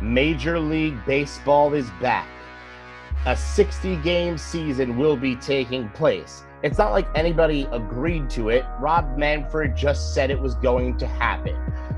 Major 0.00 0.58
League 0.58 0.96
Baseball 1.04 1.74
is 1.74 1.90
back. 2.00 2.26
A 3.26 3.36
60 3.36 3.96
game 3.96 4.38
season 4.38 4.96
will 4.96 5.16
be 5.16 5.36
taking 5.36 5.90
place. 5.90 6.42
It's 6.62 6.78
not 6.78 6.92
like 6.92 7.06
anybody 7.14 7.68
agreed 7.70 8.30
to 8.30 8.48
it. 8.48 8.64
Rob 8.78 9.18
Manfred 9.18 9.76
just 9.76 10.14
said 10.14 10.30
it 10.30 10.40
was 10.40 10.54
going 10.54 10.96
to 10.98 11.06
happen. 11.06 11.54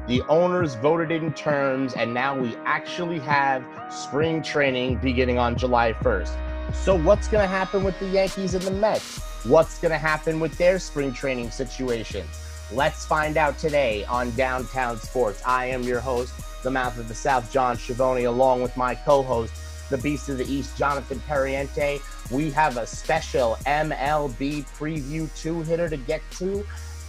The 0.09 0.23
owners 0.23 0.75
voted 0.75 1.13
in 1.13 1.33
terms, 1.33 1.95
and 1.95 2.13
now 2.13 2.37
we 2.37 2.57
actually 2.65 3.21
have 3.21 3.65
spring 3.93 4.43
training 4.43 4.97
beginning 4.97 5.39
on 5.39 5.57
July 5.57 5.93
1st. 5.93 6.75
So, 6.75 6.99
what's 6.99 7.29
going 7.29 7.43
to 7.43 7.49
happen 7.49 7.85
with 7.85 7.99
the 8.01 8.09
Yankees 8.09 8.55
and 8.55 8.65
the 8.65 8.73
Mets? 8.73 9.21
What's 9.45 9.79
going 9.79 9.93
to 9.93 9.99
happen 9.99 10.41
with 10.41 10.59
their 10.59 10.81
spring 10.81 11.13
training 11.13 11.53
situation? 11.53 12.27
Let's 12.73 13.07
find 13.07 13.37
out 13.37 13.59
today 13.59 14.05
on 14.07 14.33
Downtown 14.33 14.99
Sports. 14.99 15.41
I 15.45 15.67
am 15.67 15.83
your 15.83 16.01
host, 16.01 16.33
the 16.63 16.71
mouth 16.71 16.99
of 16.99 17.09
the 17.09 17.15
South, 17.15 17.53
John 17.53 17.77
Schiavone, 17.77 18.25
along 18.25 18.63
with 18.63 18.77
my 18.77 18.95
co 18.95 19.23
host, 19.23 19.53
the 19.91 19.99
beast 19.99 20.29
of 20.29 20.39
the 20.39 20.47
East, 20.47 20.77
Jonathan 20.77 21.21
Perriente. 21.29 22.01
We 22.31 22.51
have 22.51 22.77
a 22.77 22.87
special 22.87 23.57
MLB 23.67 24.67
preview 24.77 25.29
two 25.41 25.63
hitter 25.63 25.89
to 25.89 25.97
get 25.97 26.23
to. 26.33 26.67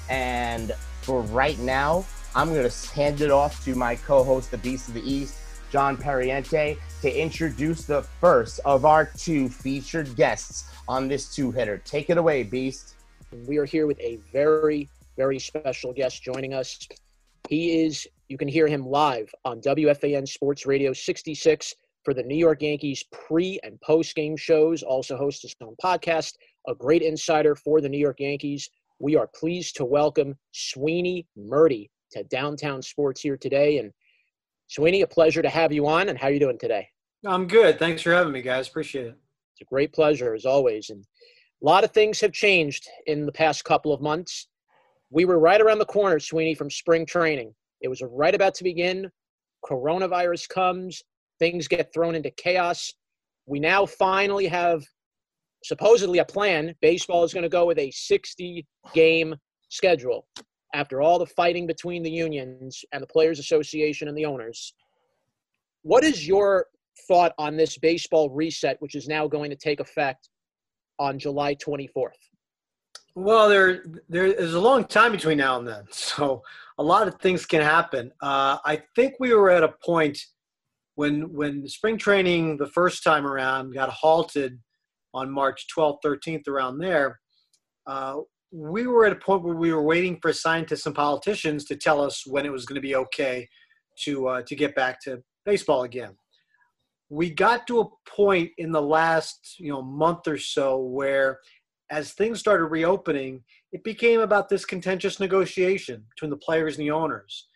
And 0.10 0.74
for 1.02 1.22
right 1.22 1.58
now, 1.60 2.06
I'm 2.36 2.54
going 2.54 2.70
to 2.70 2.90
hand 2.94 3.22
it 3.22 3.32
off 3.32 3.64
to 3.66 3.76
my 3.76 3.96
co 3.96 4.24
host, 4.24 4.52
the 4.52 4.58
beast 4.58 4.88
of 4.88 4.96
the 4.96 5.10
East, 5.10 5.38
John 5.72 5.98
Perriente, 5.98 6.78
to 7.02 7.22
introduce 7.22 7.86
the 7.86 8.04
first 8.22 8.60
of 8.66 8.86
our 8.86 9.06
two 9.06 9.50
featured 9.50 10.16
guests 10.16 10.66
on 10.88 11.08
this 11.08 11.34
two 11.34 11.52
hitter. 11.52 11.78
Take 11.80 12.10
it 12.10 12.18
away, 12.18 12.44
Beast. 12.44 12.96
We 13.48 13.58
are 13.58 13.66
here 13.66 13.88
with 13.88 14.00
a 14.00 14.18
very, 14.32 14.90
very 15.18 15.40
special 15.40 15.94
guest 15.94 16.22
joining 16.22 16.54
us. 16.54 16.88
He 17.50 17.84
is 17.86 18.08
you 18.30 18.38
can 18.38 18.48
hear 18.48 18.68
him 18.68 18.86
live 18.86 19.30
on 19.44 19.62
WFAN 19.62 20.28
Sports 20.28 20.66
Radio 20.66 20.94
66 20.94 21.76
for 22.04 22.14
the 22.14 22.24
New 22.24 22.36
York 22.38 22.62
Yankees 22.62 23.04
pre 23.12 23.60
and 23.64 23.80
post 23.82 24.16
game 24.16 24.38
shows. 24.38 24.82
Also 24.82 25.18
hosts 25.18 25.42
his 25.42 25.56
own 25.62 25.76
podcast, 25.84 26.34
a 26.68 26.76
great 26.76 27.02
insider 27.02 27.56
for 27.56 27.82
the 27.82 27.90
New 27.90 27.98
York 27.98 28.20
Yankees. 28.20 28.70
We 29.00 29.16
are 29.16 29.28
pleased 29.28 29.76
to 29.78 29.86
welcome 29.86 30.36
Sweeny 30.54 31.26
Murti 31.38 31.90
to 32.12 32.24
Downtown 32.24 32.82
Sports 32.82 33.22
here 33.22 33.38
today. 33.38 33.80
And 33.80 33.92
Sweeny, 34.68 35.02
a 35.02 35.08
pleasure 35.08 35.42
to 35.42 35.50
have 35.50 35.74
you 35.74 35.86
on. 35.88 36.10
And 36.10 36.18
how 36.18 36.28
are 36.28 36.32
you 36.32 36.40
doing 36.40 36.60
today? 36.60 36.88
I'm 37.26 37.48
good. 37.48 37.78
Thanks 37.78 38.02
for 38.02 38.14
having 38.14 38.34
me, 38.34 38.42
guys. 38.42 38.68
Appreciate 38.68 39.08
it. 39.08 39.18
It's 39.54 39.62
a 39.62 39.66
great 39.66 39.94
pleasure 39.94 40.34
as 40.34 40.46
always. 40.46 40.90
And 40.90 41.04
a 41.62 41.66
lot 41.66 41.84
of 41.84 41.92
things 41.92 42.22
have 42.22 42.32
changed 42.32 42.88
in 43.06 43.26
the 43.26 43.32
past 43.32 43.66
couple 43.66 43.94
of 43.94 44.02
months. 44.02 44.48
We 45.10 45.26
were 45.26 45.40
right 45.40 45.62
around 45.62 45.80
the 45.80 45.86
corner, 45.86 46.20
Sweeny, 46.20 46.56
from 46.56 46.72
spring 46.72 47.06
training. 47.06 47.54
It 47.84 47.90
was 47.90 48.02
right 48.02 48.34
about 48.34 48.56
to 48.56 48.64
begin. 48.64 49.12
Coronavirus 49.70 50.50
comes, 50.50 51.02
things 51.40 51.68
get 51.68 51.94
thrown 51.94 52.16
into 52.16 52.32
chaos. 52.32 52.92
We 53.46 53.60
now 53.60 53.86
finally 53.86 54.48
have 54.48 54.84
supposedly 55.64 56.20
a 56.20 56.26
plan. 56.26 56.74
Baseball 56.82 57.24
is 57.24 57.34
going 57.34 57.44
to 57.44 57.50
go 57.50 57.66
with 57.66 57.78
a 57.78 57.92
60 57.92 58.66
game 58.94 59.36
schedule 59.70 60.26
after 60.74 61.02
all 61.02 61.20
the 61.20 61.26
fighting 61.26 61.68
between 61.68 62.04
the 62.04 62.10
unions 62.10 62.84
and 62.94 63.04
the 63.04 63.08
Players 63.08 63.40
Association 63.40 64.08
and 64.08 64.18
the 64.18 64.26
owners. 64.26 64.74
What 65.84 66.04
is 66.04 66.28
your 66.28 66.68
thought 67.08 67.34
on 67.38 67.58
this 67.58 67.78
baseball 67.78 68.30
reset, 68.30 68.78
which 68.80 68.96
is 68.96 69.08
now 69.08 69.28
going 69.28 69.50
to 69.50 69.56
take 69.56 69.80
effect 69.80 70.30
on 71.00 71.20
July 71.20 71.56
24th? 71.56 72.12
Well, 73.16 73.48
there 73.48 73.84
there 74.10 74.26
is 74.26 74.56
a 74.56 74.60
long 74.60 74.86
time 74.86 75.12
between 75.12 75.38
now 75.38 75.60
and 75.60 75.68
then, 75.68 75.86
so 75.92 76.42
a 76.78 76.84
lot 76.84 77.08
of 77.08 77.16
things 77.16 77.46
can 77.46 77.62
happen. 77.62 78.12
Uh, 78.22 78.58
I 78.66 78.82
think 78.96 79.16
we 79.20 79.34
were 79.34 79.50
at 79.50 79.64
a 79.64 79.74
point 79.84 80.18
when 80.96 81.34
when 81.34 81.68
spring 81.68 81.98
training 81.98 82.58
the 82.58 82.68
first 82.68 83.04
time 83.04 83.26
around 83.26 83.74
got 83.74 83.90
halted 83.90 84.60
on 85.14 85.32
March 85.32 85.68
12th, 85.76 86.00
13th, 86.04 86.48
around 86.48 86.80
there. 86.80 87.20
Uh, 87.86 88.18
we 88.52 88.88
were 88.88 89.06
at 89.06 89.12
a 89.12 89.18
point 89.18 89.44
where 89.44 89.56
we 89.56 89.74
were 89.74 89.84
waiting 89.84 90.18
for 90.22 90.32
scientists 90.34 90.86
and 90.86 90.96
politicians 90.96 91.66
to 91.66 91.76
tell 91.76 92.02
us 92.02 92.24
when 92.26 92.46
it 92.46 92.52
was 92.52 92.66
going 92.66 92.76
to 92.76 92.82
be 92.82 92.96
okay 92.96 93.48
to 94.00 94.28
uh, 94.28 94.42
to 94.44 94.56
get 94.56 94.76
back 94.76 95.02
to 95.02 95.22
baseball 95.46 95.84
again. 95.84 96.16
We 97.10 97.30
got 97.30 97.68
to 97.68 97.82
a 97.82 97.90
point 98.10 98.52
in 98.58 98.72
the 98.72 98.82
last 98.82 99.56
you 99.60 99.72
know 99.72 99.82
month 99.82 100.28
or 100.28 100.38
so 100.38 100.80
where 100.80 101.40
as 101.92 102.14
things 102.14 102.40
started 102.40 102.66
reopening, 102.66 103.44
it 103.74 103.84
became 103.84 104.22
about 104.22 104.50
this 104.50 104.66
contentious 104.66 105.20
negotiation 105.20 106.06
between 106.12 106.30
the 106.30 106.38
players 106.38 106.78
and 106.78 106.86
the 106.86 106.92
owners. 106.92 107.48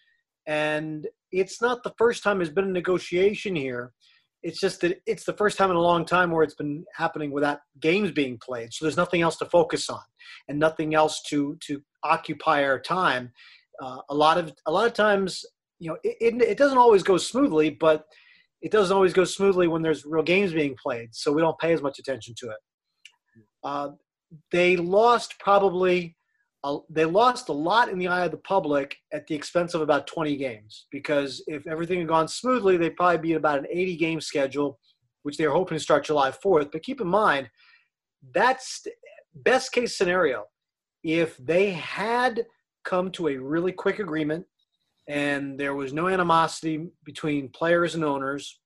And 0.47 1.07
it's 1.31 1.61
not 1.61 1.83
the 1.83 1.93
first 1.97 2.23
time 2.23 2.39
there's 2.39 2.49
been 2.49 2.65
a 2.65 2.71
negotiation 2.71 3.55
here. 3.55 3.93
It's 4.41 4.59
just 4.59 4.81
that 4.81 4.99
it's 5.05 5.25
the 5.25 5.33
first 5.33 5.57
time 5.57 5.69
in 5.69 5.75
a 5.75 5.81
long 5.81 6.05
time 6.05 6.31
where 6.31 6.43
it's 6.43 6.55
been 6.55 6.83
happening 6.95 7.31
without 7.31 7.59
games 7.81 8.11
being 8.11 8.39
played. 8.39 8.73
So 8.73 8.85
there's 8.85 8.97
nothing 8.97 9.21
else 9.21 9.37
to 9.37 9.45
focus 9.45 9.89
on 9.89 10.01
and 10.47 10.57
nothing 10.57 10.95
else 10.95 11.21
to 11.29 11.57
to 11.67 11.81
occupy 12.03 12.63
our 12.63 12.79
time. 12.79 13.31
Uh, 13.81 13.99
a 14.09 14.15
lot 14.15 14.37
of 14.37 14.53
a 14.65 14.71
lot 14.71 14.87
of 14.87 14.93
times, 14.93 15.45
you 15.79 15.89
know, 15.89 15.97
it, 16.03 16.17
it, 16.19 16.41
it 16.41 16.57
doesn't 16.57 16.77
always 16.77 17.03
go 17.03 17.17
smoothly, 17.17 17.69
but 17.69 18.05
it 18.61 18.71
doesn't 18.71 18.95
always 18.95 19.13
go 19.13 19.23
smoothly 19.23 19.67
when 19.67 19.81
there's 19.83 20.05
real 20.05 20.23
games 20.23 20.53
being 20.53 20.75
played. 20.81 21.13
So 21.13 21.31
we 21.31 21.41
don't 21.41 21.59
pay 21.59 21.73
as 21.73 21.81
much 21.81 21.99
attention 21.99 22.33
to 22.37 22.47
it. 22.47 22.57
Uh, 23.63 23.89
they 24.51 24.77
lost 24.77 25.35
probably 25.39 26.15
they 26.89 27.05
lost 27.05 27.47
a 27.47 27.53
lot 27.53 27.87
in 27.87 27.97
the 27.97 28.07
eye 28.09 28.25
of 28.25 28.31
the 28.31 28.37
public 28.37 28.97
at 29.13 29.25
the 29.27 29.35
expense 29.35 29.73
of 29.73 29.81
about 29.81 30.05
20 30.05 30.35
games 30.35 30.87
because 30.91 31.41
if 31.47 31.65
everything 31.65 31.99
had 31.99 32.07
gone 32.09 32.27
smoothly 32.27 32.75
they'd 32.75 32.95
probably 32.95 33.19
be 33.19 33.33
at 33.33 33.37
about 33.37 33.59
an 33.59 33.67
80 33.69 33.95
game 33.95 34.19
schedule 34.19 34.77
which 35.23 35.37
they're 35.37 35.51
hoping 35.51 35.77
to 35.77 35.83
start 35.83 36.03
july 36.03 36.29
4th 36.29 36.71
but 36.71 36.83
keep 36.83 36.99
in 36.99 37.07
mind 37.07 37.49
that's 38.33 38.85
best 39.43 39.71
case 39.71 39.97
scenario. 39.97 40.45
If 41.03 41.37
they 41.37 41.71
had 41.71 42.45
come 42.83 43.11
to 43.11 43.29
a 43.29 43.37
really 43.37 43.71
quick 43.71 43.99
agreement 43.99 44.45
and 45.07 45.59
there 45.59 45.75
was 45.75 45.93
no 45.93 46.07
animosity 46.07 46.87
between 47.03 47.49
players 47.49 47.95
and 47.95 48.03
owners 48.03 48.59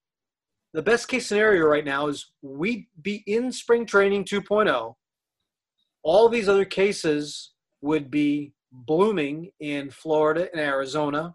the 0.74 0.82
best 0.82 1.06
case 1.06 1.26
scenario 1.26 1.66
right 1.66 1.84
now 1.84 2.06
is 2.06 2.32
we'd 2.40 2.86
be 3.02 3.22
in 3.26 3.52
spring 3.52 3.84
training 3.84 4.24
2.0 4.24 4.94
all 6.02 6.28
these 6.28 6.48
other 6.48 6.64
cases 6.64 7.52
would 7.80 8.10
be 8.10 8.52
blooming 8.72 9.50
in 9.60 9.90
Florida 9.90 10.48
and 10.52 10.60
Arizona, 10.60 11.34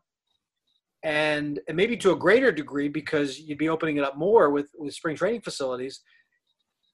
and, 1.03 1.59
and 1.67 1.77
maybe 1.77 1.95
to 1.97 2.11
a 2.11 2.15
greater 2.15 2.51
degree 2.51 2.89
because 2.89 3.39
you'd 3.39 3.57
be 3.57 3.69
opening 3.69 3.97
it 3.97 4.03
up 4.03 4.17
more 4.17 4.49
with, 4.49 4.69
with 4.77 4.93
spring 4.93 5.15
training 5.15 5.41
facilities. 5.41 6.01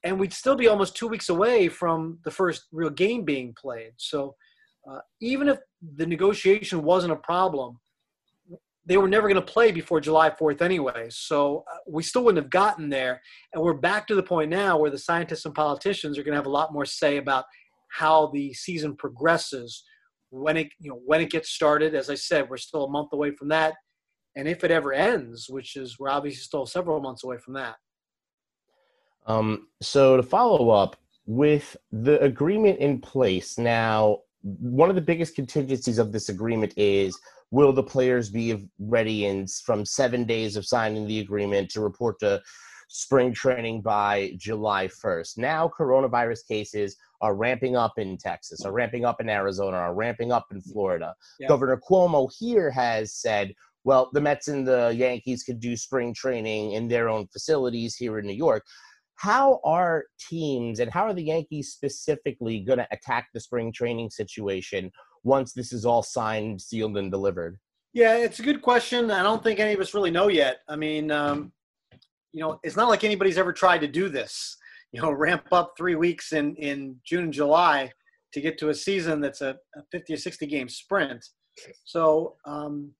And 0.04 0.20
we'd 0.20 0.34
still 0.34 0.54
be 0.54 0.68
almost 0.68 0.96
two 0.96 1.08
weeks 1.08 1.30
away 1.30 1.68
from 1.68 2.18
the 2.24 2.30
first 2.30 2.64
real 2.72 2.90
game 2.90 3.24
being 3.24 3.54
played. 3.58 3.92
So 3.96 4.34
uh, 4.88 4.98
even 5.20 5.48
if 5.48 5.58
the 5.96 6.06
negotiation 6.06 6.82
wasn't 6.82 7.14
a 7.14 7.16
problem, 7.16 7.78
they 8.86 8.98
were 8.98 9.08
never 9.08 9.28
going 9.28 9.42
to 9.42 9.52
play 9.52 9.72
before 9.72 10.00
July 10.00 10.28
4th 10.30 10.60
anyway. 10.60 11.06
So 11.08 11.64
uh, 11.72 11.78
we 11.88 12.02
still 12.02 12.24
wouldn't 12.24 12.44
have 12.44 12.50
gotten 12.50 12.90
there. 12.90 13.22
And 13.52 13.62
we're 13.62 13.72
back 13.72 14.06
to 14.08 14.14
the 14.14 14.22
point 14.22 14.50
now 14.50 14.76
where 14.76 14.90
the 14.90 14.98
scientists 14.98 15.46
and 15.46 15.54
politicians 15.54 16.18
are 16.18 16.22
going 16.22 16.32
to 16.32 16.38
have 16.38 16.46
a 16.46 16.50
lot 16.50 16.72
more 16.72 16.84
say 16.84 17.16
about 17.16 17.46
how 17.94 18.26
the 18.32 18.52
season 18.52 18.96
progresses 18.96 19.84
when 20.30 20.56
it 20.56 20.68
you 20.78 20.90
know 20.90 21.00
when 21.04 21.20
it 21.20 21.30
gets 21.30 21.50
started. 21.50 21.94
As 21.94 22.10
i 22.10 22.14
said 22.14 22.48
we're 22.48 22.56
still 22.56 22.84
a 22.84 22.90
month 22.90 23.12
away 23.12 23.30
from 23.30 23.48
that. 23.48 23.74
And 24.36 24.48
if 24.48 24.64
it 24.64 24.70
ever 24.70 24.92
ends 24.92 25.46
which 25.48 25.76
is 25.76 25.98
we're 25.98 26.10
obviously 26.10 26.40
still 26.40 26.66
several 26.66 27.00
months 27.00 27.24
away 27.24 27.38
from 27.38 27.54
that. 27.54 27.76
Um, 29.26 29.68
so 29.80 30.16
to 30.18 30.22
follow 30.22 30.70
up 30.70 30.96
with 31.26 31.76
the 31.90 32.20
agreement 32.20 32.78
in 32.80 33.00
place 33.00 33.56
now 33.56 34.18
one 34.42 34.90
of 34.90 34.94
the 34.94 35.00
biggest 35.00 35.34
contingencies 35.34 35.96
of 35.96 36.12
this 36.12 36.28
agreement 36.28 36.74
is 36.76 37.18
will 37.50 37.72
the 37.72 37.82
players 37.82 38.28
be 38.28 38.68
ready 38.78 39.24
in 39.24 39.46
from 39.64 39.86
seven 39.86 40.24
days 40.24 40.56
of 40.56 40.66
signing 40.66 41.06
the 41.06 41.20
agreement 41.20 41.70
to 41.70 41.80
report 41.80 42.18
to 42.18 42.42
spring 42.94 43.32
training 43.32 43.80
by 43.80 44.32
July 44.36 44.86
1st. 44.86 45.38
Now, 45.38 45.68
coronavirus 45.68 46.46
cases 46.46 46.96
are 47.20 47.34
ramping 47.34 47.74
up 47.74 47.98
in 47.98 48.16
Texas, 48.16 48.64
are 48.64 48.70
ramping 48.70 49.04
up 49.04 49.20
in 49.20 49.28
Arizona, 49.28 49.78
are 49.78 49.94
ramping 49.94 50.30
up 50.30 50.46
in 50.52 50.60
Florida. 50.60 51.12
Yeah. 51.40 51.48
Governor 51.48 51.80
Cuomo 51.90 52.30
here 52.38 52.70
has 52.70 53.12
said, 53.12 53.52
well, 53.82 54.10
the 54.12 54.20
Mets 54.20 54.46
and 54.46 54.64
the 54.64 54.94
Yankees 54.96 55.42
could 55.42 55.58
do 55.58 55.76
spring 55.76 56.14
training 56.14 56.72
in 56.72 56.86
their 56.86 57.08
own 57.08 57.26
facilities 57.26 57.96
here 57.96 58.20
in 58.20 58.26
New 58.26 58.32
York. 58.32 58.64
How 59.16 59.58
are 59.64 60.04
teams 60.30 60.78
and 60.78 60.88
how 60.88 61.02
are 61.02 61.14
the 61.14 61.24
Yankees 61.24 61.72
specifically 61.72 62.60
going 62.60 62.78
to 62.78 62.86
attack 62.92 63.26
the 63.34 63.40
spring 63.40 63.72
training 63.72 64.10
situation 64.10 64.92
once 65.24 65.52
this 65.52 65.72
is 65.72 65.84
all 65.84 66.04
signed, 66.04 66.60
sealed, 66.60 66.96
and 66.96 67.10
delivered? 67.10 67.58
Yeah, 67.92 68.18
it's 68.18 68.38
a 68.38 68.44
good 68.44 68.62
question. 68.62 69.10
I 69.10 69.24
don't 69.24 69.42
think 69.42 69.58
any 69.58 69.74
of 69.74 69.80
us 69.80 69.94
really 69.94 70.12
know 70.12 70.28
yet. 70.28 70.58
I 70.68 70.76
mean, 70.76 71.10
um, 71.10 71.52
you 72.34 72.40
know, 72.40 72.58
it's 72.64 72.76
not 72.76 72.88
like 72.88 73.04
anybody's 73.04 73.38
ever 73.38 73.52
tried 73.52 73.78
to 73.78 73.88
do 73.88 74.08
this. 74.08 74.56
You 74.92 75.00
know, 75.00 75.12
ramp 75.26 75.46
up 75.52 75.74
three 75.78 75.94
weeks 75.94 76.32
in 76.32 76.56
in 76.56 76.96
June 77.06 77.24
and 77.24 77.32
July 77.32 77.90
to 78.32 78.40
get 78.40 78.58
to 78.58 78.68
a 78.70 78.74
season 78.74 79.20
that's 79.20 79.40
a, 79.40 79.56
a 79.76 79.82
50 79.92 80.14
or 80.14 80.16
60 80.16 80.46
game 80.46 80.68
sprint. 80.68 81.24
So 81.84 82.34
um, 82.44 82.90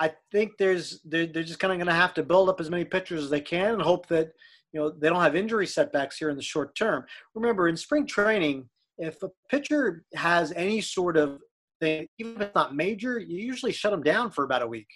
I 0.00 0.12
think 0.32 0.52
there's 0.58 1.00
they're, 1.04 1.26
they're 1.26 1.44
just 1.44 1.60
kind 1.60 1.72
of 1.72 1.78
going 1.78 1.86
to 1.86 1.94
have 1.94 2.14
to 2.14 2.24
build 2.24 2.48
up 2.48 2.60
as 2.60 2.68
many 2.68 2.84
pitchers 2.84 3.22
as 3.22 3.30
they 3.30 3.40
can 3.40 3.74
and 3.74 3.82
hope 3.82 4.08
that 4.08 4.32
you 4.72 4.80
know 4.80 4.90
they 4.90 5.08
don't 5.08 5.22
have 5.22 5.36
injury 5.36 5.66
setbacks 5.66 6.18
here 6.18 6.30
in 6.30 6.36
the 6.36 6.42
short 6.42 6.74
term. 6.74 7.04
Remember, 7.34 7.68
in 7.68 7.76
spring 7.76 8.06
training, 8.06 8.68
if 8.98 9.22
a 9.22 9.30
pitcher 9.48 10.04
has 10.14 10.52
any 10.56 10.80
sort 10.80 11.16
of 11.16 11.38
thing, 11.80 12.08
even 12.18 12.34
if 12.34 12.40
it's 12.42 12.54
not 12.54 12.74
major, 12.74 13.20
you 13.20 13.38
usually 13.38 13.72
shut 13.72 13.92
them 13.92 14.02
down 14.02 14.32
for 14.32 14.44
about 14.44 14.62
a 14.62 14.66
week. 14.66 14.88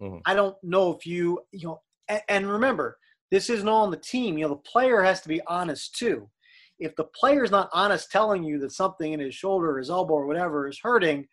Mm-hmm. 0.00 0.18
I 0.24 0.34
don't 0.34 0.56
know 0.62 0.92
if 0.92 1.04
you 1.04 1.40
you 1.50 1.66
know, 1.66 1.80
and, 2.28 2.50
remember, 2.50 2.98
this 3.30 3.50
isn't 3.50 3.68
all 3.68 3.84
on 3.84 3.90
the 3.90 3.96
team. 3.96 4.38
You 4.38 4.44
know, 4.44 4.54
the 4.54 4.56
player 4.56 5.02
has 5.02 5.20
to 5.22 5.28
be 5.28 5.40
honest 5.46 5.94
too. 5.96 6.28
If 6.78 6.94
the 6.96 7.04
player's 7.04 7.50
not 7.50 7.70
honest 7.72 8.10
telling 8.10 8.44
you 8.44 8.58
that 8.60 8.72
something 8.72 9.12
in 9.12 9.20
his 9.20 9.34
shoulder 9.34 9.72
or 9.72 9.78
his 9.78 9.90
elbow 9.90 10.14
or 10.14 10.26
whatever 10.26 10.68
is 10.68 10.78
hurting, 10.80 11.26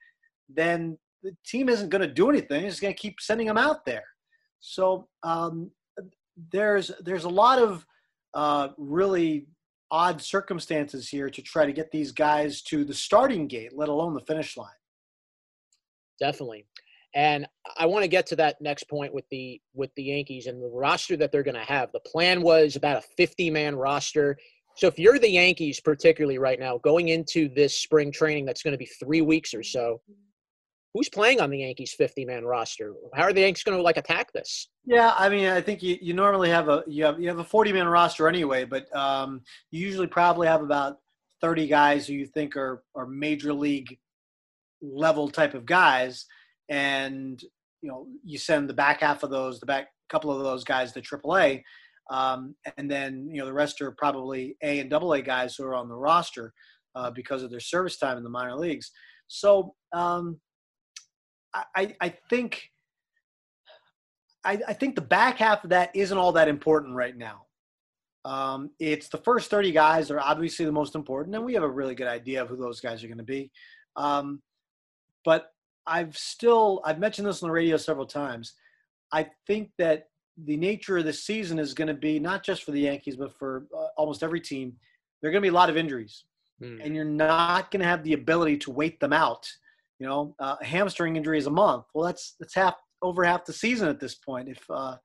then 0.50 0.98
the 1.24 1.36
team 1.46 1.70
isn't 1.70 1.90
going 1.90 2.02
to 2.02 2.14
do 2.14 2.30
anything. 2.30 2.66
It's 2.66 2.80
going 2.80 2.94
to 2.94 3.00
keep 3.00 3.22
sending 3.22 3.48
them 3.48 3.58
out 3.58 3.86
there. 3.86 4.04
So 4.60 5.08
um, 5.24 5.72
there's 6.52 6.92
there's 7.00 7.26
a 7.26 7.30
lot 7.30 7.60
of 7.60 7.86
uh, 8.34 8.70
really 8.78 9.48
odd 9.92 10.22
circumstances 10.22 11.08
here 11.08 11.30
to 11.30 11.42
try 11.42 11.66
to 11.66 11.72
get 11.72 11.92
these 11.92 12.12
guys 12.12 12.62
to 12.64 12.84
the 12.84 12.94
starting 12.94 13.48
gate, 13.48 13.72
let 13.74 13.88
alone 13.88 14.14
the 14.14 14.20
finish 14.22 14.58
line. 14.58 14.70
Definitely. 16.20 16.66
And 17.16 17.48
I 17.78 17.86
want 17.86 18.04
to 18.04 18.10
get 18.10 18.28
to 18.28 18.36
that 18.36 18.62
next 18.62 18.90
point 18.90 19.14
with 19.14 19.26
the 19.32 19.60
with 19.74 19.90
the 19.96 20.04
Yankees 20.04 20.48
and 20.48 20.62
the 20.62 20.68
roster 20.68 21.16
that 21.18 21.32
they're 21.32 21.44
going 21.44 21.56
to 21.56 21.62
have. 21.62 21.92
The 21.94 22.02
plan 22.02 22.42
was 22.42 22.76
about 22.76 22.98
a 22.98 23.08
50 23.18 23.50
man 23.50 23.76
roster. 23.76 24.38
So 24.76 24.88
if 24.88 25.00
you're 25.00 25.18
the 25.18 25.30
Yankees, 25.30 25.80
particularly 25.80 26.38
right 26.38 26.60
now, 26.60 26.78
going 26.80 27.08
into 27.08 27.48
this 27.56 27.78
spring 27.78 28.12
training 28.12 28.46
that's 28.46 28.62
going 28.62 28.74
to 28.74 28.78
be 28.78 28.86
three 28.86 29.22
weeks 29.22 29.54
or 29.54 29.64
so, 29.64 30.02
who's 30.94 31.08
playing 31.08 31.40
on 31.40 31.50
the 31.50 31.60
Yankees 31.60 31.94
50 31.94 32.26
man 32.26 32.44
roster? 32.44 32.94
How 33.14 33.24
are 33.24 33.34
the 33.34 33.42
Yankees 33.42 33.64
going 33.64 33.78
to 33.78 33.82
like 33.82 33.98
attack 33.98 34.34
this? 34.34 34.70
Yeah, 34.86 35.14
I 35.18 35.30
mean, 35.30 35.48
I 35.48 35.62
think 35.62 35.82
you, 35.82 35.98
you 36.02 36.14
normally 36.14 36.50
have 36.50 36.68
a 36.68 36.84
you 36.86 37.06
have 37.06 37.20
you 37.20 37.30
have 37.30 37.40
a 37.40 37.44
40 37.44 37.72
man 37.72 37.88
roster 37.88 38.28
anyway, 38.28 38.66
but 38.66 38.94
um, 38.96 39.42
you 39.72 39.86
usually 39.86 40.08
probably 40.08 40.48
have 40.48 40.62
about 40.62 40.98
30 41.42 41.68
guys 41.68 42.08
who 42.08 42.14
you 42.14 42.26
think 42.26 42.58
are 42.58 42.84
are 42.96 43.06
major 43.06 43.54
league 43.54 43.98
level 44.82 45.30
type 45.30 45.54
of 45.54 45.66
guys, 45.66 46.26
and 46.70 47.42
you 47.82 47.90
know 47.90 48.08
you 48.24 48.38
send 48.38 48.70
the 48.70 48.74
back 48.74 49.02
half 49.02 49.24
of 49.24 49.30
those, 49.30 49.60
the 49.60 49.66
back 49.66 49.88
couple 50.10 50.32
of 50.32 50.44
those 50.44 50.64
guys 50.64 50.92
to 50.92 51.02
AAA, 51.02 51.64
um, 52.10 52.56
and 52.78 52.90
then 52.90 53.28
you 53.32 53.40
know 53.40 53.46
the 53.46 53.54
rest 53.54 53.82
are 53.82 53.92
probably 53.92 54.58
A 54.64 54.80
and 54.80 54.90
Double 54.90 55.14
A 55.14 55.22
guys 55.22 55.56
who 55.56 55.66
are 55.66 55.76
on 55.76 55.90
the 55.90 55.96
roster 55.96 56.54
uh, 56.96 57.12
because 57.12 57.44
of 57.44 57.52
their 57.52 57.60
service 57.60 57.98
time 57.98 58.18
in 58.18 58.24
the 58.24 58.30
minor 58.30 58.56
leagues. 58.56 58.92
So 59.28 59.74
um, 59.94 60.40
I, 61.76 61.96
I 62.02 62.14
think 62.30 62.70
I, 64.44 64.60
I, 64.68 64.74
think 64.74 64.96
the 64.96 65.02
back 65.02 65.38
half 65.38 65.64
of 65.64 65.72
that 65.72 65.96
isn't 65.96 66.18
all 66.18 66.34
that 66.34 66.48
important 66.48 66.96
right 66.96 67.16
now. 67.18 67.46
Um, 68.26 68.72
it's 68.80 69.08
the 69.08 69.18
first 69.20 69.50
30 69.50 69.72
guys 69.72 70.12
are 70.12 70.20
obviously 70.20 70.66
the 70.66 70.72
most 70.72 70.96
important, 70.96 71.36
and 71.36 71.46
we 71.46 71.54
have 71.54 71.64
a 71.64 71.70
really 71.70 71.96
good 71.96 72.08
idea 72.08 72.42
of 72.42 72.50
who 72.50 72.58
those 72.58 72.80
guys 72.80 73.04
are 73.04 73.08
going 73.08 73.18
to 73.18 73.24
be. 73.24 73.52
Um, 73.96 74.42
but 75.24 75.48
I've 75.88 76.18
still 76.18 76.82
I've 76.86 77.00
mentioned 77.00 77.28
this 77.28 77.44
on 77.44 77.50
the 77.50 77.54
radio 77.54 77.78
several 77.78 78.06
times. 78.06 78.54
I 79.12 79.30
think 79.48 79.72
that 79.78 80.10
the 80.46 80.58
nature 80.58 80.98
of 80.98 81.06
the 81.06 81.14
season 81.14 81.60
is 81.60 81.74
going 81.74 81.88
to 81.88 81.94
be 81.94 82.20
not 82.20 82.44
just 82.44 82.64
for 82.64 82.72
the 82.72 82.82
Yankees, 82.82 83.16
but 83.16 83.38
for 83.38 83.68
uh, 83.76 83.88
almost 83.98 84.24
every 84.24 84.42
team. 84.42 84.74
There 85.22 85.30
are 85.30 85.32
going 85.32 85.42
to 85.42 85.50
be 85.50 85.54
a 85.54 85.58
lot 85.58 85.70
of 85.70 85.78
injuries, 85.78 86.26
mm. 86.62 86.84
and 86.84 86.96
you're 86.96 87.06
not 87.06 87.72
going 87.72 87.80
to 87.80 87.88
have 87.88 88.04
the 88.04 88.14
ability 88.14 88.58
to 88.58 88.72
wait 88.72 89.00
them 89.00 89.14
out 89.14 89.48
you 90.00 90.08
know, 90.08 90.36
uh, 90.40 90.56
a 90.60 90.66
hamstring 90.66 91.16
injury 91.16 91.38
is 91.38 91.48
a 91.48 91.52
month. 91.52 91.86
Well, 91.94 92.06
that's 92.06 92.36
that's 92.40 92.56
half 92.56 92.76
over 93.02 93.24
half 93.24 93.46
the 93.46 93.54
season 93.54 93.88
at 93.88 94.00
this 94.00 94.16
point. 94.16 94.50
If 94.50 94.64
uh, 94.70 94.98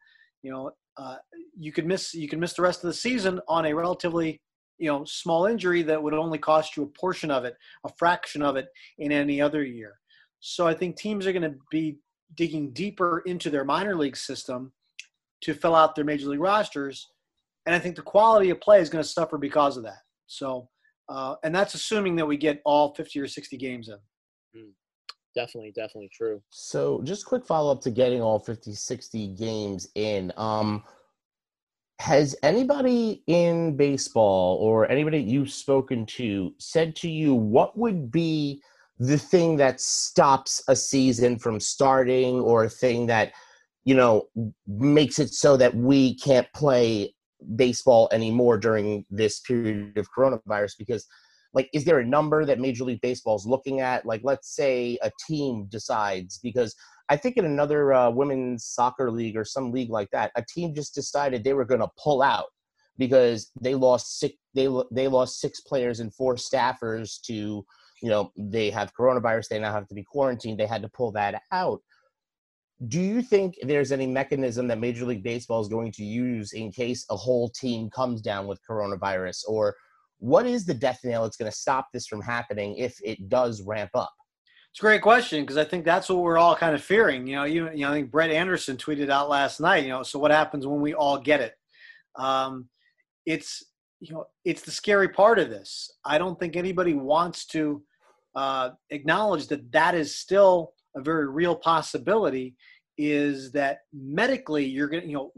you 0.43 0.50
know, 0.50 0.73
uh, 0.97 1.17
you 1.56 1.73
could 1.73 1.87
miss 1.87 2.15
you 2.15 2.29
can 2.29 2.41
miss 2.41 2.55
the 2.55 2.62
rest 2.62 2.82
of 2.82 2.88
the 2.88 2.94
season 2.94 3.41
on 3.47 3.67
a 3.67 3.75
relatively 3.75 4.41
you 4.79 4.91
know 4.91 5.05
small 5.05 5.47
injury 5.47 5.82
that 5.82 6.03
would 6.03 6.15
only 6.15 6.38
cost 6.38 6.77
you 6.77 6.82
a 6.82 6.87
portion 6.87 7.31
of 7.31 7.44
it, 7.44 7.56
a 7.85 7.91
fraction 7.99 8.43
of 8.43 8.56
it 8.56 8.69
in 8.99 9.12
any 9.12 9.41
other 9.41 9.62
year. 9.62 10.00
So 10.41 10.67
I 10.67 10.75
think 10.75 10.97
teams 10.97 11.27
are 11.27 11.33
going 11.33 11.51
to 11.51 11.55
be 11.71 11.99
digging 12.35 12.73
deeper 12.73 13.23
into 13.27 13.51
their 13.51 13.65
minor 13.65 13.95
league 13.95 14.17
system 14.17 14.73
to 15.43 15.55
fill 15.55 15.75
out 15.75 15.95
their 15.95 16.05
major 16.05 16.29
league 16.29 16.41
rosters, 16.41 17.09
and 17.67 17.75
I 17.75 17.79
think 17.79 17.97
the 17.97 18.03
quality 18.03 18.51
of 18.51 18.61
play 18.61 18.81
is 18.81 18.91
going 18.91 19.03
to 19.03 19.09
suffer 19.09 19.39
because 19.39 19.77
of 19.77 19.83
that. 19.85 20.03
So, 20.27 20.69
uh, 21.09 21.37
and 21.43 21.55
that's 21.55 21.75
assuming 21.75 22.17
that 22.17 22.27
we 22.27 22.37
get 22.37 22.61
all 22.65 22.95
50 22.95 23.21
or 23.21 23.27
60 23.27 23.57
games 23.57 23.89
in. 23.89 23.97
Mm 24.61 24.71
definitely 25.35 25.73
definitely 25.73 26.11
true 26.13 26.43
so 26.51 27.01
just 27.05 27.25
quick 27.25 27.47
follow-up 27.47 27.81
to 27.81 27.91
getting 27.91 28.21
all 28.21 28.39
50 28.39 28.73
60 28.73 29.29
games 29.29 29.89
in 29.95 30.33
um 30.37 30.83
has 32.01 32.35
anybody 32.43 33.23
in 33.27 33.77
baseball 33.77 34.57
or 34.57 34.91
anybody 34.91 35.19
you've 35.19 35.53
spoken 35.53 36.07
to 36.07 36.53
said 36.59 36.97
to 36.97 37.09
you 37.09 37.35
what 37.35 37.77
would 37.79 38.11
be 38.11 38.61
the 39.00 39.19
thing 39.19 39.56
that 39.56 39.81
stops 39.81 40.62
a 40.69 40.76
season 40.76 41.38
from 41.38 41.58
starting 41.58 42.38
or 42.38 42.64
a 42.64 42.70
thing 42.70 43.06
that 43.06 43.32
you 43.85 43.94
know 43.94 44.29
makes 44.67 45.19
it 45.19 45.31
so 45.31 45.56
that 45.56 45.75
we 45.75 46.14
can't 46.17 46.47
play 46.55 47.12
baseball 47.56 48.08
anymore 48.12 48.58
during 48.58 49.05
this 49.11 49.41
period 49.41 49.97
of 49.97 50.06
coronavirus 50.17 50.73
because 50.79 51.06
like 51.55 51.69
is 51.73 51.85
there 51.85 51.99
a 51.99 52.06
number 52.06 52.44
that 52.44 52.61
major 52.61 52.85
league 52.85 53.00
baseball 53.00 53.37
is 53.37 53.47
looking 53.47 53.81
at? 53.81 54.05
Like 54.05 54.20
let's 54.23 54.55
say 54.55 54.99
a 55.03 55.11
team 55.26 55.67
decides 55.69 56.38
because 56.38 56.75
i 57.08 57.17
think 57.17 57.37
in 57.37 57.44
another 57.44 57.93
uh, 57.93 58.11
women's 58.11 58.64
soccer 58.64 59.11
league 59.11 59.37
or 59.37 59.44
some 59.44 59.73
league 59.73 59.91
like 59.91 60.08
that 60.12 60.31
a 60.37 60.44
team 60.49 60.75
just 60.75 60.94
decided 60.94 61.43
they 61.43 61.55
were 61.55 61.64
going 61.64 61.81
to 61.81 61.91
pull 62.03 62.23
out 62.23 62.46
because 62.99 63.50
they 63.61 63.75
lost 63.75 64.20
six 64.20 64.35
they 64.55 64.69
they 64.93 65.08
lost 65.08 65.41
six 65.41 65.61
players 65.61 66.00
and 66.00 66.14
four 66.14 66.37
staffers 66.37 67.20
to 67.23 67.64
you 68.02 68.08
know 68.08 68.32
they 68.37 68.70
have 68.70 68.94
coronavirus 68.94 69.49
they 69.49 69.58
now 69.58 69.73
have 69.73 69.88
to 69.88 69.94
be 69.94 70.05
quarantined 70.05 70.58
they 70.58 70.67
had 70.67 70.82
to 70.82 70.88
pull 70.88 71.12
that 71.12 71.43
out 71.52 71.81
do 72.88 73.00
you 73.00 73.20
think 73.20 73.56
there's 73.62 73.93
any 73.93 74.06
mechanism 74.06 74.67
that 74.67 74.79
major 74.79 75.05
league 75.05 75.23
baseball 75.23 75.61
is 75.61 75.69
going 75.69 75.93
to 75.93 76.02
use 76.02 76.52
in 76.55 76.73
case 76.73 77.05
a 77.11 77.17
whole 77.17 77.50
team 77.50 77.91
comes 77.91 78.23
down 78.23 78.47
with 78.47 78.58
coronavirus 78.69 79.43
or 79.47 79.76
what 80.20 80.47
is 80.47 80.64
the 80.64 80.75
death 80.75 81.00
nail 81.02 81.23
that's 81.23 81.37
going 81.37 81.50
to 81.50 81.56
stop 81.56 81.88
this 81.93 82.06
from 82.06 82.20
happening 82.20 82.76
if 82.76 82.99
it 83.02 83.29
does 83.29 83.62
ramp 83.62 83.91
up? 83.94 84.12
It's 84.70 84.79
a 84.79 84.82
great 84.82 85.03
question 85.03 85.43
because 85.43 85.56
I 85.56 85.64
think 85.64 85.85
that's 85.85 86.08
what 86.08 86.19
we're 86.19 86.38
all 86.38 86.55
kind 86.55 86.75
of 86.75 86.82
fearing. 86.82 87.26
You 87.26 87.37
know, 87.37 87.44
you, 87.44 87.70
you 87.70 87.81
know, 87.81 87.91
I 87.91 87.94
think 87.94 88.11
Brett 88.11 88.31
Anderson 88.31 88.76
tweeted 88.76 89.11
out 89.11 89.29
last 89.29 89.61
night. 89.61 89.82
You 89.82 89.88
know, 89.88 90.03
so 90.05 90.19
what 90.19 90.31
happens 90.31 90.67
when 90.67 90.81
we 90.81 90.94
all 90.94 91.19
get 91.19 91.41
it? 91.41 91.55
Um, 92.17 92.69
it's 93.27 93.65
you 93.98 94.15
know, 94.15 94.27
it's 94.44 94.63
the 94.63 94.70
scary 94.70 95.08
part 95.08 95.39
of 95.39 95.51
this. 95.51 95.91
I 96.05 96.19
don't 96.19 96.39
think 96.39 96.55
anybody 96.55 96.94
wants 96.94 97.46
to 97.46 97.82
uh, 98.34 98.70
acknowledge 98.91 99.46
that 99.49 99.70
that 99.72 99.94
is 99.94 100.17
still 100.17 100.72
a 100.96 101.03
very 101.03 101.29
real 101.29 101.56
possibility 101.56 102.56
is 102.99 103.51
that 103.53 103.79
medically 103.93 104.65
you're 104.65 104.89
going 104.89 105.03
to 105.03 105.08
you 105.08 105.15
know 105.15 105.32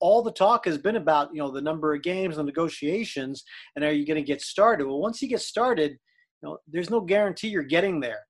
all 0.00 0.22
the 0.22 0.32
talk 0.32 0.66
has 0.66 0.76
been 0.76 0.96
about 0.96 1.30
you 1.32 1.38
know 1.38 1.50
the 1.50 1.60
number 1.60 1.94
of 1.94 2.02
games 2.02 2.36
and 2.36 2.46
negotiations 2.46 3.42
and 3.74 3.84
are 3.84 3.92
you 3.92 4.06
going 4.06 4.22
to 4.22 4.26
get 4.26 4.40
started? 4.40 4.86
Well 4.86 5.00
once 5.00 5.22
you 5.22 5.28
get 5.28 5.40
started 5.40 5.92
you 5.92 6.48
know 6.48 6.58
there's 6.68 6.90
no 6.90 7.00
guarantee 7.00 7.48
you're 7.48 7.62
getting 7.62 8.00
there. 8.00 8.20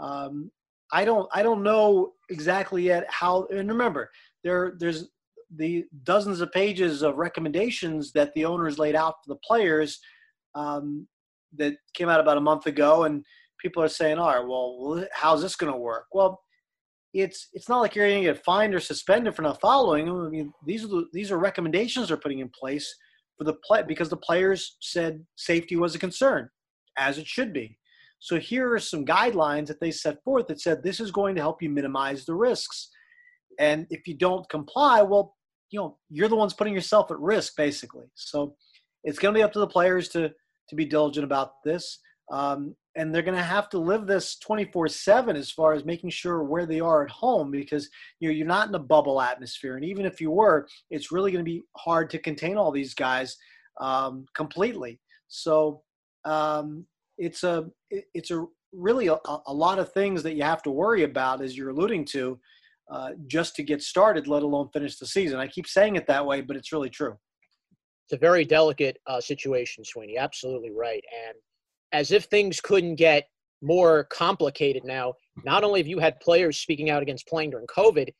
Um, 0.00 0.50
i 0.92 1.04
don't 1.04 1.28
i 1.32 1.42
don't 1.42 1.62
know 1.62 2.12
exactly 2.30 2.82
yet 2.82 3.04
how 3.08 3.46
and 3.50 3.68
remember 3.68 4.10
there 4.44 4.74
there's 4.78 5.08
the 5.56 5.84
dozens 6.02 6.40
of 6.40 6.50
pages 6.52 7.02
of 7.02 7.16
recommendations 7.16 8.12
that 8.12 8.32
the 8.34 8.44
owners 8.44 8.78
laid 8.78 8.96
out 8.96 9.14
for 9.24 9.34
the 9.34 9.40
players 9.46 10.00
um, 10.54 11.06
that 11.56 11.74
came 11.94 12.08
out 12.08 12.20
about 12.20 12.36
a 12.36 12.40
month 12.40 12.66
ago 12.66 13.04
and 13.04 13.24
people 13.66 13.82
are 13.82 13.88
saying 13.88 14.18
all 14.18 14.28
right 14.28 14.46
well 14.46 15.06
how's 15.12 15.42
this 15.42 15.56
going 15.56 15.72
to 15.72 15.78
work 15.78 16.06
well 16.12 16.40
it's 17.20 17.48
it's 17.52 17.68
not 17.68 17.80
like 17.80 17.94
you're 17.94 18.08
going 18.08 18.24
to 18.24 18.32
get 18.32 18.44
fined 18.44 18.74
or 18.74 18.80
suspended 18.80 19.34
for 19.34 19.42
not 19.42 19.60
following. 19.60 20.08
I 20.08 20.28
mean, 20.28 20.52
these 20.66 20.84
are 20.84 20.88
the, 20.88 21.06
these 21.12 21.30
are 21.30 21.38
recommendations 21.38 22.08
they're 22.08 22.16
putting 22.16 22.40
in 22.40 22.50
place 22.58 22.94
for 23.38 23.44
the 23.44 23.54
play 23.64 23.82
because 23.82 24.08
the 24.08 24.16
players 24.16 24.76
said 24.80 25.24
safety 25.36 25.76
was 25.76 25.94
a 25.94 25.98
concern, 25.98 26.48
as 26.98 27.18
it 27.18 27.26
should 27.26 27.52
be. 27.52 27.78
So 28.18 28.38
here 28.38 28.72
are 28.72 28.78
some 28.78 29.04
guidelines 29.04 29.66
that 29.66 29.80
they 29.80 29.90
set 29.90 30.22
forth 30.24 30.46
that 30.48 30.60
said 30.60 30.82
this 30.82 31.00
is 31.00 31.10
going 31.10 31.34
to 31.36 31.40
help 31.40 31.62
you 31.62 31.70
minimize 31.70 32.24
the 32.24 32.34
risks. 32.34 32.88
And 33.58 33.86
if 33.90 34.06
you 34.06 34.14
don't 34.14 34.48
comply, 34.48 35.02
well, 35.02 35.34
you 35.70 35.78
know, 35.78 35.98
you're 36.08 36.28
the 36.28 36.36
ones 36.36 36.54
putting 36.54 36.74
yourself 36.74 37.10
at 37.10 37.18
risk, 37.18 37.56
basically. 37.56 38.06
So 38.14 38.56
it's 39.04 39.18
going 39.18 39.34
to 39.34 39.38
be 39.38 39.42
up 39.42 39.52
to 39.52 39.58
the 39.58 39.66
players 39.66 40.08
to 40.10 40.30
to 40.68 40.74
be 40.74 40.84
diligent 40.84 41.24
about 41.24 41.62
this. 41.64 42.00
Um, 42.30 42.74
and 42.96 43.14
they're 43.14 43.22
going 43.22 43.36
to 43.36 43.42
have 43.42 43.68
to 43.68 43.78
live 43.78 44.06
this 44.06 44.36
24 44.38 44.88
7 44.88 45.36
as 45.36 45.50
far 45.50 45.74
as 45.74 45.84
making 45.84 46.10
sure 46.10 46.42
where 46.42 46.66
they 46.66 46.80
are 46.80 47.04
at 47.04 47.10
home 47.10 47.50
because 47.50 47.88
you 48.20 48.28
know, 48.28 48.34
you're 48.34 48.46
not 48.46 48.68
in 48.68 48.74
a 48.74 48.80
bubble 48.80 49.20
atmosphere 49.20 49.76
and 49.76 49.84
even 49.84 50.04
if 50.04 50.20
you 50.20 50.32
were 50.32 50.66
it's 50.90 51.12
really 51.12 51.30
going 51.30 51.44
to 51.44 51.48
be 51.48 51.62
hard 51.76 52.10
to 52.10 52.18
contain 52.18 52.56
all 52.56 52.72
these 52.72 52.94
guys 52.94 53.36
um, 53.80 54.24
completely 54.34 54.98
so 55.28 55.82
um, 56.24 56.84
it's 57.18 57.44
a 57.44 57.66
it's 57.90 58.30
a 58.30 58.44
really 58.72 59.06
a, 59.06 59.16
a, 59.46 59.52
lot 59.52 59.78
of 59.78 59.92
things 59.92 60.22
that 60.22 60.34
you 60.34 60.42
have 60.42 60.62
to 60.62 60.70
worry 60.70 61.04
about 61.04 61.40
as 61.40 61.56
you're 61.56 61.70
alluding 61.70 62.04
to 62.04 62.38
uh, 62.90 63.10
just 63.26 63.56
to 63.56 63.62
get 63.62 63.82
started, 63.82 64.28
let 64.28 64.42
alone 64.42 64.68
finish 64.72 64.98
the 64.98 65.06
season. 65.06 65.38
I 65.38 65.46
keep 65.46 65.66
saying 65.66 65.96
it 65.96 66.06
that 66.06 66.24
way, 66.24 66.40
but 66.40 66.56
it's 66.56 66.72
really 66.72 66.90
true. 66.90 67.16
It's 68.04 68.12
a 68.12 68.18
very 68.18 68.44
delicate 68.44 68.98
uh, 69.06 69.20
situation, 69.20 69.84
Sweeny. 69.84 70.16
Absolutely 70.18 70.70
right. 70.70 71.02
And 71.26 71.36
as 71.92 72.10
if 72.10 72.24
things 72.24 72.60
couldn't 72.60 72.96
get 72.96 73.28
more 73.62 74.04
complicated 74.04 74.84
now, 74.84 75.14
not 75.44 75.64
only 75.64 75.80
have 75.80 75.86
you 75.86 75.98
had 75.98 76.20
players 76.20 76.58
speaking 76.58 76.90
out 76.90 77.02
against 77.02 77.26
playing 77.26 77.50
during 77.50 77.66
COVID, 77.66 78.10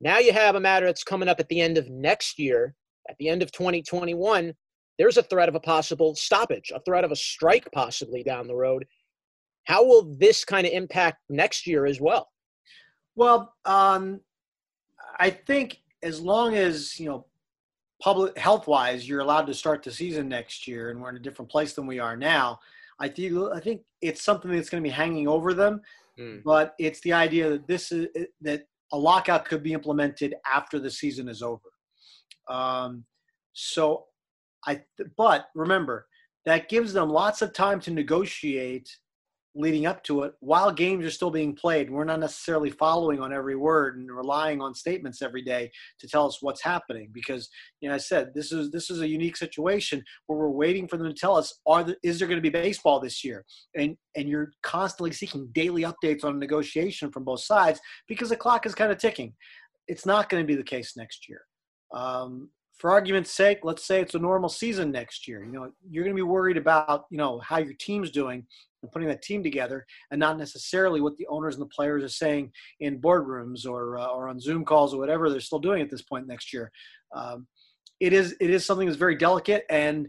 now 0.00 0.18
you 0.18 0.32
have 0.32 0.54
a 0.54 0.60
matter 0.60 0.86
that's 0.86 1.04
coming 1.04 1.28
up 1.28 1.40
at 1.40 1.48
the 1.48 1.60
end 1.60 1.76
of 1.76 1.90
next 1.90 2.38
year, 2.38 2.74
at 3.08 3.16
the 3.18 3.28
end 3.28 3.42
of 3.42 3.52
2021. 3.52 4.54
There's 4.98 5.16
a 5.16 5.22
threat 5.22 5.48
of 5.48 5.54
a 5.54 5.60
possible 5.60 6.14
stoppage, 6.14 6.72
a 6.74 6.80
threat 6.80 7.04
of 7.04 7.12
a 7.12 7.16
strike 7.16 7.68
possibly 7.72 8.22
down 8.22 8.46
the 8.46 8.54
road. 8.54 8.86
How 9.64 9.84
will 9.84 10.14
this 10.18 10.44
kind 10.44 10.66
of 10.66 10.72
impact 10.72 11.18
next 11.28 11.66
year 11.66 11.86
as 11.86 12.00
well? 12.00 12.28
Well, 13.14 13.54
um, 13.64 14.20
I 15.18 15.30
think 15.30 15.80
as 16.02 16.20
long 16.20 16.54
as 16.54 16.98
you 16.98 17.06
know, 17.06 17.26
public 18.00 18.36
health 18.36 18.66
wise, 18.66 19.08
you're 19.08 19.20
allowed 19.20 19.46
to 19.46 19.54
start 19.54 19.82
the 19.82 19.92
season 19.92 20.28
next 20.28 20.66
year, 20.66 20.90
and 20.90 21.00
we're 21.00 21.10
in 21.10 21.16
a 21.16 21.20
different 21.20 21.50
place 21.50 21.74
than 21.74 21.86
we 21.86 21.98
are 21.98 22.16
now. 22.16 22.58
I 22.98 23.08
think 23.08 23.36
I 23.54 23.60
think 23.60 23.82
it's 24.02 24.22
something 24.22 24.50
that's 24.50 24.70
going 24.70 24.82
to 24.82 24.88
be 24.88 24.92
hanging 24.92 25.28
over 25.28 25.54
them, 25.54 25.80
mm. 26.18 26.42
but 26.44 26.74
it's 26.78 27.00
the 27.00 27.12
idea 27.12 27.50
that 27.50 27.66
this 27.66 27.92
is 27.92 28.08
that 28.42 28.64
a 28.92 28.98
lockout 28.98 29.44
could 29.44 29.62
be 29.62 29.72
implemented 29.72 30.34
after 30.52 30.78
the 30.78 30.90
season 30.90 31.28
is 31.28 31.42
over. 31.42 31.70
Um, 32.48 33.04
so, 33.52 34.06
I 34.66 34.82
but 35.16 35.46
remember 35.54 36.06
that 36.46 36.68
gives 36.68 36.92
them 36.92 37.10
lots 37.10 37.42
of 37.42 37.52
time 37.52 37.80
to 37.80 37.90
negotiate 37.90 38.88
leading 39.54 39.86
up 39.86 40.02
to 40.04 40.22
it 40.22 40.32
while 40.40 40.70
games 40.70 41.04
are 41.04 41.10
still 41.10 41.30
being 41.30 41.54
played. 41.54 41.90
We're 41.90 42.04
not 42.04 42.20
necessarily 42.20 42.70
following 42.70 43.20
on 43.20 43.32
every 43.32 43.56
word 43.56 43.98
and 43.98 44.10
relying 44.10 44.60
on 44.60 44.74
statements 44.74 45.22
every 45.22 45.42
day 45.42 45.70
to 45.98 46.08
tell 46.08 46.26
us 46.26 46.38
what's 46.40 46.62
happening 46.62 47.10
because 47.12 47.48
you 47.80 47.88
know 47.88 47.94
I 47.94 47.98
said 47.98 48.32
this 48.34 48.52
is 48.52 48.70
this 48.70 48.90
is 48.90 49.00
a 49.00 49.08
unique 49.08 49.36
situation 49.36 50.04
where 50.26 50.38
we're 50.38 50.50
waiting 50.50 50.86
for 50.86 50.96
them 50.96 51.08
to 51.08 51.14
tell 51.14 51.36
us 51.36 51.58
are 51.66 51.82
there, 51.82 51.96
is 52.02 52.18
there 52.18 52.28
going 52.28 52.38
to 52.38 52.42
be 52.42 52.50
baseball 52.50 53.00
this 53.00 53.24
year 53.24 53.44
and 53.76 53.96
and 54.16 54.28
you're 54.28 54.52
constantly 54.62 55.12
seeking 55.12 55.48
daily 55.52 55.82
updates 55.82 56.24
on 56.24 56.38
negotiation 56.38 57.10
from 57.10 57.24
both 57.24 57.40
sides 57.40 57.80
because 58.06 58.28
the 58.28 58.36
clock 58.36 58.66
is 58.66 58.74
kind 58.74 58.92
of 58.92 58.98
ticking. 58.98 59.32
It's 59.88 60.06
not 60.06 60.28
going 60.28 60.42
to 60.42 60.46
be 60.46 60.54
the 60.54 60.62
case 60.62 60.96
next 60.96 61.28
year. 61.28 61.42
Um, 61.92 62.50
for 62.80 62.90
argument's 62.90 63.30
sake, 63.30 63.58
let's 63.62 63.84
say 63.84 64.00
it's 64.00 64.14
a 64.14 64.18
normal 64.18 64.48
season 64.48 64.90
next 64.90 65.28
year. 65.28 65.44
You 65.44 65.52
know, 65.52 65.70
you're 65.90 66.02
going 66.02 66.16
to 66.16 66.18
be 66.18 66.26
worried 66.26 66.56
about, 66.56 67.04
you 67.10 67.18
know, 67.18 67.38
how 67.40 67.58
your 67.58 67.74
team's 67.74 68.10
doing 68.10 68.46
and 68.82 68.90
putting 68.92 69.08
that 69.08 69.22
team 69.22 69.42
together, 69.42 69.84
and 70.10 70.18
not 70.18 70.38
necessarily 70.38 71.00
what 71.00 71.16
the 71.16 71.26
owners 71.28 71.54
and 71.54 71.62
the 71.62 71.74
players 71.74 72.02
are 72.02 72.08
saying 72.08 72.52
in 72.80 73.00
boardrooms 73.00 73.66
or 73.66 73.98
uh, 73.98 74.06
or 74.06 74.28
on 74.28 74.40
Zoom 74.40 74.64
calls 74.64 74.94
or 74.94 74.98
whatever 74.98 75.28
they're 75.28 75.40
still 75.40 75.58
doing 75.58 75.82
at 75.82 75.90
this 75.90 76.02
point 76.02 76.26
next 76.26 76.52
year. 76.52 76.70
Um, 77.14 77.46
it 78.00 78.12
is 78.12 78.36
it 78.40 78.50
is 78.50 78.64
something 78.64 78.86
that's 78.86 78.98
very 78.98 79.16
delicate, 79.16 79.64
and 79.70 80.08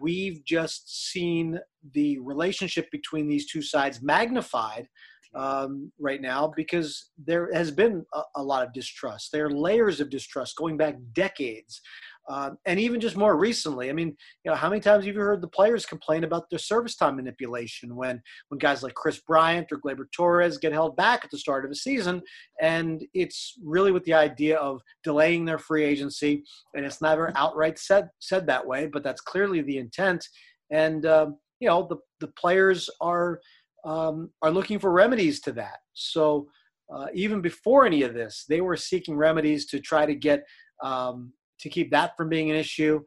we've 0.00 0.44
just 0.44 1.10
seen 1.10 1.58
the 1.94 2.18
relationship 2.18 2.90
between 2.90 3.26
these 3.26 3.50
two 3.50 3.62
sides 3.62 4.02
magnified 4.02 4.86
um, 5.34 5.90
right 5.98 6.20
now 6.20 6.52
because 6.54 7.10
there 7.16 7.50
has 7.54 7.70
been 7.70 8.04
a, 8.12 8.22
a, 8.36 8.42
lot 8.42 8.66
of 8.66 8.72
distrust. 8.72 9.32
There 9.32 9.46
are 9.46 9.50
layers 9.50 10.00
of 10.00 10.10
distrust 10.10 10.56
going 10.56 10.76
back 10.76 10.96
decades. 11.14 11.80
Um, 12.28 12.56
and 12.66 12.78
even 12.78 13.00
just 13.00 13.16
more 13.16 13.36
recently, 13.36 13.90
I 13.90 13.92
mean, 13.92 14.16
you 14.44 14.50
know, 14.50 14.54
how 14.54 14.68
many 14.68 14.80
times 14.80 15.04
have 15.04 15.14
you 15.14 15.20
heard 15.20 15.42
the 15.42 15.48
players 15.48 15.84
complain 15.84 16.22
about 16.22 16.48
their 16.50 16.58
service 16.58 16.94
time 16.94 17.16
manipulation 17.16 17.96
when 17.96 18.22
when 18.48 18.58
guys 18.58 18.82
like 18.82 18.94
Kris 18.94 19.20
Bryant 19.20 19.72
or 19.72 19.78
Gleyber 19.78 20.06
Torres 20.14 20.58
get 20.58 20.72
held 20.72 20.96
back 20.96 21.24
at 21.24 21.30
the 21.30 21.38
start 21.38 21.64
of 21.64 21.70
a 21.70 21.74
season, 21.74 22.22
and 22.60 23.04
it's 23.12 23.54
really 23.64 23.90
with 23.90 24.04
the 24.04 24.14
idea 24.14 24.56
of 24.58 24.80
delaying 25.02 25.44
their 25.44 25.58
free 25.58 25.84
agency, 25.84 26.44
and 26.74 26.86
it's 26.86 27.02
never 27.02 27.32
outright 27.36 27.78
said 27.78 28.08
said 28.20 28.46
that 28.46 28.66
way, 28.66 28.86
but 28.86 29.02
that's 29.02 29.20
clearly 29.20 29.60
the 29.62 29.78
intent, 29.78 30.24
and 30.70 31.06
um, 31.06 31.36
you 31.58 31.68
know, 31.68 31.86
the 31.88 31.96
the 32.20 32.32
players 32.38 32.88
are 33.00 33.40
um, 33.84 34.30
are 34.42 34.50
looking 34.50 34.78
for 34.78 34.92
remedies 34.92 35.40
to 35.40 35.52
that. 35.52 35.78
So. 35.94 36.46
Uh, 36.92 37.06
even 37.14 37.40
before 37.40 37.86
any 37.86 38.02
of 38.02 38.12
this, 38.12 38.44
they 38.50 38.60
were 38.60 38.76
seeking 38.76 39.16
remedies 39.16 39.64
to 39.64 39.80
try 39.80 40.04
to 40.04 40.14
get 40.14 40.44
um, 40.84 41.32
to 41.62 41.68
keep 41.68 41.90
that 41.90 42.12
from 42.16 42.28
being 42.28 42.50
an 42.50 42.56
issue, 42.56 43.00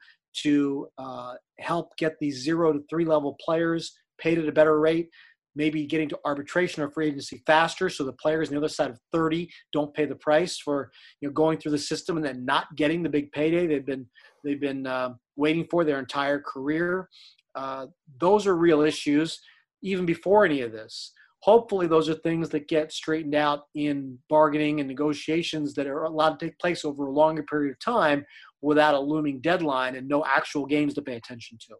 to 0.43 0.87
uh, 0.97 1.35
help 1.59 1.95
get 1.97 2.15
these 2.19 2.41
zero 2.41 2.73
to 2.73 2.79
three 2.89 3.05
level 3.05 3.37
players 3.43 3.93
paid 4.17 4.37
at 4.37 4.47
a 4.47 4.51
better 4.51 4.79
rate, 4.79 5.09
maybe 5.55 5.85
getting 5.85 6.09
to 6.09 6.19
arbitration 6.25 6.83
or 6.83 6.91
free 6.91 7.07
agency 7.07 7.41
faster 7.45 7.89
so 7.89 8.03
the 8.03 8.13
players 8.13 8.49
on 8.49 8.53
the 8.53 8.59
other 8.59 8.67
side 8.67 8.89
of 8.89 8.99
30 9.13 9.49
don't 9.71 9.93
pay 9.93 10.05
the 10.05 10.15
price 10.15 10.57
for 10.57 10.91
you 11.21 11.27
know 11.27 11.33
going 11.33 11.57
through 11.57 11.71
the 11.71 11.77
system 11.77 12.17
and 12.17 12.25
then 12.25 12.43
not 12.43 12.65
getting 12.75 13.01
the 13.01 13.09
big 13.09 13.31
payday 13.31 13.65
they've 13.65 13.85
been 13.85 14.05
they've 14.43 14.61
been 14.61 14.85
uh, 14.85 15.09
waiting 15.35 15.65
for 15.69 15.83
their 15.83 15.99
entire 15.99 16.39
career. 16.39 17.09
Uh, 17.55 17.87
those 18.19 18.47
are 18.47 18.55
real 18.55 18.81
issues 18.81 19.39
even 19.81 20.05
before 20.05 20.45
any 20.45 20.61
of 20.61 20.71
this. 20.71 21.11
Hopefully 21.39 21.85
those 21.85 22.09
are 22.09 22.15
things 22.15 22.49
that 22.49 22.67
get 22.67 22.91
straightened 22.91 23.35
out 23.35 23.63
in 23.75 24.17
bargaining 24.29 24.79
and 24.79 24.89
negotiations 24.89 25.73
that 25.75 25.85
are 25.85 26.03
allowed 26.03 26.39
to 26.39 26.47
take 26.47 26.59
place 26.59 26.83
over 26.83 27.05
a 27.05 27.11
longer 27.11 27.43
period 27.43 27.71
of 27.71 27.79
time 27.79 28.25
without 28.61 28.95
a 28.95 28.99
looming 28.99 29.39
deadline 29.41 29.95
and 29.95 30.07
no 30.07 30.25
actual 30.25 30.65
games 30.65 30.93
to 30.95 31.01
pay 31.01 31.15
attention 31.15 31.57
to. 31.67 31.75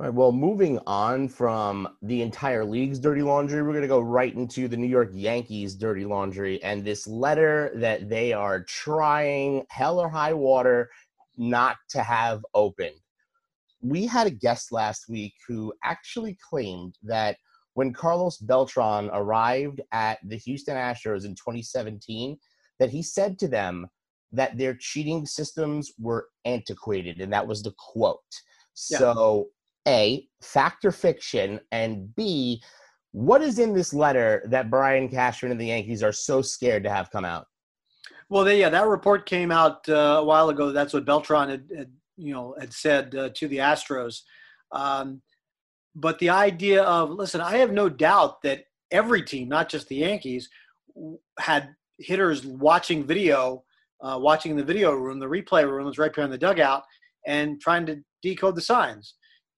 All 0.00 0.06
right. 0.06 0.14
Well, 0.14 0.30
moving 0.30 0.78
on 0.86 1.28
from 1.28 1.88
the 2.02 2.22
entire 2.22 2.64
league's 2.64 3.00
dirty 3.00 3.22
laundry, 3.22 3.62
we're 3.62 3.72
going 3.72 3.82
to 3.82 3.88
go 3.88 3.98
right 3.98 4.32
into 4.32 4.68
the 4.68 4.76
New 4.76 4.86
York 4.86 5.10
Yankees' 5.12 5.74
dirty 5.74 6.04
laundry 6.04 6.62
and 6.62 6.84
this 6.84 7.08
letter 7.08 7.72
that 7.74 8.08
they 8.08 8.32
are 8.32 8.62
trying 8.62 9.64
hell 9.70 9.98
or 9.98 10.08
high 10.08 10.34
water 10.34 10.88
not 11.36 11.78
to 11.90 12.02
have 12.02 12.44
opened. 12.54 12.94
We 13.80 14.06
had 14.06 14.28
a 14.28 14.30
guest 14.30 14.70
last 14.70 15.08
week 15.08 15.34
who 15.48 15.72
actually 15.82 16.38
claimed 16.48 16.96
that 17.02 17.36
when 17.74 17.92
Carlos 17.92 18.38
Beltran 18.38 19.10
arrived 19.12 19.80
at 19.92 20.18
the 20.24 20.36
Houston 20.36 20.76
Astros 20.76 21.24
in 21.24 21.34
2017 21.34 22.36
that 22.78 22.90
he 22.90 23.02
said 23.02 23.38
to 23.40 23.48
them 23.48 23.88
that 24.32 24.56
their 24.58 24.74
cheating 24.74 25.26
systems 25.26 25.92
were 25.98 26.28
antiquated, 26.44 27.20
and 27.20 27.32
that 27.32 27.46
was 27.46 27.62
the 27.62 27.74
quote. 27.78 28.20
Yeah. 28.90 28.98
So, 28.98 29.48
A, 29.86 30.26
fact 30.42 30.84
or 30.84 30.92
fiction, 30.92 31.60
and 31.72 32.14
B, 32.14 32.62
what 33.12 33.42
is 33.42 33.58
in 33.58 33.72
this 33.72 33.94
letter 33.94 34.42
that 34.50 34.70
Brian 34.70 35.08
Cashman 35.08 35.50
and 35.50 35.60
the 35.60 35.66
Yankees 35.66 36.02
are 36.02 36.12
so 36.12 36.42
scared 36.42 36.84
to 36.84 36.90
have 36.90 37.10
come 37.10 37.24
out? 37.24 37.46
Well, 38.28 38.44
they, 38.44 38.60
yeah, 38.60 38.68
that 38.68 38.86
report 38.86 39.24
came 39.24 39.50
out 39.50 39.88
uh, 39.88 40.18
a 40.18 40.24
while 40.24 40.50
ago. 40.50 40.70
That's 40.70 40.92
what 40.92 41.06
Beltran 41.06 41.48
had, 41.48 41.70
had 41.74 41.90
you 42.16 42.34
know, 42.34 42.54
had 42.60 42.72
said 42.72 43.14
uh, 43.14 43.30
to 43.34 43.48
the 43.48 43.58
Astros. 43.58 44.20
Um, 44.72 45.22
but 45.94 46.18
the 46.18 46.28
idea 46.28 46.82
of 46.82 47.10
listen, 47.10 47.40
I 47.40 47.56
have 47.56 47.72
no 47.72 47.88
doubt 47.88 48.42
that 48.42 48.64
every 48.90 49.22
team, 49.22 49.48
not 49.48 49.68
just 49.68 49.88
the 49.88 49.96
Yankees, 49.96 50.48
had 51.38 51.70
hitters 51.98 52.44
watching 52.44 53.04
video, 53.04 53.64
uh, 54.00 54.18
watching 54.20 54.56
the 54.56 54.64
video 54.64 54.92
room, 54.92 55.18
the 55.18 55.26
replay 55.26 55.68
room 55.68 55.86
was 55.86 55.98
right 55.98 56.12
behind 56.12 56.32
the 56.32 56.38
dugout, 56.38 56.82
and 57.26 57.60
trying 57.60 57.86
to 57.86 58.00
decode 58.22 58.56
the 58.56 58.62
signs. 58.62 59.14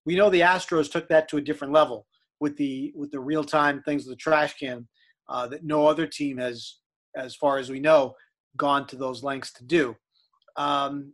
We 0.07 0.17
know 0.17 0.31
the 0.31 0.41
Astros 0.41 0.91
took 0.91 1.09
that 1.09 1.29
to 1.29 1.37
a 1.37 1.43
different 1.43 1.73
level 1.73 2.07
with 2.41 2.57
the 2.57 2.93
with 2.97 3.11
the 3.11 3.21
real 3.21 3.45
time 3.45 3.83
things 3.83 4.05
with 4.05 4.17
the 4.17 4.23
trash 4.23 4.55
can 4.55 4.89
uh, 5.29 5.47
that 5.49 5.65
no 5.65 5.87
other 5.87 6.07
team 6.07 6.39
has, 6.39 6.79
as 7.17 7.35
far 7.37 7.59
as 7.59 7.71
we 7.71 7.81
know, 7.81 8.15
gone 8.57 8.87
to 8.89 8.97
those 8.97 9.23
lengths 9.23 9.53
to 9.53 9.65
do. 9.65 9.97
Um, 10.57 11.13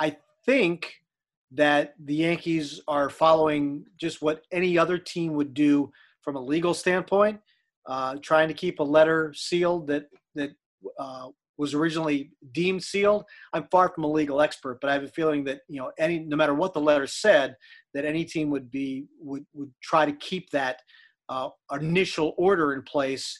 I 0.00 0.16
think 0.46 0.94
that 1.52 1.94
the 2.04 2.14
Yankees 2.14 2.80
are 2.88 3.08
following 3.10 3.84
just 3.98 4.22
what 4.22 4.42
any 4.52 4.76
other 4.78 4.98
team 4.98 5.34
would 5.34 5.54
do 5.54 5.90
from 6.22 6.36
a 6.36 6.40
legal 6.40 6.74
standpoint, 6.74 7.40
uh, 7.86 8.16
trying 8.22 8.48
to 8.48 8.54
keep 8.54 8.78
a 8.78 8.84
letter 8.84 9.32
sealed 9.34 9.86
that 9.88 10.06
that 10.34 10.50
uh, 10.98 11.28
was 11.56 11.74
originally 11.74 12.30
deemed 12.52 12.82
sealed. 12.82 13.24
I'm 13.52 13.68
far 13.70 13.88
from 13.88 14.04
a 14.04 14.10
legal 14.10 14.40
expert, 14.40 14.78
but 14.80 14.90
I 14.90 14.94
have 14.94 15.04
a 15.04 15.08
feeling 15.08 15.44
that 15.44 15.60
you 15.68 15.80
know 15.80 15.92
any 15.98 16.18
no 16.20 16.36
matter 16.36 16.54
what 16.54 16.74
the 16.74 16.80
letter 16.80 17.06
said, 17.06 17.56
that 17.94 18.04
any 18.04 18.24
team 18.24 18.50
would 18.50 18.70
be 18.70 19.06
would 19.20 19.44
would 19.54 19.72
try 19.82 20.04
to 20.04 20.12
keep 20.12 20.50
that 20.50 20.80
uh, 21.28 21.48
initial 21.72 22.34
order 22.36 22.74
in 22.74 22.82
place, 22.82 23.38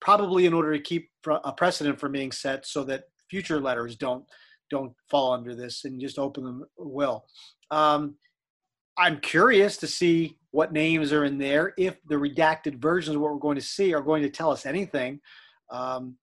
probably 0.00 0.46
in 0.46 0.54
order 0.54 0.72
to 0.72 0.82
keep 0.82 1.10
a 1.44 1.52
precedent 1.52 1.98
from 1.98 2.12
being 2.12 2.32
set, 2.32 2.66
so 2.66 2.84
that 2.84 3.04
future 3.30 3.60
letters 3.60 3.96
don't 3.96 4.24
don't 4.70 4.92
fall 5.10 5.32
under 5.32 5.54
this 5.54 5.84
and 5.84 6.00
just 6.00 6.18
open 6.18 6.44
them 6.44 6.64
well. 6.76 7.24
Um, 7.70 8.16
I'm 8.98 9.20
curious 9.20 9.76
to 9.78 9.86
see 9.86 10.36
what 10.50 10.72
names 10.72 11.12
are 11.12 11.24
in 11.24 11.38
there. 11.38 11.72
If 11.78 11.96
the 12.08 12.16
redacted 12.16 12.80
versions 12.80 13.14
of 13.14 13.22
what 13.22 13.32
we're 13.32 13.38
going 13.38 13.56
to 13.56 13.62
see 13.62 13.94
are 13.94 14.02
going 14.02 14.22
to 14.22 14.30
tell 14.30 14.50
us 14.50 14.66
anything, 14.66 15.20
um, 15.70 16.16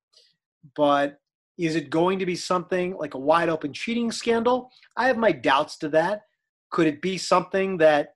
but 0.75 1.19
is 1.57 1.75
it 1.75 1.89
going 1.89 2.19
to 2.19 2.25
be 2.25 2.35
something 2.35 2.95
like 2.97 3.13
a 3.13 3.19
wide 3.19 3.49
open 3.49 3.73
cheating 3.73 4.11
scandal? 4.11 4.69
I 4.97 5.07
have 5.07 5.17
my 5.17 5.31
doubts 5.31 5.77
to 5.77 5.89
that. 5.89 6.23
Could 6.71 6.87
it 6.87 7.01
be 7.01 7.17
something 7.17 7.77
that 7.77 8.15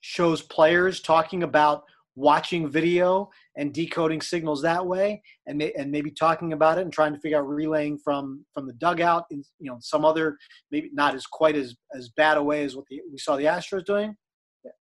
shows 0.00 0.42
players 0.42 1.00
talking 1.00 1.42
about 1.42 1.84
watching 2.16 2.68
video 2.68 3.28
and 3.56 3.72
decoding 3.72 4.20
signals 4.20 4.62
that 4.62 4.84
way, 4.84 5.22
and 5.46 5.58
may, 5.58 5.72
and 5.72 5.90
maybe 5.90 6.10
talking 6.10 6.52
about 6.52 6.78
it 6.78 6.82
and 6.82 6.92
trying 6.92 7.12
to 7.12 7.18
figure 7.18 7.38
out 7.38 7.48
relaying 7.48 7.98
from 7.98 8.44
from 8.52 8.66
the 8.66 8.72
dugout 8.74 9.24
in 9.30 9.42
you 9.58 9.70
know 9.70 9.78
some 9.80 10.04
other 10.04 10.36
maybe 10.70 10.90
not 10.92 11.14
as 11.14 11.26
quite 11.26 11.56
as 11.56 11.74
as 11.96 12.10
bad 12.10 12.36
a 12.36 12.42
way 12.42 12.64
as 12.64 12.76
what 12.76 12.84
the, 12.88 13.00
we 13.10 13.18
saw 13.18 13.36
the 13.36 13.44
Astros 13.44 13.84
doing, 13.84 14.16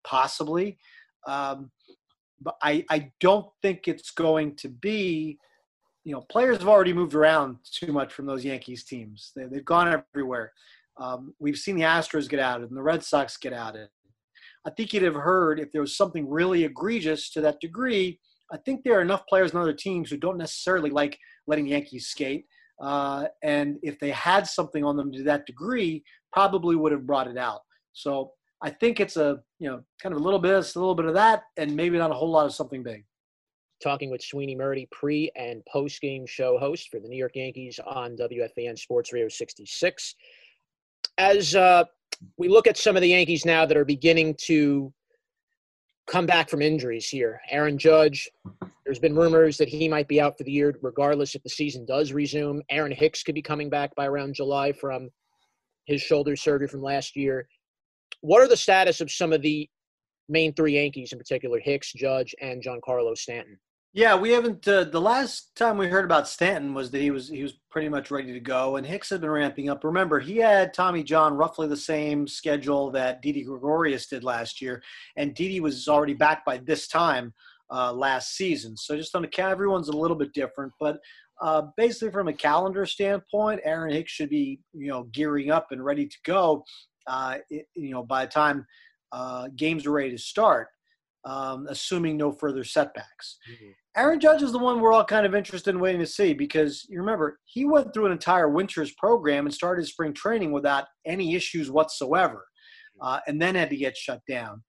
possibly. 0.04 0.78
Um, 1.26 1.70
but 2.40 2.56
I 2.62 2.84
I 2.90 3.12
don't 3.20 3.46
think 3.62 3.88
it's 3.88 4.10
going 4.10 4.56
to 4.56 4.68
be. 4.68 5.38
You 6.04 6.12
know, 6.12 6.24
players 6.30 6.58
have 6.58 6.68
already 6.68 6.92
moved 6.92 7.14
around 7.14 7.58
too 7.70 7.92
much 7.92 8.12
from 8.12 8.26
those 8.26 8.44
Yankees 8.44 8.84
teams. 8.84 9.32
They, 9.36 9.44
they've 9.44 9.64
gone 9.64 10.02
everywhere. 10.14 10.52
Um, 10.98 11.34
we've 11.38 11.56
seen 11.56 11.76
the 11.76 11.82
Astros 11.82 12.28
get 12.28 12.40
out 12.40 12.60
and 12.60 12.76
the 12.76 12.82
Red 12.82 13.04
Sox 13.04 13.36
get 13.36 13.52
out 13.52 13.76
it. 13.76 13.90
I 14.66 14.70
think 14.70 14.92
you'd 14.92 15.02
have 15.02 15.14
heard 15.14 15.58
if 15.58 15.72
there 15.72 15.80
was 15.80 15.96
something 15.96 16.28
really 16.28 16.64
egregious 16.64 17.30
to 17.30 17.40
that 17.42 17.60
degree. 17.60 18.18
I 18.52 18.58
think 18.58 18.82
there 18.82 18.98
are 18.98 19.02
enough 19.02 19.26
players 19.26 19.52
in 19.52 19.58
other 19.58 19.72
teams 19.72 20.10
who 20.10 20.16
don't 20.16 20.36
necessarily 20.36 20.90
like 20.90 21.18
letting 21.46 21.66
Yankees 21.66 22.08
skate. 22.08 22.44
Uh, 22.80 23.26
and 23.42 23.78
if 23.82 23.98
they 23.98 24.10
had 24.10 24.46
something 24.46 24.84
on 24.84 24.96
them 24.96 25.12
to 25.12 25.22
that 25.22 25.46
degree, 25.46 26.02
probably 26.32 26.76
would 26.76 26.92
have 26.92 27.06
brought 27.06 27.28
it 27.28 27.38
out. 27.38 27.60
So 27.92 28.32
I 28.62 28.70
think 28.70 29.00
it's 29.00 29.16
a 29.16 29.40
you 29.58 29.68
know 29.68 29.82
kind 30.02 30.14
of 30.14 30.20
a 30.20 30.24
little 30.24 30.38
bit, 30.38 30.52
a 30.52 30.78
little 30.78 30.94
bit 30.94 31.06
of 31.06 31.14
that, 31.14 31.42
and 31.56 31.74
maybe 31.74 31.98
not 31.98 32.10
a 32.10 32.14
whole 32.14 32.30
lot 32.30 32.46
of 32.46 32.54
something 32.54 32.82
big. 32.82 33.04
Talking 33.82 34.10
with 34.10 34.20
Sweeny 34.20 34.56
Murti, 34.56 34.90
pre 34.90 35.30
and 35.36 35.64
post 35.66 36.00
game 36.00 36.26
show 36.26 36.58
host 36.58 36.88
for 36.90 37.00
the 37.00 37.08
New 37.08 37.16
York 37.16 37.32
Yankees 37.34 37.80
on 37.86 38.16
WFAN 38.16 38.78
Sports 38.78 39.12
Radio 39.12 39.28
66. 39.28 40.14
As 41.16 41.54
uh, 41.54 41.84
we 42.36 42.48
look 42.48 42.66
at 42.66 42.76
some 42.76 42.96
of 42.96 43.02
the 43.02 43.08
Yankees 43.08 43.44
now 43.44 43.64
that 43.64 43.76
are 43.76 43.84
beginning 43.84 44.34
to 44.42 44.92
come 46.10 46.26
back 46.26 46.50
from 46.50 46.60
injuries 46.60 47.08
here. 47.08 47.40
Aaron 47.50 47.78
Judge, 47.78 48.28
there's 48.84 48.98
been 48.98 49.14
rumors 49.14 49.56
that 49.58 49.68
he 49.68 49.88
might 49.88 50.08
be 50.08 50.20
out 50.20 50.36
for 50.36 50.44
the 50.44 50.50
year, 50.50 50.74
regardless 50.82 51.34
if 51.34 51.42
the 51.42 51.48
season 51.48 51.84
does 51.86 52.12
resume. 52.12 52.62
Aaron 52.68 52.92
Hicks 52.92 53.22
could 53.22 53.34
be 53.34 53.42
coming 53.42 53.70
back 53.70 53.94
by 53.94 54.06
around 54.06 54.34
July 54.34 54.72
from 54.72 55.08
his 55.86 56.02
shoulder 56.02 56.34
surgery 56.34 56.66
from 56.66 56.82
last 56.82 57.16
year. 57.16 57.48
What 58.22 58.42
are 58.42 58.48
the 58.48 58.56
status 58.56 59.00
of 59.00 59.10
some 59.10 59.32
of 59.32 59.40
the 59.40 59.68
main 60.28 60.52
three 60.52 60.74
Yankees 60.74 61.12
in 61.12 61.18
particular, 61.18 61.60
Hicks, 61.60 61.92
Judge, 61.92 62.34
and 62.40 62.62
Giancarlo 62.62 63.16
Stanton? 63.16 63.58
Yeah, 63.92 64.14
we 64.14 64.30
haven't. 64.30 64.66
Uh, 64.68 64.84
the 64.84 65.00
last 65.00 65.56
time 65.56 65.76
we 65.76 65.88
heard 65.88 66.04
about 66.04 66.28
Stanton 66.28 66.74
was 66.74 66.92
that 66.92 67.00
he 67.00 67.10
was 67.10 67.28
he 67.28 67.42
was 67.42 67.54
pretty 67.70 67.88
much 67.88 68.12
ready 68.12 68.32
to 68.32 68.38
go, 68.38 68.76
and 68.76 68.86
Hicks 68.86 69.10
had 69.10 69.20
been 69.20 69.30
ramping 69.30 69.68
up. 69.68 69.82
Remember, 69.82 70.20
he 70.20 70.36
had 70.36 70.72
Tommy 70.72 71.02
John 71.02 71.34
roughly 71.34 71.66
the 71.66 71.76
same 71.76 72.28
schedule 72.28 72.92
that 72.92 73.20
Didi 73.20 73.42
Gregorius 73.42 74.06
did 74.06 74.22
last 74.22 74.62
year, 74.62 74.80
and 75.16 75.34
Didi 75.34 75.58
was 75.58 75.88
already 75.88 76.14
back 76.14 76.44
by 76.44 76.58
this 76.58 76.86
time 76.86 77.34
uh, 77.72 77.92
last 77.92 78.36
season. 78.36 78.76
So 78.76 78.96
just 78.96 79.16
on 79.16 79.22
the 79.22 79.28
count, 79.28 79.50
everyone's 79.50 79.88
a 79.88 79.96
little 79.96 80.16
bit 80.16 80.32
different, 80.34 80.72
but 80.78 81.00
uh, 81.42 81.62
basically 81.76 82.12
from 82.12 82.28
a 82.28 82.32
calendar 82.32 82.86
standpoint, 82.86 83.60
Aaron 83.64 83.92
Hicks 83.92 84.12
should 84.12 84.30
be 84.30 84.60
you 84.72 84.86
know 84.86 85.08
gearing 85.12 85.50
up 85.50 85.68
and 85.72 85.84
ready 85.84 86.06
to 86.06 86.16
go. 86.24 86.64
Uh, 87.08 87.38
it, 87.50 87.66
you 87.74 87.90
know 87.90 88.04
by 88.04 88.24
the 88.24 88.30
time 88.30 88.64
uh, 89.10 89.48
games 89.56 89.84
are 89.84 89.90
ready 89.90 90.12
to 90.12 90.18
start 90.18 90.68
um, 91.24 91.66
assuming 91.68 92.16
no 92.16 92.32
further 92.32 92.64
setbacks. 92.64 93.38
Mm-hmm. 93.50 93.70
Aaron 93.96 94.20
Judge 94.20 94.42
is 94.42 94.52
the 94.52 94.58
one 94.58 94.80
we're 94.80 94.92
all 94.92 95.04
kind 95.04 95.26
of 95.26 95.34
interested 95.34 95.74
in 95.74 95.80
waiting 95.80 96.00
to 96.00 96.06
see 96.06 96.32
because 96.32 96.86
you 96.88 97.00
remember 97.00 97.40
he 97.44 97.64
went 97.64 97.92
through 97.92 98.06
an 98.06 98.12
entire 98.12 98.48
winter's 98.48 98.92
program 98.92 99.46
and 99.46 99.54
started 99.54 99.84
spring 99.84 100.12
training 100.14 100.52
without 100.52 100.84
any 101.06 101.34
issues 101.34 101.72
whatsoever, 101.72 102.46
mm-hmm. 103.00 103.06
uh, 103.06 103.20
and 103.26 103.42
then 103.42 103.56
had 103.56 103.70
to 103.70 103.76
get 103.76 103.96
shut 103.96 104.20
down. 104.28 104.62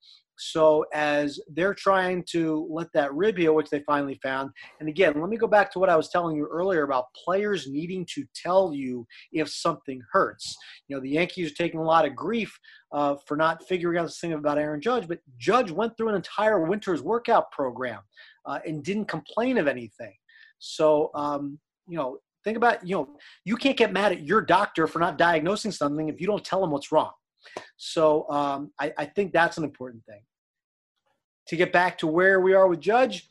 So 0.43 0.85
as 0.91 1.39
they're 1.53 1.75
trying 1.75 2.23
to 2.31 2.67
let 2.71 2.87
that 2.95 3.13
rib 3.13 3.37
heal, 3.37 3.53
which 3.53 3.69
they 3.69 3.83
finally 3.85 4.19
found, 4.23 4.49
and 4.79 4.89
again, 4.89 5.13
let 5.21 5.29
me 5.29 5.37
go 5.37 5.45
back 5.45 5.71
to 5.73 5.79
what 5.79 5.89
I 5.89 5.95
was 5.95 6.09
telling 6.09 6.35
you 6.35 6.47
earlier 6.51 6.81
about 6.81 7.13
players 7.23 7.67
needing 7.69 8.07
to 8.15 8.25
tell 8.35 8.73
you 8.73 9.05
if 9.31 9.49
something 9.49 10.01
hurts. 10.11 10.57
You 10.87 10.95
know, 10.95 11.01
the 11.01 11.09
Yankees 11.09 11.51
are 11.51 11.55
taking 11.55 11.79
a 11.79 11.85
lot 11.85 12.07
of 12.07 12.15
grief 12.15 12.57
uh, 12.91 13.17
for 13.27 13.37
not 13.37 13.67
figuring 13.67 13.99
out 13.99 14.07
this 14.07 14.19
thing 14.19 14.33
about 14.33 14.57
Aaron 14.57 14.81
Judge, 14.81 15.07
but 15.07 15.19
Judge 15.37 15.69
went 15.69 15.95
through 15.95 16.09
an 16.09 16.15
entire 16.15 16.65
winter's 16.65 17.03
workout 17.03 17.51
program 17.51 17.99
uh, 18.45 18.59
and 18.65 18.83
didn't 18.83 19.05
complain 19.05 19.57
of 19.57 19.67
anything. 19.67 20.13
So, 20.59 21.11
um, 21.15 21.59
you 21.87 21.97
know, 21.97 22.17
think 22.43 22.57
about, 22.57 22.85
you 22.85 22.95
know, 22.95 23.09
you 23.45 23.55
can't 23.55 23.77
get 23.77 23.91
mad 23.91 24.11
at 24.11 24.23
your 24.23 24.41
doctor 24.41 24.87
for 24.87 24.99
not 24.99 25.17
diagnosing 25.17 25.71
something 25.71 26.09
if 26.09 26.21
you 26.21 26.27
don't 26.27 26.43
tell 26.43 26.61
them 26.61 26.71
what's 26.71 26.91
wrong. 26.91 27.11
So 27.77 28.29
um, 28.29 28.71
I, 28.79 28.93
I, 28.97 29.05
think 29.05 29.33
that's 29.33 29.57
an 29.57 29.63
important 29.63 30.05
thing 30.05 30.21
to 31.47 31.55
get 31.55 31.73
back 31.73 31.97
to 31.97 32.07
where 32.07 32.39
we 32.39 32.53
are 32.53 32.67
with 32.67 32.79
Judge, 32.79 33.27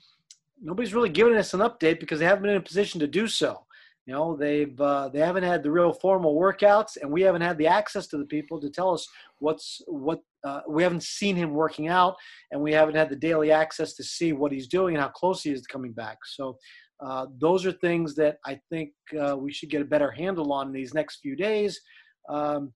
nobody's 0.61 0.95
really 0.95 1.09
given 1.09 1.35
us 1.37 1.55
an 1.55 1.61
update 1.61 2.01
because 2.01 2.19
they 2.19 2.27
haven't 2.27 2.43
been 2.43 2.51
in 2.53 2.57
a 2.57 2.63
position 2.63 3.01
to 3.01 3.07
do 3.07 3.27
so. 3.27 3.65
You 4.11 4.17
know, 4.17 4.35
they've 4.35 4.81
uh, 4.81 5.09
they 5.09 5.21
haven't 5.21 5.45
had 5.45 5.63
the 5.63 5.71
real 5.71 5.93
formal 5.93 6.35
workouts, 6.35 6.97
and 7.01 7.13
we 7.13 7.23
haven't 7.23 7.43
had 7.43 7.57
the 7.59 7.69
access 7.69 8.09
to 8.09 8.19
the 8.19 8.25
people 8.25 8.61
to 8.61 8.69
tell 8.69 8.93
us 8.93 9.07
what's 9.39 9.81
what. 9.87 10.19
Uh, 10.43 10.63
we 10.69 10.83
haven't 10.83 11.05
seen 11.05 11.37
him 11.37 11.55
working 11.55 11.87
out, 11.87 12.17
and 12.51 12.61
we 12.61 12.73
haven't 12.73 12.97
had 12.97 13.09
the 13.09 13.15
daily 13.15 13.53
access 13.53 13.95
to 13.95 14.03
see 14.03 14.33
what 14.33 14.51
he's 14.51 14.67
doing 14.67 14.97
and 14.97 15.03
how 15.03 15.11
close 15.11 15.45
he 15.45 15.53
is 15.53 15.63
to 15.63 15.73
coming 15.73 15.93
back. 15.93 16.19
So, 16.27 16.59
uh, 16.99 17.27
those 17.39 17.65
are 17.65 17.71
things 17.71 18.17
that 18.17 18.39
I 18.45 18.59
think 18.69 18.91
uh, 19.17 19.37
we 19.37 19.53
should 19.53 19.71
get 19.71 19.81
a 19.81 19.85
better 19.85 20.11
handle 20.11 20.53
on 20.53 20.67
in 20.67 20.73
these 20.73 20.93
next 20.93 21.21
few 21.21 21.37
days. 21.37 21.81
Um, 22.29 22.73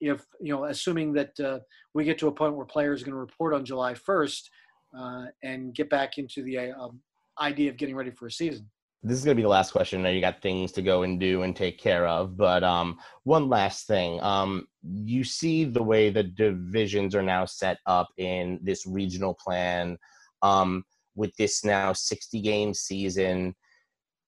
if 0.00 0.26
you 0.40 0.52
know, 0.52 0.64
assuming 0.64 1.12
that 1.12 1.38
uh, 1.38 1.60
we 1.94 2.02
get 2.02 2.18
to 2.18 2.26
a 2.26 2.32
point 2.32 2.56
where 2.56 2.66
players 2.66 3.02
are 3.02 3.04
going 3.04 3.14
to 3.14 3.20
report 3.20 3.54
on 3.54 3.64
July 3.64 3.94
1st, 3.94 4.42
uh, 4.98 5.26
and 5.44 5.76
get 5.76 5.88
back 5.88 6.18
into 6.18 6.42
the 6.42 6.72
um, 6.72 6.98
idea 7.40 7.70
of 7.70 7.76
getting 7.76 7.94
ready 7.94 8.10
for 8.10 8.26
a 8.26 8.32
season. 8.32 8.68
This 9.04 9.18
is 9.18 9.24
going 9.24 9.36
to 9.36 9.40
be 9.40 9.42
the 9.42 9.48
last 9.48 9.72
question. 9.72 10.00
I 10.00 10.02
know 10.04 10.10
you 10.10 10.20
got 10.20 10.40
things 10.40 10.70
to 10.72 10.82
go 10.82 11.02
and 11.02 11.18
do 11.18 11.42
and 11.42 11.56
take 11.56 11.78
care 11.78 12.06
of, 12.06 12.36
but 12.36 12.62
um, 12.62 12.98
one 13.24 13.48
last 13.48 13.88
thing. 13.88 14.20
Um, 14.22 14.66
you 14.82 15.24
see 15.24 15.64
the 15.64 15.82
way 15.82 16.10
the 16.10 16.22
divisions 16.22 17.14
are 17.14 17.22
now 17.22 17.44
set 17.44 17.78
up 17.86 18.08
in 18.16 18.60
this 18.62 18.86
regional 18.86 19.34
plan 19.34 19.98
um, 20.42 20.84
with 21.16 21.34
this 21.36 21.64
now 21.64 21.92
60 21.92 22.40
game 22.40 22.74
season. 22.74 23.56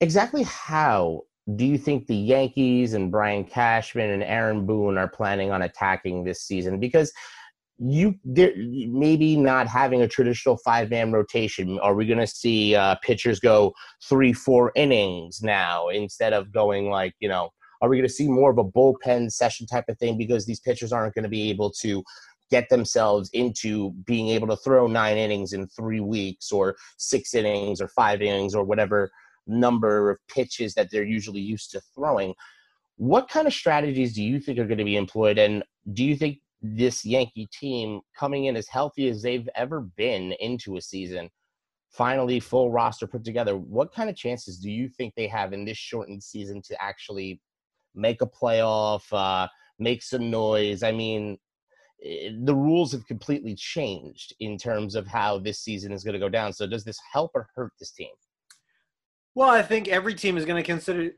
Exactly 0.01 0.43
how 0.43 1.23
do 1.57 1.65
you 1.65 1.79
think 1.79 2.07
the 2.07 2.17
Yankees 2.17 2.95
and 2.95 3.13
Brian 3.13 3.45
Cashman 3.45 4.11
and 4.11 4.23
Aaron 4.23 4.67
Boone 4.67 4.97
are 4.97 5.09
planning 5.09 5.51
on 5.51 5.63
attacking 5.63 6.25
this 6.25 6.43
season? 6.43 6.81
Because 6.81 7.13
you 7.79 8.15
there, 8.25 8.53
maybe 8.57 9.37
not 9.37 9.67
having 9.67 10.03
a 10.03 10.09
traditional 10.09 10.57
five 10.59 10.91
man 10.91 11.13
rotation. 11.13 11.79
Are 11.81 11.95
we 11.95 12.07
going 12.07 12.21
to 12.21 12.27
see 12.27 12.75
uh, 12.75 12.97
pitchers 13.03 13.41
go 13.41 13.75
three, 14.03 14.33
four 14.33 14.73
innings 14.77 15.43
now 15.43 15.89
instead 15.89 16.33
of 16.33 16.53
going 16.53 16.91
like 16.91 17.15
you 17.21 17.29
know? 17.29 17.51
Are 17.83 17.89
we 17.89 17.97
going 17.97 18.09
to 18.09 18.15
see 18.15 18.29
more 18.29 18.51
of 18.51 18.57
a 18.59 18.65
bullpen 18.65 19.31
session 19.31 19.67
type 19.67 19.85
of 19.89 19.99
thing 19.99 20.17
because 20.17 20.47
these 20.47 20.61
pitchers 20.61 20.93
aren't 20.93 21.15
going 21.15 21.25
to 21.25 21.29
be 21.29 21.51
able 21.51 21.71
to 21.81 22.03
get 22.51 22.69
themselves 22.69 23.29
into 23.33 23.91
being 24.07 24.29
able 24.29 24.47
to 24.47 24.57
throw 24.57 24.87
nine 24.87 25.17
innings 25.17 25.53
in 25.53 25.67
three 25.69 26.01
weeks 26.01 26.53
or 26.53 26.77
six 26.99 27.35
innings 27.35 27.81
or 27.81 27.89
five 27.89 28.23
innings 28.23 28.55
or 28.55 28.65
whatever 28.65 29.11
number 29.47 30.11
of 30.11 30.19
pitches 30.29 30.75
that 30.75 30.91
they're 30.91 31.05
usually 31.05 31.41
used 31.41 31.71
to 31.73 31.81
throwing. 31.95 32.35
What 32.97 33.29
kind 33.29 33.47
of 33.47 33.53
strategies 33.53 34.15
do 34.15 34.23
you 34.23 34.41
think 34.41 34.59
are 34.59 34.67
going 34.67 34.79
to 34.79 34.85
be 34.85 34.97
employed? 34.97 35.37
And 35.37 35.65
do 35.93 36.05
you 36.05 36.17
think 36.17 36.39
this 36.67 37.05
Yankee 37.05 37.47
team 37.53 38.01
coming 38.19 38.47
in 38.47 38.57
as 38.57 38.67
healthy 38.67 39.11
as 39.11 39.21
they've 39.21 39.49
ever 39.55 39.83
been 39.83 40.33
into 40.41 40.79
a 40.79 40.81
season, 40.81 41.29
finally 41.91 42.41
full 42.41 42.71
roster 42.71 43.07
put 43.07 43.23
together. 43.23 43.55
What 43.55 43.93
kind 43.93 44.09
of 44.09 44.17
chances 44.17 44.59
do 44.59 44.71
you 44.71 44.89
think 44.89 45.15
they 45.15 45.27
have 45.29 45.53
in 45.53 45.67
this 45.67 45.77
shortened 45.77 46.23
season 46.23 46.63
to 46.63 46.83
actually 46.83 47.39
make 47.95 48.23
a 48.23 48.27
playoff, 48.27 49.03
uh, 49.13 49.47
make 49.79 50.03
some 50.03 50.31
noise? 50.31 50.83
I 50.83 50.91
mean, 50.91 51.37
eh, 52.03 52.31
the 52.45 52.55
rules 52.55 52.93
have 52.93 53.07
completely 53.07 53.55
changed 53.55 54.35
in 54.41 54.57
terms 54.57 54.95
of 54.95 55.07
how 55.07 55.39
this 55.39 55.61
season 55.61 55.93
is 55.93 56.03
going 56.03 56.15
to 56.15 56.19
go 56.19 56.31
down. 56.31 56.55
So, 56.55 56.67
does 56.67 56.85
this 56.85 56.99
help 57.13 57.33
or 57.35 57.47
hurt 57.55 57.73
this 57.79 57.91
team? 57.91 58.09
Well, 59.35 59.51
I 59.51 59.61
think 59.61 59.89
every 59.89 60.15
team 60.15 60.39
is 60.39 60.47
going 60.47 60.63
to 60.63 60.67
consider 60.67 61.11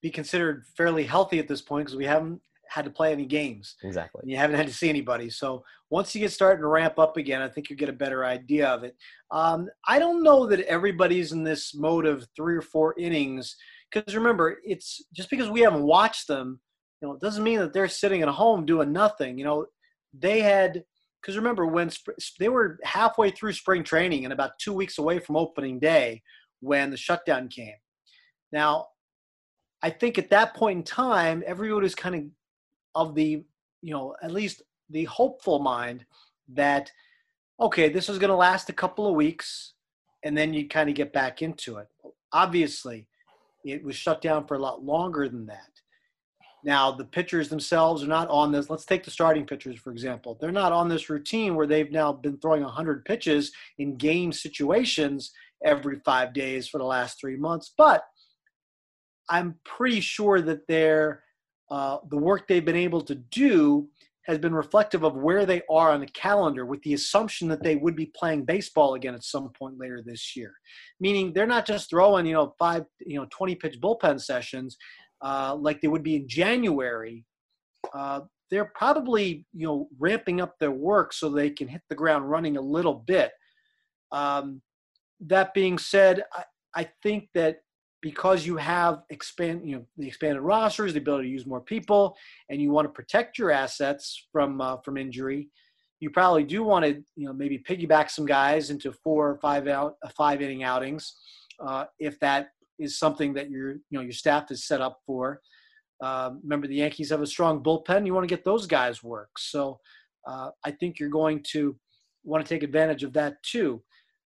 be 0.00 0.10
considered 0.10 0.64
fairly 0.76 1.04
healthy 1.04 1.38
at 1.38 1.46
this 1.46 1.60
point 1.60 1.84
because 1.84 1.96
we 1.96 2.06
haven't 2.06 2.40
had 2.72 2.84
to 2.86 2.90
play 2.90 3.12
any 3.12 3.26
games. 3.26 3.76
Exactly. 3.82 4.22
You 4.24 4.36
haven't 4.36 4.56
had 4.56 4.66
to 4.66 4.72
see 4.72 4.88
anybody. 4.88 5.28
So 5.28 5.62
once 5.90 6.14
you 6.14 6.20
get 6.20 6.32
starting 6.32 6.62
to 6.62 6.68
ramp 6.68 6.98
up 6.98 7.16
again, 7.18 7.42
I 7.42 7.48
think 7.48 7.68
you 7.68 7.76
get 7.76 7.90
a 7.90 7.92
better 7.92 8.24
idea 8.24 8.66
of 8.68 8.82
it. 8.82 8.96
Um, 9.30 9.68
I 9.86 9.98
don't 9.98 10.22
know 10.22 10.46
that 10.46 10.60
everybody's 10.60 11.32
in 11.32 11.44
this 11.44 11.74
mode 11.74 12.06
of 12.06 12.26
three 12.34 12.56
or 12.56 12.62
four 12.62 12.94
innings 12.98 13.56
because 13.90 14.16
remember, 14.16 14.58
it's 14.64 15.04
just 15.12 15.28
because 15.28 15.50
we 15.50 15.60
haven't 15.60 15.82
watched 15.82 16.28
them, 16.28 16.60
you 17.00 17.08
know, 17.08 17.14
it 17.14 17.20
doesn't 17.20 17.44
mean 17.44 17.58
that 17.58 17.74
they're 17.74 17.88
sitting 17.88 18.22
at 18.22 18.28
home 18.28 18.64
doing 18.64 18.90
nothing. 18.90 19.38
You 19.38 19.44
know, 19.44 19.66
they 20.18 20.40
had 20.40 20.82
because 21.20 21.36
remember 21.36 21.66
when 21.66 21.90
sp- 21.92 22.18
they 22.40 22.48
were 22.48 22.78
halfway 22.84 23.30
through 23.30 23.52
spring 23.52 23.84
training 23.84 24.24
and 24.24 24.32
about 24.32 24.58
two 24.58 24.72
weeks 24.72 24.98
away 24.98 25.18
from 25.18 25.36
opening 25.36 25.78
day 25.78 26.22
when 26.60 26.90
the 26.90 26.96
shutdown 26.96 27.48
came. 27.48 27.74
Now, 28.50 28.86
I 29.82 29.90
think 29.90 30.18
at 30.18 30.30
that 30.30 30.54
point 30.54 30.78
in 30.78 30.84
time, 30.84 31.42
everybody 31.46 31.82
was 31.82 31.94
kind 31.94 32.14
of 32.14 32.22
of 32.94 33.14
the 33.14 33.44
you 33.82 33.92
know 33.92 34.14
at 34.22 34.32
least 34.32 34.62
the 34.90 35.04
hopeful 35.04 35.58
mind 35.58 36.04
that 36.48 36.90
okay 37.60 37.88
this 37.88 38.08
is 38.08 38.18
going 38.18 38.30
to 38.30 38.36
last 38.36 38.68
a 38.68 38.72
couple 38.72 39.06
of 39.06 39.14
weeks 39.14 39.74
and 40.22 40.36
then 40.36 40.54
you 40.54 40.68
kind 40.68 40.88
of 40.88 40.94
get 40.94 41.12
back 41.12 41.42
into 41.42 41.78
it. 41.78 41.88
Obviously, 42.32 43.06
it 43.64 43.84
was 43.84 43.96
shut 43.96 44.20
down 44.20 44.46
for 44.46 44.54
a 44.56 44.60
lot 44.60 44.84
longer 44.84 45.28
than 45.28 45.46
that. 45.46 45.68
Now, 46.64 46.92
the 46.92 47.04
pitchers 47.04 47.48
themselves 47.48 48.04
are 48.04 48.08
not 48.08 48.28
on 48.28 48.52
this. 48.52 48.70
Let's 48.70 48.84
take 48.84 49.02
the 49.04 49.10
starting 49.10 49.44
pitchers, 49.44 49.80
for 49.80 49.90
example. 49.90 50.38
They're 50.40 50.52
not 50.52 50.72
on 50.72 50.88
this 50.88 51.10
routine 51.10 51.56
where 51.56 51.66
they've 51.66 51.90
now 51.90 52.12
been 52.12 52.38
throwing 52.38 52.62
100 52.62 53.04
pitches 53.04 53.50
in 53.78 53.96
game 53.96 54.32
situations 54.32 55.32
every 55.64 55.98
five 56.04 56.32
days 56.32 56.68
for 56.68 56.78
the 56.78 56.84
last 56.84 57.20
three 57.20 57.36
months. 57.36 57.72
But 57.76 58.04
I'm 59.28 59.56
pretty 59.64 60.00
sure 60.00 60.40
that 60.40 60.68
they're, 60.68 61.21
uh, 61.72 61.96
the 62.10 62.18
work 62.18 62.46
they've 62.46 62.66
been 62.66 62.76
able 62.76 63.00
to 63.00 63.14
do 63.14 63.88
has 64.26 64.38
been 64.38 64.54
reflective 64.54 65.04
of 65.04 65.16
where 65.16 65.46
they 65.46 65.62
are 65.70 65.90
on 65.90 66.00
the 66.00 66.06
calendar 66.08 66.66
with 66.66 66.82
the 66.82 66.92
assumption 66.92 67.48
that 67.48 67.62
they 67.62 67.76
would 67.76 67.96
be 67.96 68.12
playing 68.14 68.44
baseball 68.44 68.92
again 68.94 69.14
at 69.14 69.24
some 69.24 69.48
point 69.58 69.78
later 69.78 70.02
this 70.04 70.36
year. 70.36 70.52
Meaning 71.00 71.32
they're 71.32 71.46
not 71.46 71.66
just 71.66 71.88
throwing 71.88 72.26
you 72.26 72.34
know 72.34 72.54
five 72.58 72.84
you 73.00 73.18
know 73.18 73.26
20 73.30 73.54
pitch 73.54 73.80
bullpen 73.80 74.20
sessions 74.20 74.76
uh, 75.22 75.56
like 75.58 75.80
they 75.80 75.88
would 75.88 76.02
be 76.02 76.16
in 76.16 76.28
january. 76.28 77.24
Uh, 77.94 78.20
they're 78.50 78.70
probably 78.74 79.46
you 79.54 79.66
know 79.66 79.88
ramping 79.98 80.42
up 80.42 80.58
their 80.60 80.72
work 80.72 81.14
so 81.14 81.30
they 81.30 81.48
can 81.48 81.68
hit 81.68 81.80
the 81.88 81.96
ground 81.96 82.30
running 82.30 82.58
a 82.58 82.60
little 82.60 83.02
bit. 83.06 83.32
Um, 84.12 84.60
that 85.20 85.54
being 85.54 85.78
said 85.78 86.22
I, 86.34 86.44
I 86.74 86.88
think 87.02 87.30
that 87.32 87.60
because 88.02 88.44
you 88.44 88.56
have 88.56 89.02
expand 89.10 89.66
you 89.66 89.76
know 89.76 89.84
the 89.96 90.06
expanded 90.06 90.42
rosters 90.42 90.92
the 90.92 90.98
ability 90.98 91.28
to 91.28 91.32
use 91.32 91.46
more 91.46 91.60
people 91.60 92.14
and 92.50 92.60
you 92.60 92.70
want 92.70 92.84
to 92.84 92.92
protect 92.92 93.38
your 93.38 93.50
assets 93.50 94.26
from 94.30 94.60
uh, 94.60 94.76
from 94.78 94.98
injury 94.98 95.48
you 96.00 96.10
probably 96.10 96.42
do 96.42 96.62
want 96.64 96.84
to 96.84 97.02
you 97.16 97.26
know 97.26 97.32
maybe 97.32 97.58
piggyback 97.58 98.10
some 98.10 98.26
guys 98.26 98.70
into 98.70 98.92
four 98.92 99.30
or 99.30 99.38
five 99.38 99.68
out 99.68 99.94
uh, 100.04 100.08
five 100.16 100.42
inning 100.42 100.64
outings 100.64 101.14
uh, 101.64 101.84
if 101.98 102.18
that 102.20 102.48
is 102.78 102.98
something 102.98 103.32
that 103.32 103.50
your 103.50 103.72
you 103.72 103.80
know 103.92 104.00
your 104.00 104.12
staff 104.12 104.50
is 104.50 104.66
set 104.66 104.80
up 104.80 104.98
for. 105.06 105.40
Uh, 106.02 106.32
remember 106.42 106.66
the 106.66 106.74
yankees 106.74 107.10
have 107.10 107.22
a 107.22 107.26
strong 107.26 107.62
bullpen 107.62 108.04
you 108.04 108.12
want 108.12 108.28
to 108.28 108.34
get 108.34 108.44
those 108.44 108.66
guys 108.66 109.02
work. 109.02 109.30
So 109.38 109.78
uh, 110.26 110.50
i 110.64 110.70
think 110.70 110.98
you're 110.98 111.08
going 111.08 111.42
to 111.52 111.76
want 112.24 112.44
to 112.44 112.48
take 112.48 112.62
advantage 112.62 113.04
of 113.04 113.12
that 113.12 113.42
too. 113.42 113.82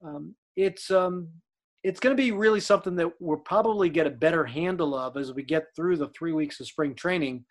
Um, 0.04 0.36
it's 0.56 0.90
um, 0.92 1.30
it's 1.84 2.00
going 2.00 2.16
to 2.16 2.22
be 2.22 2.32
really 2.32 2.60
something 2.60 2.96
that 2.96 3.10
we'll 3.20 3.38
probably 3.38 3.90
get 3.90 4.08
a 4.08 4.12
better 4.12 4.46
handle 4.46 4.96
of 4.96 5.18
as 5.18 5.34
we 5.34 5.44
get 5.44 5.66
through 5.76 5.98
the 5.98 6.10
three 6.10 6.34
weeks 6.34 6.60
of 6.60 6.68
spring 6.68 6.94
training 6.94 7.46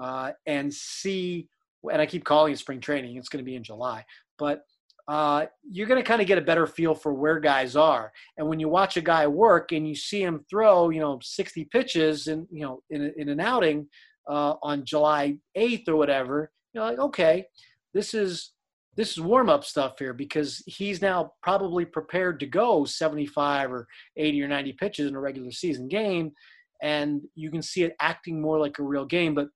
uh, 0.00 0.32
and 0.46 0.72
see. 0.72 1.48
And 1.90 2.00
I 2.00 2.06
keep 2.06 2.24
calling 2.24 2.52
it 2.52 2.58
spring 2.58 2.80
training. 2.80 3.16
It's 3.16 3.28
going 3.28 3.44
to 3.44 3.48
be 3.48 3.56
in 3.56 3.64
July, 3.64 4.04
but 4.38 4.62
uh, 5.06 5.46
you're 5.68 5.86
going 5.86 6.02
to 6.02 6.06
kind 6.06 6.22
of 6.22 6.26
get 6.26 6.38
a 6.38 6.42
better 6.42 6.66
feel 6.66 6.94
for 6.94 7.12
where 7.12 7.38
guys 7.38 7.76
are. 7.76 8.10
And 8.38 8.48
when 8.48 8.58
you 8.58 8.68
watch 8.68 8.96
a 8.96 9.02
guy 9.02 9.26
work 9.26 9.72
and 9.72 9.86
you 9.86 9.94
see 9.94 10.22
him 10.22 10.44
throw, 10.48 10.88
you 10.90 11.00
know, 11.00 11.18
60 11.22 11.64
pitches 11.66 12.28
in, 12.28 12.46
you 12.50 12.62
know, 12.62 12.80
in, 12.90 13.12
in 13.16 13.28
an 13.28 13.40
outing 13.40 13.86
uh, 14.28 14.54
on 14.62 14.84
July 14.84 15.36
8th 15.56 15.88
or 15.88 15.96
whatever, 15.96 16.50
you're 16.72 16.84
like, 16.84 16.98
okay, 16.98 17.44
this 17.92 18.14
is 18.14 18.53
this 18.96 19.12
is 19.12 19.20
warm 19.20 19.48
up 19.48 19.64
stuff 19.64 19.98
here 19.98 20.12
because 20.12 20.62
he's 20.66 21.02
now 21.02 21.32
probably 21.42 21.84
prepared 21.84 22.40
to 22.40 22.46
go 22.46 22.84
75 22.84 23.72
or 23.72 23.86
80 24.16 24.42
or 24.42 24.48
90 24.48 24.72
pitches 24.74 25.08
in 25.08 25.16
a 25.16 25.20
regular 25.20 25.50
season 25.50 25.88
game. 25.88 26.32
And 26.82 27.22
you 27.34 27.50
can 27.50 27.62
see 27.62 27.82
it 27.82 27.96
acting 28.00 28.40
more 28.40 28.58
like 28.58 28.78
a 28.78 28.82
real 28.84 29.04
game. 29.04 29.34
But 29.34 29.48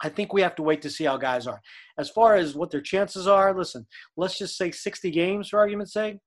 I 0.00 0.08
think 0.08 0.32
we 0.32 0.42
have 0.42 0.54
to 0.56 0.62
wait 0.62 0.82
to 0.82 0.90
see 0.90 1.04
how 1.04 1.16
guys 1.16 1.46
are. 1.46 1.60
As 1.98 2.08
far 2.08 2.36
as 2.36 2.54
what 2.54 2.70
their 2.70 2.80
chances 2.80 3.26
are, 3.26 3.56
listen, 3.56 3.86
let's 4.16 4.38
just 4.38 4.56
say 4.56 4.70
60 4.70 5.10
games 5.10 5.48
for 5.48 5.58
argument's 5.58 5.92
sake. 5.92 6.18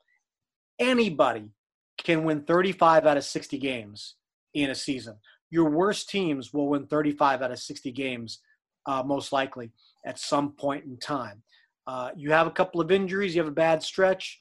Anybody 0.80 1.50
can 1.98 2.24
win 2.24 2.44
35 2.44 3.06
out 3.06 3.18
of 3.18 3.24
60 3.24 3.58
games 3.60 4.16
in 4.54 4.70
a 4.70 4.76
season. 4.76 5.16
Your 5.50 5.70
worst 5.70 6.10
teams 6.10 6.54
will 6.54 6.68
win 6.68 6.88
35 6.88 7.42
out 7.42 7.52
of 7.52 7.60
60 7.60 7.92
games, 7.92 8.40
uh, 8.88 9.04
most 9.04 9.32
likely, 9.32 9.72
at 10.06 10.20
some 10.20 10.54
point 10.54 10.86
in 10.86 10.98
time. 10.98 11.44
Uh, 11.88 12.10
you 12.16 12.32
have 12.32 12.48
a 12.48 12.52
couple 12.52 12.80
of 12.80 12.92
injuries, 12.92 13.36
you 13.36 13.42
have 13.42 13.52
a 13.52 13.56
bad 13.56 13.82
stretch, 13.82 14.40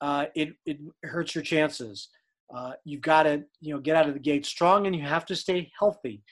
uh, 0.00 0.26
it, 0.34 0.50
it 0.66 0.78
hurts 1.02 1.34
your 1.34 1.42
chances. 1.42 2.08
Uh, 2.54 2.72
you've 2.84 3.00
got 3.00 3.24
to 3.24 3.42
you 3.60 3.74
know 3.74 3.80
get 3.80 3.96
out 3.96 4.06
of 4.06 4.14
the 4.14 4.20
gate 4.20 4.46
strong, 4.46 4.86
and 4.86 4.94
you 4.94 5.02
have 5.02 5.26
to 5.26 5.34
stay 5.34 5.70
healthy. 5.78 6.22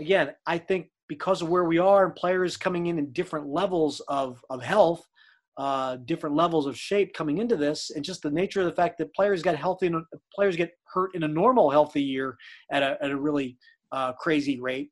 Again, 0.00 0.32
I 0.46 0.58
think 0.58 0.90
because 1.08 1.42
of 1.42 1.48
where 1.48 1.64
we 1.64 1.78
are 1.78 2.04
and 2.04 2.14
players 2.14 2.56
coming 2.56 2.86
in 2.86 2.98
in 2.98 3.12
different 3.12 3.48
levels 3.48 4.00
of 4.08 4.44
of 4.48 4.62
health, 4.62 5.04
uh, 5.56 5.96
different 6.04 6.36
levels 6.36 6.66
of 6.66 6.78
shape 6.78 7.14
coming 7.14 7.38
into 7.38 7.56
this, 7.56 7.90
and 7.90 8.04
just 8.04 8.22
the 8.22 8.30
nature 8.30 8.60
of 8.60 8.66
the 8.66 8.72
fact 8.72 8.98
that 8.98 9.14
players 9.14 9.42
get 9.42 9.56
healthy 9.56 9.90
players 10.32 10.54
get 10.56 10.72
hurt 10.84 11.14
in 11.14 11.24
a 11.24 11.28
normal 11.28 11.70
healthy 11.70 12.02
year 12.02 12.36
at 12.70 12.82
a 12.82 12.96
at 13.02 13.10
a 13.10 13.16
really 13.16 13.58
uh, 13.90 14.12
crazy 14.12 14.60
rate. 14.60 14.90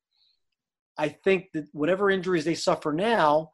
I 0.98 1.08
think 1.08 1.46
that 1.54 1.66
whatever 1.72 2.10
injuries 2.10 2.44
they 2.44 2.54
suffer 2.54 2.92
now 2.92 3.50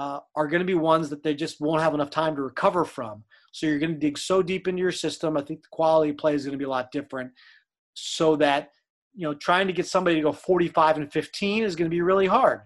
uh, 0.00 0.20
are 0.34 0.48
going 0.48 0.60
to 0.60 0.66
be 0.66 0.74
ones 0.74 1.10
that 1.10 1.22
they 1.22 1.34
just 1.34 1.60
won't 1.60 1.82
have 1.82 1.92
enough 1.92 2.08
time 2.08 2.34
to 2.34 2.40
recover 2.40 2.86
from. 2.86 3.22
So 3.52 3.66
you're 3.66 3.78
going 3.78 3.92
to 3.92 3.98
dig 3.98 4.16
so 4.16 4.42
deep 4.42 4.66
into 4.66 4.80
your 4.80 4.92
system. 4.92 5.36
I 5.36 5.42
think 5.42 5.60
the 5.60 5.68
quality 5.70 6.12
of 6.12 6.16
play 6.16 6.34
is 6.34 6.44
going 6.44 6.52
to 6.52 6.58
be 6.58 6.64
a 6.64 6.70
lot 6.70 6.90
different. 6.90 7.32
So 7.92 8.34
that 8.36 8.70
you 9.14 9.26
know, 9.26 9.34
trying 9.34 9.66
to 9.66 9.74
get 9.74 9.86
somebody 9.86 10.16
to 10.16 10.22
go 10.22 10.32
45 10.32 10.96
and 10.96 11.12
15 11.12 11.64
is 11.64 11.76
going 11.76 11.90
to 11.90 11.94
be 11.94 12.00
really 12.00 12.26
hard. 12.26 12.62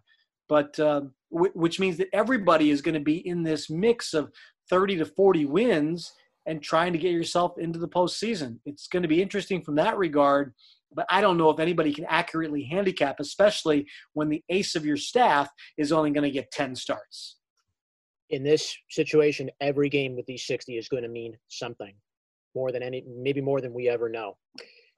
But 0.48 0.78
uh, 0.78 1.02
w- 1.32 1.52
which 1.54 1.80
means 1.80 1.96
that 1.96 2.08
everybody 2.12 2.70
is 2.70 2.82
going 2.82 2.94
to 2.94 3.00
be 3.00 3.26
in 3.26 3.42
this 3.42 3.68
mix 3.68 4.14
of 4.14 4.30
30 4.70 4.98
to 4.98 5.04
40 5.04 5.46
wins 5.46 6.12
and 6.46 6.62
trying 6.62 6.92
to 6.92 6.98
get 6.98 7.10
yourself 7.10 7.58
into 7.58 7.80
the 7.80 7.88
postseason. 7.88 8.58
It's 8.64 8.86
going 8.86 9.02
to 9.02 9.08
be 9.08 9.22
interesting 9.22 9.62
from 9.62 9.74
that 9.76 9.96
regard 9.96 10.54
but 10.94 11.06
I 11.08 11.20
don't 11.20 11.38
know 11.38 11.50
if 11.50 11.60
anybody 11.60 11.92
can 11.92 12.06
accurately 12.08 12.64
handicap, 12.64 13.20
especially 13.20 13.86
when 14.12 14.28
the 14.28 14.42
ace 14.48 14.74
of 14.74 14.84
your 14.84 14.96
staff 14.96 15.48
is 15.76 15.92
only 15.92 16.10
going 16.10 16.24
to 16.24 16.30
get 16.30 16.50
10 16.50 16.74
starts. 16.74 17.36
In 18.30 18.42
this 18.42 18.74
situation, 18.90 19.50
every 19.60 19.88
game 19.88 20.16
with 20.16 20.26
these 20.26 20.46
60 20.46 20.76
is 20.76 20.88
going 20.88 21.02
to 21.02 21.08
mean 21.08 21.36
something 21.48 21.94
more 22.54 22.72
than 22.72 22.82
any, 22.82 23.04
maybe 23.06 23.40
more 23.40 23.60
than 23.60 23.74
we 23.74 23.88
ever 23.88 24.08
know. 24.08 24.36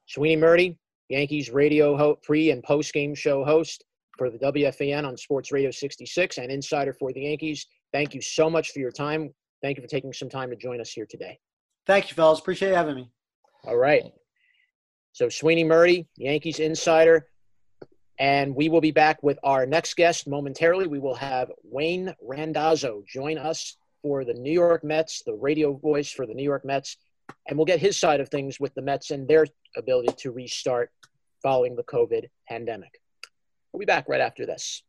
Sweeny 0.06 0.36
Murti, 0.36 0.76
Yankees 1.08 1.50
radio 1.50 1.96
ho- 1.96 2.18
pre 2.22 2.50
and 2.50 2.62
post 2.62 2.92
game 2.92 3.14
show 3.14 3.44
host 3.44 3.84
for 4.16 4.30
the 4.30 4.38
WFAN 4.38 5.06
on 5.06 5.16
Sports 5.16 5.52
Radio 5.52 5.70
66 5.70 6.38
and 6.38 6.50
insider 6.50 6.92
for 6.92 7.12
the 7.12 7.22
Yankees. 7.22 7.66
Thank 7.92 8.14
you 8.14 8.20
so 8.20 8.48
much 8.48 8.70
for 8.70 8.78
your 8.78 8.90
time. 8.90 9.32
Thank 9.62 9.76
you 9.76 9.82
for 9.82 9.88
taking 9.88 10.12
some 10.12 10.28
time 10.28 10.50
to 10.50 10.56
join 10.56 10.80
us 10.80 10.90
here 10.90 11.06
today. 11.08 11.38
Thank 11.86 12.10
you, 12.10 12.14
fellas. 12.14 12.40
Appreciate 12.40 12.74
having 12.74 12.96
me. 12.96 13.10
All 13.64 13.76
right. 13.76 14.12
So 15.16 15.30
Sweeny 15.30 15.64
Murti, 15.64 16.04
Yankees 16.18 16.60
insider. 16.60 17.26
And 18.18 18.54
we 18.54 18.68
will 18.68 18.82
be 18.82 18.90
back 18.90 19.22
with 19.22 19.38
our 19.42 19.64
next 19.64 19.96
guest 19.96 20.28
momentarily. 20.28 20.86
We 20.86 20.98
will 20.98 21.14
have 21.14 21.50
Wayne 21.64 22.14
Randazzo 22.20 23.02
join 23.08 23.38
us 23.38 23.78
for 24.02 24.26
the 24.26 24.34
New 24.34 24.52
York 24.52 24.84
Mets, 24.84 25.22
the 25.24 25.32
radio 25.32 25.72
voice 25.72 26.10
for 26.10 26.26
the 26.26 26.34
New 26.34 26.42
York 26.42 26.66
Mets. 26.66 26.98
And 27.48 27.56
we'll 27.56 27.64
get 27.64 27.80
his 27.80 27.98
side 27.98 28.20
of 28.20 28.28
things 28.28 28.60
with 28.60 28.74
the 28.74 28.82
Mets 28.82 29.10
and 29.10 29.26
their 29.26 29.46
ability 29.74 30.12
to 30.18 30.32
restart 30.32 30.90
following 31.42 31.76
the 31.76 31.84
COVID 31.84 32.26
pandemic. 32.46 33.00
We'll 33.72 33.80
be 33.80 33.86
back 33.86 34.10
right 34.10 34.20
after 34.20 34.44
this. 34.44 34.82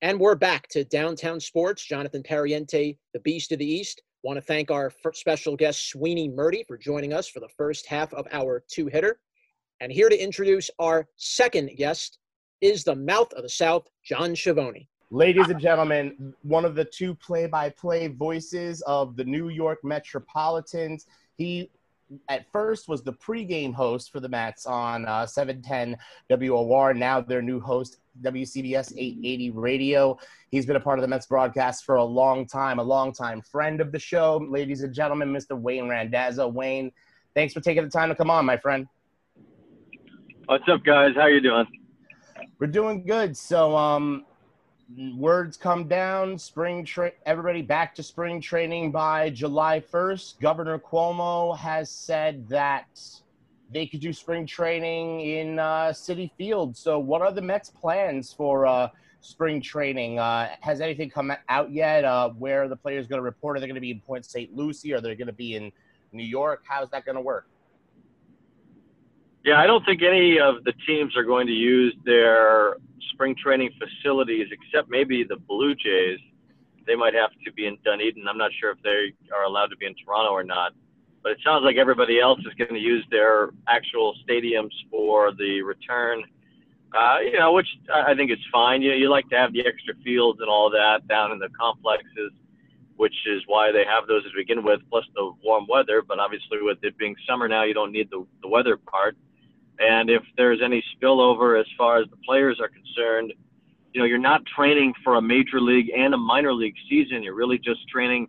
And 0.00 0.20
we're 0.20 0.36
back 0.36 0.68
to 0.68 0.84
Downtown 0.84 1.40
Sports. 1.40 1.84
Jonathan 1.84 2.22
Pariente, 2.22 2.96
the 3.12 3.20
Beast 3.20 3.50
of 3.50 3.58
the 3.58 3.66
East. 3.66 4.00
Want 4.22 4.36
to 4.36 4.40
thank 4.40 4.70
our 4.70 4.92
special 5.12 5.56
guest, 5.56 5.92
Sweeny 5.92 6.28
Murti, 6.28 6.64
for 6.68 6.78
joining 6.78 7.12
us 7.12 7.26
for 7.26 7.40
the 7.40 7.48
first 7.56 7.84
half 7.84 8.14
of 8.14 8.24
our 8.30 8.62
two 8.68 8.86
hitter. 8.86 9.18
And 9.80 9.90
here 9.90 10.08
to 10.08 10.16
introduce 10.16 10.70
our 10.78 11.08
second 11.16 11.70
guest 11.76 12.18
is 12.60 12.84
the 12.84 12.94
mouth 12.94 13.32
of 13.32 13.42
the 13.42 13.48
South, 13.48 13.88
John 14.04 14.36
Schiavone. 14.36 14.88
Ladies 15.10 15.48
and 15.48 15.60
gentlemen, 15.60 16.32
one 16.42 16.64
of 16.64 16.76
the 16.76 16.84
two 16.84 17.16
play 17.16 17.46
by 17.46 17.68
play 17.70 18.06
voices 18.06 18.82
of 18.82 19.16
the 19.16 19.24
New 19.24 19.48
York 19.48 19.80
Metropolitans. 19.82 21.06
He 21.34 21.72
at 22.28 22.46
first 22.52 22.88
was 22.88 23.02
the 23.02 23.12
pregame 23.12 23.74
host 23.74 24.10
for 24.10 24.20
the 24.20 24.28
Mets 24.28 24.66
on 24.66 25.06
uh, 25.06 25.26
710 25.26 25.96
WOR. 26.30 26.94
Now 26.94 27.20
their 27.20 27.42
new 27.42 27.60
host, 27.60 27.98
WCBS 28.22 28.92
880 28.96 29.50
Radio. 29.50 30.18
He's 30.50 30.66
been 30.66 30.76
a 30.76 30.80
part 30.80 30.98
of 30.98 31.02
the 31.02 31.08
Mets 31.08 31.26
broadcast 31.26 31.84
for 31.84 31.96
a 31.96 32.04
long 32.04 32.46
time, 32.46 32.78
a 32.78 32.82
long 32.82 33.12
time 33.12 33.42
friend 33.42 33.80
of 33.80 33.92
the 33.92 33.98
show. 33.98 34.44
Ladies 34.48 34.82
and 34.82 34.94
gentlemen, 34.94 35.32
Mr. 35.32 35.58
Wayne 35.58 35.88
Randazzo. 35.88 36.48
Wayne, 36.48 36.90
thanks 37.34 37.52
for 37.52 37.60
taking 37.60 37.84
the 37.84 37.90
time 37.90 38.08
to 38.08 38.14
come 38.14 38.30
on, 38.30 38.44
my 38.44 38.56
friend. 38.56 38.86
What's 40.46 40.64
up, 40.68 40.82
guys? 40.84 41.14
How 41.14 41.26
you 41.26 41.40
doing? 41.40 41.66
We're 42.58 42.68
doing 42.68 43.04
good. 43.04 43.36
So, 43.36 43.76
um, 43.76 44.24
words 44.96 45.56
come 45.56 45.86
down 45.86 46.38
spring 46.38 46.82
tra- 46.82 47.12
everybody 47.26 47.60
back 47.60 47.94
to 47.94 48.02
spring 48.02 48.40
training 48.40 48.90
by 48.90 49.28
july 49.28 49.78
1st 49.78 50.40
governor 50.40 50.78
cuomo 50.78 51.56
has 51.58 51.90
said 51.90 52.48
that 52.48 52.86
they 53.70 53.86
could 53.86 54.00
do 54.00 54.12
spring 54.12 54.46
training 54.46 55.20
in 55.20 55.58
uh, 55.58 55.88
Citi 55.88 56.30
Field. 56.36 56.76
So, 56.76 56.98
what 56.98 57.22
are 57.22 57.32
the 57.32 57.42
Mets' 57.42 57.70
plans 57.70 58.32
for 58.32 58.66
uh, 58.66 58.88
spring 59.20 59.60
training? 59.60 60.18
Uh, 60.18 60.50
has 60.60 60.80
anything 60.80 61.10
come 61.10 61.32
out 61.48 61.70
yet? 61.70 62.04
Uh, 62.04 62.30
where 62.30 62.62
are 62.62 62.68
the 62.68 62.76
players 62.76 63.06
going 63.06 63.18
to 63.18 63.22
report? 63.22 63.56
Are 63.56 63.60
they 63.60 63.66
going 63.66 63.74
to 63.74 63.80
be 63.80 63.90
in 63.90 64.00
Port 64.00 64.24
St. 64.24 64.54
Lucie? 64.56 64.94
Are 64.94 65.00
they 65.00 65.14
going 65.14 65.26
to 65.26 65.32
be 65.32 65.54
in 65.54 65.70
New 66.12 66.24
York? 66.24 66.62
How's 66.66 66.88
that 66.90 67.04
going 67.04 67.16
to 67.16 67.20
work? 67.20 67.46
Yeah, 69.48 69.60
I 69.60 69.66
don't 69.66 69.84
think 69.84 70.02
any 70.02 70.38
of 70.38 70.64
the 70.64 70.72
teams 70.86 71.16
are 71.16 71.24
going 71.24 71.46
to 71.46 71.52
use 71.52 71.94
their 72.04 72.76
spring 73.12 73.34
training 73.42 73.70
facilities 73.78 74.48
except 74.52 74.90
maybe 74.90 75.24
the 75.24 75.36
Blue 75.36 75.74
Jays. 75.74 76.18
They 76.86 76.94
might 76.94 77.14
have 77.14 77.30
to 77.44 77.52
be 77.52 77.66
in 77.66 77.78
Dunedin. 77.84 78.28
I'm 78.28 78.38
not 78.38 78.50
sure 78.60 78.70
if 78.70 78.78
they 78.82 79.12
are 79.34 79.44
allowed 79.44 79.68
to 79.68 79.76
be 79.76 79.86
in 79.86 79.94
Toronto 80.04 80.32
or 80.32 80.44
not 80.44 80.72
but 81.22 81.32
it 81.32 81.38
sounds 81.44 81.64
like 81.64 81.76
everybody 81.76 82.20
else 82.20 82.38
is 82.40 82.54
going 82.54 82.72
to 82.72 82.80
use 82.80 83.04
their 83.10 83.50
actual 83.68 84.14
stadiums 84.26 84.72
for 84.90 85.32
the 85.32 85.62
return. 85.62 86.22
Uh, 86.96 87.18
you 87.20 87.38
know, 87.38 87.52
which 87.52 87.68
I 87.92 88.14
think 88.14 88.30
is 88.30 88.38
fine. 88.50 88.80
You 88.80 88.90
know, 88.90 88.96
you 88.96 89.10
like 89.10 89.28
to 89.28 89.36
have 89.36 89.52
the 89.52 89.60
extra 89.60 89.94
fields 90.02 90.38
and 90.40 90.48
all 90.48 90.70
that 90.70 91.06
down 91.06 91.32
in 91.32 91.38
the 91.38 91.50
complexes, 91.50 92.32
which 92.96 93.14
is 93.26 93.42
why 93.46 93.70
they 93.72 93.84
have 93.84 94.06
those 94.08 94.22
to 94.24 94.30
begin 94.34 94.64
with, 94.64 94.80
plus 94.88 95.04
the 95.14 95.32
warm 95.44 95.66
weather. 95.68 96.00
But 96.00 96.18
obviously, 96.18 96.58
with 96.62 96.78
it 96.82 96.96
being 96.96 97.14
summer 97.28 97.46
now, 97.46 97.64
you 97.64 97.74
don't 97.74 97.92
need 97.92 98.08
the, 98.10 98.26
the 98.40 98.48
weather 98.48 98.78
part. 98.78 99.16
And 99.78 100.10
if 100.10 100.22
there's 100.36 100.60
any 100.64 100.82
spillover 100.94 101.58
as 101.58 101.66
far 101.76 101.98
as 101.98 102.08
the 102.10 102.16
players 102.24 102.58
are 102.60 102.68
concerned, 102.68 103.32
you 103.92 104.00
know, 104.00 104.06
you're 104.06 104.18
not 104.18 104.42
training 104.46 104.92
for 105.04 105.16
a 105.16 105.22
major 105.22 105.60
league 105.60 105.90
and 105.96 106.14
a 106.14 106.16
minor 106.16 106.52
league 106.52 106.74
season. 106.88 107.22
You're 107.22 107.34
really 107.34 107.58
just 107.58 107.88
training 107.88 108.28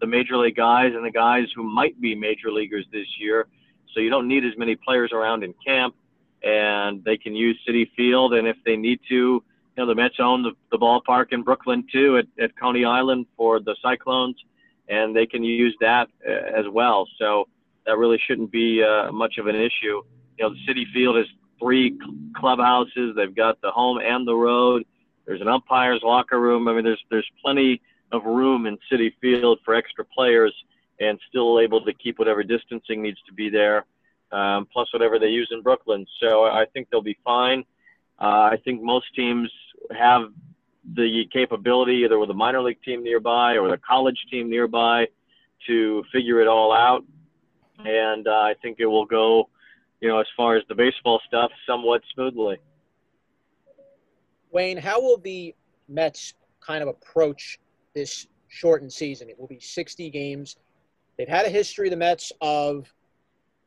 the 0.00 0.06
major 0.06 0.36
league 0.36 0.56
guys 0.56 0.92
and 0.94 1.04
the 1.04 1.10
guys 1.10 1.44
who 1.54 1.62
might 1.62 2.00
be 2.00 2.14
major 2.14 2.52
leaguers 2.52 2.86
this 2.92 3.06
year. 3.18 3.46
So 3.94 4.00
you 4.00 4.10
don't 4.10 4.28
need 4.28 4.44
as 4.44 4.52
many 4.56 4.76
players 4.76 5.10
around 5.12 5.42
in 5.42 5.54
camp, 5.66 5.94
and 6.42 7.02
they 7.04 7.16
can 7.16 7.34
use 7.34 7.58
Citi 7.68 7.90
Field. 7.96 8.34
And 8.34 8.46
if 8.46 8.56
they 8.64 8.76
need 8.76 9.00
to, 9.08 9.14
you 9.14 9.42
know, 9.76 9.86
the 9.86 9.94
Mets 9.94 10.14
own 10.20 10.42
the, 10.42 10.52
the 10.70 10.78
ballpark 10.78 11.32
in 11.32 11.42
Brooklyn 11.42 11.84
too 11.92 12.18
at, 12.18 12.26
at 12.42 12.56
Coney 12.58 12.84
Island 12.84 13.26
for 13.36 13.60
the 13.60 13.74
Cyclones, 13.82 14.36
and 14.88 15.14
they 15.14 15.26
can 15.26 15.42
use 15.42 15.76
that 15.80 16.08
uh, 16.26 16.58
as 16.58 16.66
well. 16.72 17.06
So 17.18 17.48
that 17.86 17.98
really 17.98 18.20
shouldn't 18.26 18.52
be 18.52 18.82
uh, 18.82 19.10
much 19.12 19.38
of 19.38 19.46
an 19.48 19.56
issue. 19.56 20.02
You 20.40 20.48
know, 20.48 20.54
the 20.54 20.72
Citi 20.72 20.90
Field 20.94 21.16
has 21.16 21.26
three 21.58 21.98
clubhouses. 22.34 23.14
They've 23.14 23.34
got 23.34 23.60
the 23.60 23.70
home 23.70 23.98
and 23.98 24.26
the 24.26 24.34
road. 24.34 24.86
There's 25.26 25.42
an 25.42 25.48
umpire's 25.48 26.00
locker 26.02 26.40
room. 26.40 26.66
I 26.66 26.72
mean, 26.72 26.84
there's 26.84 27.04
there's 27.10 27.30
plenty 27.44 27.82
of 28.10 28.24
room 28.24 28.64
in 28.64 28.78
Citi 28.90 29.12
Field 29.20 29.58
for 29.66 29.74
extra 29.74 30.02
players 30.02 30.54
and 30.98 31.20
still 31.28 31.60
able 31.60 31.84
to 31.84 31.92
keep 31.92 32.18
whatever 32.18 32.42
distancing 32.42 33.02
needs 33.02 33.18
to 33.26 33.34
be 33.34 33.50
there, 33.50 33.84
um, 34.32 34.66
plus 34.72 34.90
whatever 34.94 35.18
they 35.18 35.26
use 35.26 35.48
in 35.52 35.60
Brooklyn. 35.60 36.06
So 36.20 36.44
I 36.44 36.64
think 36.72 36.88
they'll 36.90 37.02
be 37.02 37.18
fine. 37.22 37.62
Uh, 38.18 38.48
I 38.52 38.56
think 38.64 38.82
most 38.82 39.14
teams 39.14 39.50
have 39.94 40.30
the 40.94 41.26
capability, 41.30 42.02
either 42.04 42.18
with 42.18 42.30
a 42.30 42.34
minor 42.34 42.62
league 42.62 42.82
team 42.82 43.04
nearby 43.04 43.58
or 43.58 43.74
a 43.74 43.78
college 43.78 44.24
team 44.30 44.48
nearby, 44.48 45.06
to 45.66 46.02
figure 46.10 46.40
it 46.40 46.48
all 46.48 46.72
out. 46.72 47.04
And 47.84 48.26
uh, 48.26 48.30
I 48.30 48.54
think 48.62 48.76
it 48.80 48.86
will 48.86 49.04
go, 49.04 49.50
you 50.00 50.08
know, 50.08 50.18
as 50.18 50.26
far 50.36 50.56
as 50.56 50.62
the 50.68 50.74
baseball 50.74 51.20
stuff, 51.26 51.50
somewhat 51.66 52.02
smoothly. 52.14 52.56
Wayne, 54.52 54.76
how 54.76 55.00
will 55.00 55.18
the 55.18 55.54
Mets 55.88 56.34
kind 56.60 56.82
of 56.82 56.88
approach 56.88 57.58
this 57.94 58.26
shortened 58.50 58.92
season. 58.92 59.30
It 59.30 59.38
will 59.38 59.46
be 59.46 59.60
60 59.60 60.10
games. 60.10 60.56
They've 61.16 61.28
had 61.28 61.46
a 61.46 61.50
history, 61.50 61.88
the 61.88 61.96
Mets, 61.96 62.32
of 62.40 62.92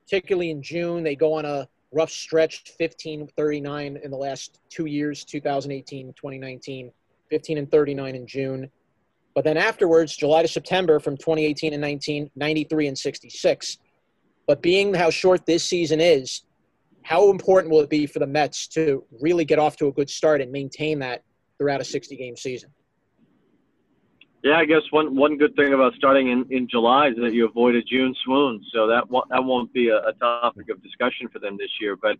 particularly 0.04 0.52
in 0.52 0.62
June, 0.62 1.04
they 1.04 1.16
go 1.16 1.34
on 1.34 1.46
a 1.46 1.68
rough 1.94 2.10
stretch 2.10 2.64
15 2.78 3.30
39 3.38 4.00
in 4.04 4.10
the 4.10 4.18
last 4.18 4.60
two 4.68 4.88
years 4.88 5.24
2018 5.24 6.08
2019 6.08 6.92
15 7.30 7.58
and 7.60 7.70
39 7.70 8.16
in 8.16 8.26
june 8.26 8.68
but 9.36 9.44
then 9.44 9.58
afterwards 9.58 10.18
july 10.18 10.42
to 10.42 10.48
september 10.48 11.00
from 11.00 11.16
2018 11.16 11.72
and 11.72 11.82
19 11.82 12.32
93 12.36 12.88
and 12.88 12.98
66 12.98 13.78
but 14.48 14.62
being 14.62 14.94
how 14.94 15.10
short 15.10 15.46
this 15.46 15.64
season 15.64 16.00
is 16.00 16.44
how 17.04 17.30
important 17.30 17.72
will 17.72 17.82
it 17.82 17.90
be 17.90 18.06
for 18.06 18.20
the 18.20 18.28
mets 18.28 18.68
to 18.68 19.04
really 19.22 19.44
get 19.44 19.60
off 19.60 19.76
to 19.78 19.88
a 19.88 19.92
good 19.92 20.10
start 20.10 20.42
and 20.42 20.52
maintain 20.52 21.00
that 21.00 21.24
throughout 21.58 21.82
a 21.82 21.84
60 21.84 22.16
game 22.16 22.36
season 22.36 22.70
yeah, 24.44 24.58
I 24.58 24.66
guess 24.66 24.82
one 24.90 25.16
one 25.16 25.38
good 25.38 25.56
thing 25.56 25.74
about 25.74 25.94
starting 25.94 26.28
in, 26.28 26.46
in 26.50 26.68
July 26.68 27.08
is 27.08 27.16
that 27.22 27.34
you 27.34 27.48
avoid 27.48 27.76
a 27.76 27.82
June 27.82 28.14
swoon, 28.26 28.62
so 28.74 28.88
that 28.88 29.06
that 29.30 29.42
won't 29.42 29.72
be 29.72 29.88
a, 29.88 30.00
a 30.00 30.12
topic 30.20 30.70
of 30.70 30.84
discussion 30.84 31.30
for 31.30 31.40
them 31.40 31.56
this 31.58 31.70
year. 31.80 31.96
But 31.96 32.18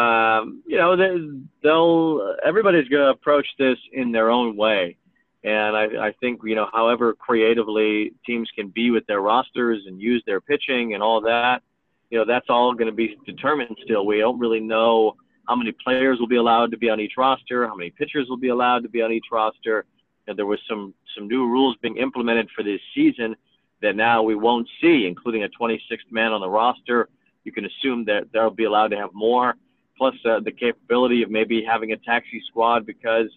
um, 0.00 0.62
you 0.66 0.78
know, 0.78 0.96
they, 0.96 1.16
they'll 1.62 2.34
everybody's 2.44 2.88
going 2.88 3.02
to 3.02 3.10
approach 3.10 3.46
this 3.58 3.76
in 3.92 4.10
their 4.10 4.30
own 4.30 4.56
way, 4.56 4.96
and 5.42 5.76
I, 5.76 6.08
I 6.08 6.12
think 6.20 6.40
you 6.44 6.54
know, 6.54 6.68
however 6.72 7.14
creatively 7.14 8.12
teams 8.26 8.50
can 8.54 8.68
be 8.68 8.90
with 8.90 9.06
their 9.06 9.20
rosters 9.20 9.84
and 9.86 10.00
use 10.00 10.22
their 10.26 10.40
pitching 10.40 10.94
and 10.94 11.02
all 11.02 11.20
that, 11.22 11.62
you 12.10 12.18
know, 12.18 12.24
that's 12.26 12.46
all 12.48 12.74
going 12.74 12.90
to 12.90 12.94
be 12.94 13.16
determined. 13.24 13.76
Still, 13.84 14.04
we 14.04 14.18
don't 14.18 14.38
really 14.38 14.60
know 14.60 15.16
how 15.48 15.56
many 15.56 15.72
players 15.72 16.18
will 16.20 16.28
be 16.28 16.36
allowed 16.36 16.70
to 16.72 16.76
be 16.76 16.90
on 16.90 17.00
each 17.00 17.14
roster, 17.16 17.66
how 17.66 17.74
many 17.74 17.90
pitchers 17.90 18.28
will 18.28 18.36
be 18.36 18.48
allowed 18.48 18.82
to 18.82 18.88
be 18.88 19.02
on 19.02 19.12
each 19.12 19.26
roster 19.32 19.84
And 20.26 20.38
there 20.38 20.46
was 20.46 20.60
some 20.68 20.94
some 21.16 21.26
new 21.26 21.46
rules 21.46 21.76
being 21.80 21.96
implemented 21.96 22.48
for 22.54 22.62
this 22.62 22.80
season 22.94 23.34
that 23.82 23.96
now 23.96 24.22
we 24.22 24.34
won't 24.34 24.68
see, 24.80 25.06
including 25.06 25.44
a 25.44 25.48
26th 25.48 26.10
man 26.10 26.32
on 26.32 26.40
the 26.40 26.48
roster. 26.48 27.08
You 27.44 27.52
can 27.52 27.64
assume 27.64 28.04
that 28.04 28.24
they'll 28.32 28.50
be 28.50 28.64
allowed 28.64 28.88
to 28.88 28.96
have 28.96 29.10
more, 29.14 29.54
plus 29.96 30.14
uh, 30.24 30.40
the 30.40 30.52
capability 30.52 31.22
of 31.22 31.30
maybe 31.30 31.64
having 31.64 31.92
a 31.92 31.96
taxi 31.96 32.42
squad 32.46 32.84
because 32.84 33.28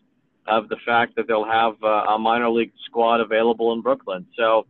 of 0.47 0.69
the 0.69 0.77
fact 0.86 1.15
that 1.15 1.27
they'll 1.27 1.45
have 1.45 1.75
uh, 1.84 1.88
a 1.88 2.19
minor 2.19 2.49
league 2.49 2.73
squad 2.86 3.21
available 3.21 3.73
in 3.73 3.82
Brooklyn. 3.82 4.25
So 4.38 4.65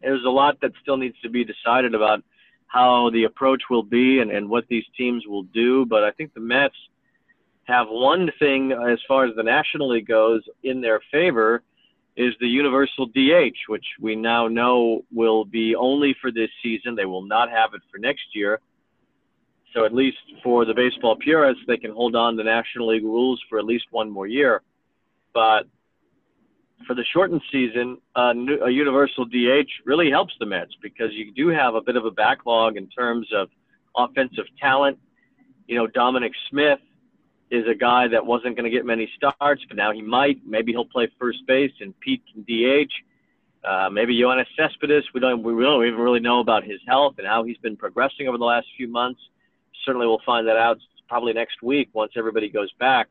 there's 0.00 0.24
a 0.24 0.30
lot 0.30 0.60
that 0.62 0.72
still 0.82 0.96
needs 0.96 1.18
to 1.22 1.28
be 1.28 1.44
decided 1.44 1.94
about 1.94 2.22
how 2.66 3.10
the 3.10 3.24
approach 3.24 3.62
will 3.70 3.82
be 3.82 4.20
and, 4.20 4.30
and 4.30 4.48
what 4.48 4.66
these 4.68 4.84
teams 4.96 5.26
will 5.26 5.44
do. 5.44 5.86
But 5.86 6.04
I 6.04 6.10
think 6.12 6.34
the 6.34 6.40
Mets– 6.40 6.74
have 7.68 7.86
one 7.90 8.30
thing 8.38 8.72
as 8.72 8.98
far 9.06 9.26
as 9.26 9.36
the 9.36 9.42
National 9.42 9.90
League 9.90 10.08
goes 10.08 10.42
in 10.64 10.80
their 10.80 11.00
favor 11.12 11.62
is 12.16 12.32
the 12.40 12.48
universal 12.48 13.06
DH, 13.06 13.56
which 13.68 13.84
we 14.00 14.16
now 14.16 14.48
know 14.48 15.04
will 15.12 15.44
be 15.44 15.76
only 15.76 16.16
for 16.20 16.32
this 16.32 16.48
season. 16.62 16.96
They 16.96 17.04
will 17.04 17.26
not 17.26 17.50
have 17.50 17.74
it 17.74 17.82
for 17.92 17.98
next 17.98 18.34
year. 18.34 18.60
So 19.74 19.84
at 19.84 19.94
least 19.94 20.16
for 20.42 20.64
the 20.64 20.72
baseball 20.72 21.16
purists, 21.16 21.62
they 21.68 21.76
can 21.76 21.92
hold 21.92 22.16
on 22.16 22.36
to 22.38 22.42
National 22.42 22.88
League 22.88 23.04
rules 23.04 23.40
for 23.48 23.58
at 23.58 23.66
least 23.66 23.84
one 23.90 24.10
more 24.10 24.26
year. 24.26 24.62
But 25.38 25.68
for 26.84 26.94
the 26.96 27.04
shortened 27.12 27.42
season, 27.52 27.98
uh, 28.16 28.34
a 28.66 28.70
universal 28.70 29.24
DH 29.24 29.70
really 29.84 30.10
helps 30.10 30.34
the 30.40 30.46
Mets 30.46 30.72
because 30.82 31.12
you 31.12 31.30
do 31.30 31.46
have 31.46 31.76
a 31.76 31.80
bit 31.80 31.94
of 31.94 32.04
a 32.04 32.10
backlog 32.10 32.76
in 32.76 32.88
terms 32.88 33.28
of 33.32 33.48
offensive 33.96 34.46
talent. 34.60 34.98
You 35.68 35.76
know, 35.76 35.86
Dominic 35.86 36.32
Smith 36.50 36.80
is 37.52 37.68
a 37.68 37.74
guy 37.76 38.08
that 38.08 38.26
wasn't 38.26 38.56
going 38.56 38.64
to 38.64 38.76
get 38.76 38.84
many 38.84 39.08
starts, 39.14 39.62
but 39.68 39.76
now 39.76 39.92
he 39.92 40.02
might. 40.02 40.44
Maybe 40.44 40.72
he'll 40.72 40.84
play 40.84 41.08
first 41.20 41.46
base 41.46 41.70
and 41.78 41.94
Pete 42.00 42.24
can 42.32 42.42
DH. 42.42 42.90
Uh, 43.62 43.90
maybe 43.90 44.18
Yoenis 44.18 44.46
Cespedes. 44.56 45.04
We 45.14 45.20
don't 45.20 45.44
we 45.44 45.62
don't 45.62 45.86
even 45.86 46.00
really 46.00 46.18
know 46.18 46.40
about 46.40 46.64
his 46.64 46.80
health 46.88 47.14
and 47.18 47.28
how 47.28 47.44
he's 47.44 47.58
been 47.58 47.76
progressing 47.76 48.26
over 48.26 48.38
the 48.38 48.44
last 48.44 48.66
few 48.76 48.88
months. 48.88 49.20
Certainly, 49.84 50.08
we'll 50.08 50.22
find 50.26 50.48
that 50.48 50.56
out 50.56 50.78
probably 51.08 51.32
next 51.32 51.62
week 51.62 51.90
once 51.92 52.14
everybody 52.16 52.48
goes 52.48 52.72
back. 52.80 53.08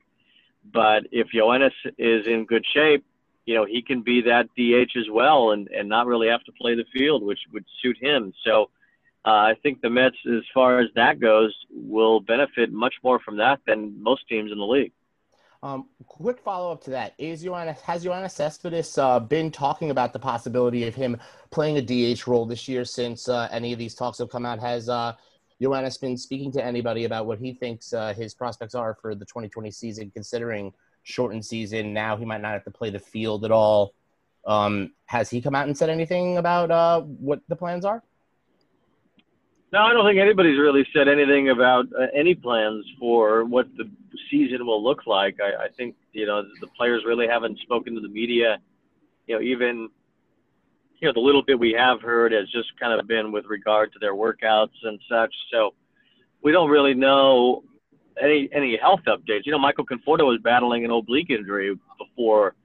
But 0.72 1.08
if 1.12 1.28
Yoenis 1.34 1.72
is 1.98 2.28
in 2.28 2.46
good 2.46 2.66
shape, 2.74 3.06
you 3.46 3.56
know 3.56 3.66
he 3.66 3.82
can 3.82 4.02
be 4.02 4.22
that 4.22 4.50
DH 4.58 4.98
as 4.98 5.10
well 5.12 5.52
and 5.52 5.68
and 5.70 5.88
not 5.88 6.06
really 6.06 6.28
have 6.28 6.44
to 6.44 6.52
play 6.52 6.76
the 6.76 6.86
field, 6.94 7.24
which 7.24 7.40
would 7.54 7.66
suit 7.82 7.98
him. 8.00 8.34
So 8.46 8.70
uh, 9.26 9.32
I 9.32 9.56
think 9.62 9.82
the 9.82 9.90
Mets, 9.90 10.16
as 10.26 10.44
far 10.54 10.80
as 10.80 10.88
that 10.96 11.20
goes, 11.20 11.54
will 11.70 12.20
benefit 12.20 12.72
much 12.72 12.94
more 13.04 13.20
from 13.20 13.38
that 13.38 13.60
than 13.68 14.02
most 14.02 14.28
teams 14.28 14.52
in 14.52 14.58
the 14.58 14.66
league. 14.66 14.94
Um, 15.64 15.88
quick 16.06 16.40
follow 16.40 16.72
up 16.72 16.84
to 16.84 16.92
that: 16.92 17.14
Is 17.18 17.44
Yoenis 17.44 17.80
has 17.82 18.06
Yoenis 18.06 18.32
Cespedes 18.32 18.98
uh, 18.98 19.20
been 19.20 19.50
talking 19.50 19.90
about 19.92 20.14
the 20.14 20.20
possibility 20.20 20.88
of 20.88 20.94
him 20.94 21.18
playing 21.50 21.78
a 21.78 21.82
DH 21.82 22.28
role 22.28 22.46
this 22.46 22.68
year? 22.68 22.86
Since 22.86 23.28
uh, 23.28 23.48
any 23.52 23.74
of 23.74 23.80
these 23.80 23.96
talks 23.96 24.20
have 24.20 24.30
come 24.30 24.46
out, 24.46 24.60
has 24.60 24.88
Yoenis 25.62 26.00
been 26.00 26.18
speaking 26.18 26.52
to 26.54 26.64
anybody 26.64 27.06
about 27.06 27.26
what 27.26 27.40
he 27.40 27.54
thinks 27.54 27.94
uh, 27.94 28.14
his 28.14 28.34
prospects 28.34 28.76
are 28.76 28.96
for 29.02 29.16
the 29.16 29.26
2020 29.26 29.72
season, 29.72 30.12
considering 30.12 30.72
shortened 31.04 31.46
season? 31.46 31.94
Now 31.94 32.16
he 32.18 32.26
might 32.26 32.42
not 32.42 32.54
have 32.54 32.64
to 32.66 32.72
play 32.72 32.90
the 32.90 33.00
field 33.00 33.44
at 33.46 33.52
all. 33.52 33.94
Um, 34.46 34.94
has 35.06 35.30
he 35.30 35.42
come 35.42 35.56
out 35.56 35.68
and 35.68 35.78
said 35.78 35.90
anything 35.90 36.38
about 36.38 36.72
uh, 36.72 37.02
what 37.02 37.42
the 37.48 37.56
plans 37.56 37.86
are? 37.86 38.04
No, 39.74 39.82
I 39.82 39.92
don't 39.92 40.06
think 40.06 40.20
anybody's 40.20 40.58
really 40.58 40.88
said 40.94 41.10
anything 41.10 41.50
about 41.50 41.88
uh, 41.88 42.08
any 42.16 42.36
plans 42.36 42.86
for 42.98 43.44
what 43.44 43.68
the 43.76 43.90
season 44.32 44.66
will 44.66 44.82
look 44.82 45.06
like. 45.06 45.38
I, 45.42 45.66
I 45.66 45.68
think 45.76 45.96
you 46.14 46.26
know 46.26 46.44
the 46.62 46.68
players 46.68 47.04
really 47.06 47.28
haven't 47.28 47.60
spoken 47.60 47.94
to 47.96 48.00
the 48.00 48.08
media. 48.08 48.60
You 49.26 49.36
know, 49.36 49.42
even 49.42 49.90
you 51.00 51.08
know 51.08 51.14
the 51.14 51.20
little 51.20 51.44
bit 51.44 51.60
we 51.60 51.74
have 51.74 52.02
heard 52.02 52.32
has 52.32 52.50
just 52.50 52.78
kind 52.80 53.00
of 53.00 53.08
been 53.08 53.32
with 53.32 53.46
regard 53.46 53.94
to 53.94 54.00
their 54.00 54.14
workouts 54.14 54.74
and 54.84 55.00
such. 55.10 55.34
So 55.52 55.74
we 56.42 56.52
don't 56.52 56.70
really 56.70 56.94
know 56.94 57.64
any 58.22 58.50
any 58.52 58.78
health 58.78 59.02
updates. 59.08 59.46
You 59.46 59.52
know, 59.52 59.60
Michael 59.60 59.86
Conforto 59.86 60.26
was 60.26 60.40
battling 60.44 60.86
an 60.86 60.92
oblique 60.92 61.30
injury 61.30 61.78
before 61.98 62.56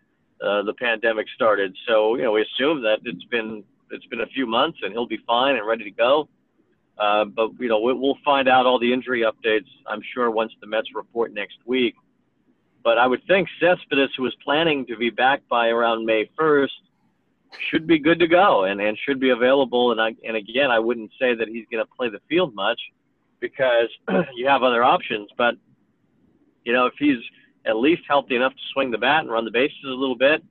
uh, 0.45 0.63
the 0.63 0.75
pandemic 0.75 1.27
started, 1.35 1.77
so 1.87 2.17
you 2.17 2.23
know 2.23 2.33
we 2.33 2.43
assume 2.43 2.83
that 2.83 2.99
it's 3.05 3.25
been 3.25 3.65
it's 3.91 4.07
been 4.07 4.23
a 4.23 4.27
few 4.27 4.47
months 4.47 4.79
and 4.83 4.93
he'll 4.93 5.07
be 5.07 5.21
fine 5.27 5.57
and 5.57 5.67
ready 5.67 5.85
to 5.85 5.91
go. 5.91 6.29
Uh, 6.99 7.25
but 7.25 7.51
you 7.59 7.69
know 7.69 7.81
we'll 7.81 8.19
find 8.25 8.49
out 8.49 8.67
all 8.67 8.79
the 8.79 8.93
injury 8.93 9.23
updates. 9.23 9.69
I'm 9.87 10.01
sure 10.15 10.31
once 10.31 10.53
the 10.61 10.67
Mets 10.67 10.89
report 10.95 11.33
next 11.33 11.59
week. 11.67 11.95
But 12.85 12.99
I 12.99 13.07
would 13.07 13.25
think 13.29 13.49
Cespedes, 13.61 14.11
who 14.17 14.25
was 14.25 14.35
planning 14.43 14.85
to 14.87 14.97
be 14.97 15.11
back 15.11 15.43
by 15.49 15.69
around 15.69 16.05
May 16.05 16.29
1st, 16.37 16.67
should 17.71 17.87
be 17.87 17.99
good 17.99 18.19
to 18.19 18.27
go 18.27 18.65
and, 18.65 18.81
and 18.81 18.97
should 19.05 19.21
be 19.21 19.31
available. 19.31 19.93
And 19.93 20.01
I, 20.01 20.15
and 20.27 20.37
again, 20.37 20.71
I 20.71 20.79
wouldn't 20.79 21.11
say 21.21 21.35
that 21.35 21.49
he's 21.49 21.67
going 21.71 21.85
to 21.85 21.91
play 21.97 22.09
the 22.09 22.21
field 22.29 22.55
much 22.55 22.81
because 23.41 23.89
you 24.35 24.47
have 24.47 24.63
other 24.63 24.83
options. 24.83 25.29
But 25.37 25.55
you 26.65 26.73
know, 26.73 26.87
if 26.87 26.95
he's 26.99 27.19
at 27.67 27.77
least 27.77 28.03
healthy 28.09 28.37
enough 28.37 28.53
to 28.53 28.63
swing 28.73 28.91
the 28.91 28.99
bat 28.99 29.21
and 29.21 29.31
run 29.31 29.45
the 29.45 29.51
bases 29.51 29.77
a 29.85 29.89
little 29.89 30.17
bit, 30.17 30.43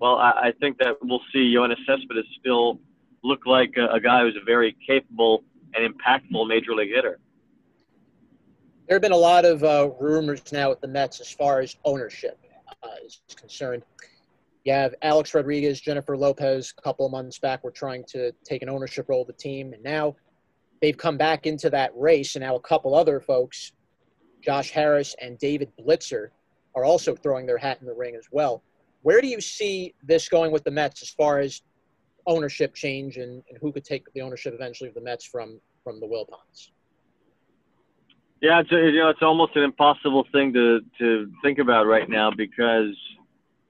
well, 0.00 0.16
I, 0.16 0.30
I 0.30 0.52
think 0.60 0.78
that 0.78 0.96
we'll 1.02 1.22
see 1.32 1.54
Yoenis 1.54 1.84
Cespedes 1.86 2.24
still 2.38 2.78
look 3.24 3.46
like 3.46 3.74
a, 3.76 3.94
a 3.94 4.00
guy 4.00 4.22
who's 4.22 4.36
a 4.40 4.44
very 4.44 4.76
capable 4.86 5.42
and 5.74 5.92
impactful 5.92 6.46
major 6.48 6.74
league 6.74 6.94
hitter. 6.94 7.18
There 8.86 8.94
have 8.94 9.02
been 9.02 9.12
a 9.12 9.16
lot 9.16 9.44
of 9.44 9.64
uh, 9.64 9.90
rumors 10.00 10.50
now 10.50 10.70
with 10.70 10.80
the 10.80 10.88
Mets 10.88 11.20
as 11.20 11.30
far 11.30 11.60
as 11.60 11.76
ownership 11.84 12.38
uh, 12.82 12.88
is 13.04 13.20
concerned. 13.36 13.82
You 14.64 14.72
have 14.72 14.94
Alex 15.02 15.34
Rodriguez, 15.34 15.80
Jennifer 15.80 16.16
Lopez, 16.16 16.74
a 16.76 16.82
couple 16.82 17.06
of 17.06 17.12
months 17.12 17.38
back 17.38 17.64
were 17.64 17.70
trying 17.70 18.04
to 18.08 18.32
take 18.44 18.62
an 18.62 18.68
ownership 18.68 19.08
role 19.08 19.22
of 19.22 19.26
the 19.26 19.32
team, 19.32 19.72
and 19.72 19.82
now 19.82 20.16
they've 20.82 20.96
come 20.96 21.16
back 21.16 21.46
into 21.46 21.70
that 21.70 21.92
race, 21.96 22.34
and 22.34 22.42
now 22.42 22.56
a 22.56 22.60
couple 22.60 22.94
other 22.94 23.20
folks, 23.20 23.72
Josh 24.42 24.70
Harris 24.70 25.14
and 25.20 25.38
David 25.38 25.70
Blitzer, 25.80 26.28
are 26.74 26.84
also 26.84 27.14
throwing 27.14 27.46
their 27.46 27.58
hat 27.58 27.78
in 27.80 27.86
the 27.86 27.94
ring 27.94 28.14
as 28.14 28.26
well. 28.30 28.62
Where 29.02 29.20
do 29.20 29.26
you 29.26 29.40
see 29.40 29.94
this 30.02 30.28
going 30.28 30.52
with 30.52 30.64
the 30.64 30.70
Mets 30.70 31.02
as 31.02 31.10
far 31.10 31.38
as 31.38 31.62
ownership 32.26 32.74
change 32.74 33.16
and, 33.16 33.42
and 33.48 33.58
who 33.60 33.72
could 33.72 33.84
take 33.84 34.04
the 34.12 34.20
ownership 34.20 34.54
eventually 34.54 34.88
of 34.88 34.94
the 34.94 35.00
Mets 35.00 35.24
from 35.24 35.60
from 35.82 36.00
the 36.00 36.06
Wilpons? 36.06 36.70
Yeah, 38.40 38.60
it's 38.60 38.70
you 38.70 39.00
know 39.00 39.08
it's 39.08 39.22
almost 39.22 39.56
an 39.56 39.62
impossible 39.62 40.24
thing 40.30 40.52
to 40.52 40.80
to 40.98 41.30
think 41.42 41.58
about 41.58 41.86
right 41.86 42.08
now 42.08 42.30
because 42.30 42.94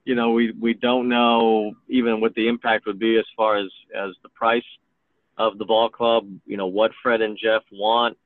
you 0.09 0.15
know 0.15 0.31
we 0.31 0.51
we 0.59 0.73
don't 0.73 1.07
know 1.07 1.71
even 1.87 2.19
what 2.19 2.33
the 2.33 2.47
impact 2.47 2.87
would 2.87 2.97
be 2.97 3.19
as 3.19 3.25
far 3.37 3.57
as 3.57 3.69
as 3.95 4.09
the 4.23 4.29
price 4.29 4.63
of 5.37 5.59
the 5.59 5.65
ball 5.65 5.87
club. 5.87 6.27
You 6.47 6.57
know 6.57 6.65
what 6.65 6.91
Fred 7.03 7.21
and 7.21 7.37
Jeff 7.37 7.61
want, 7.71 8.17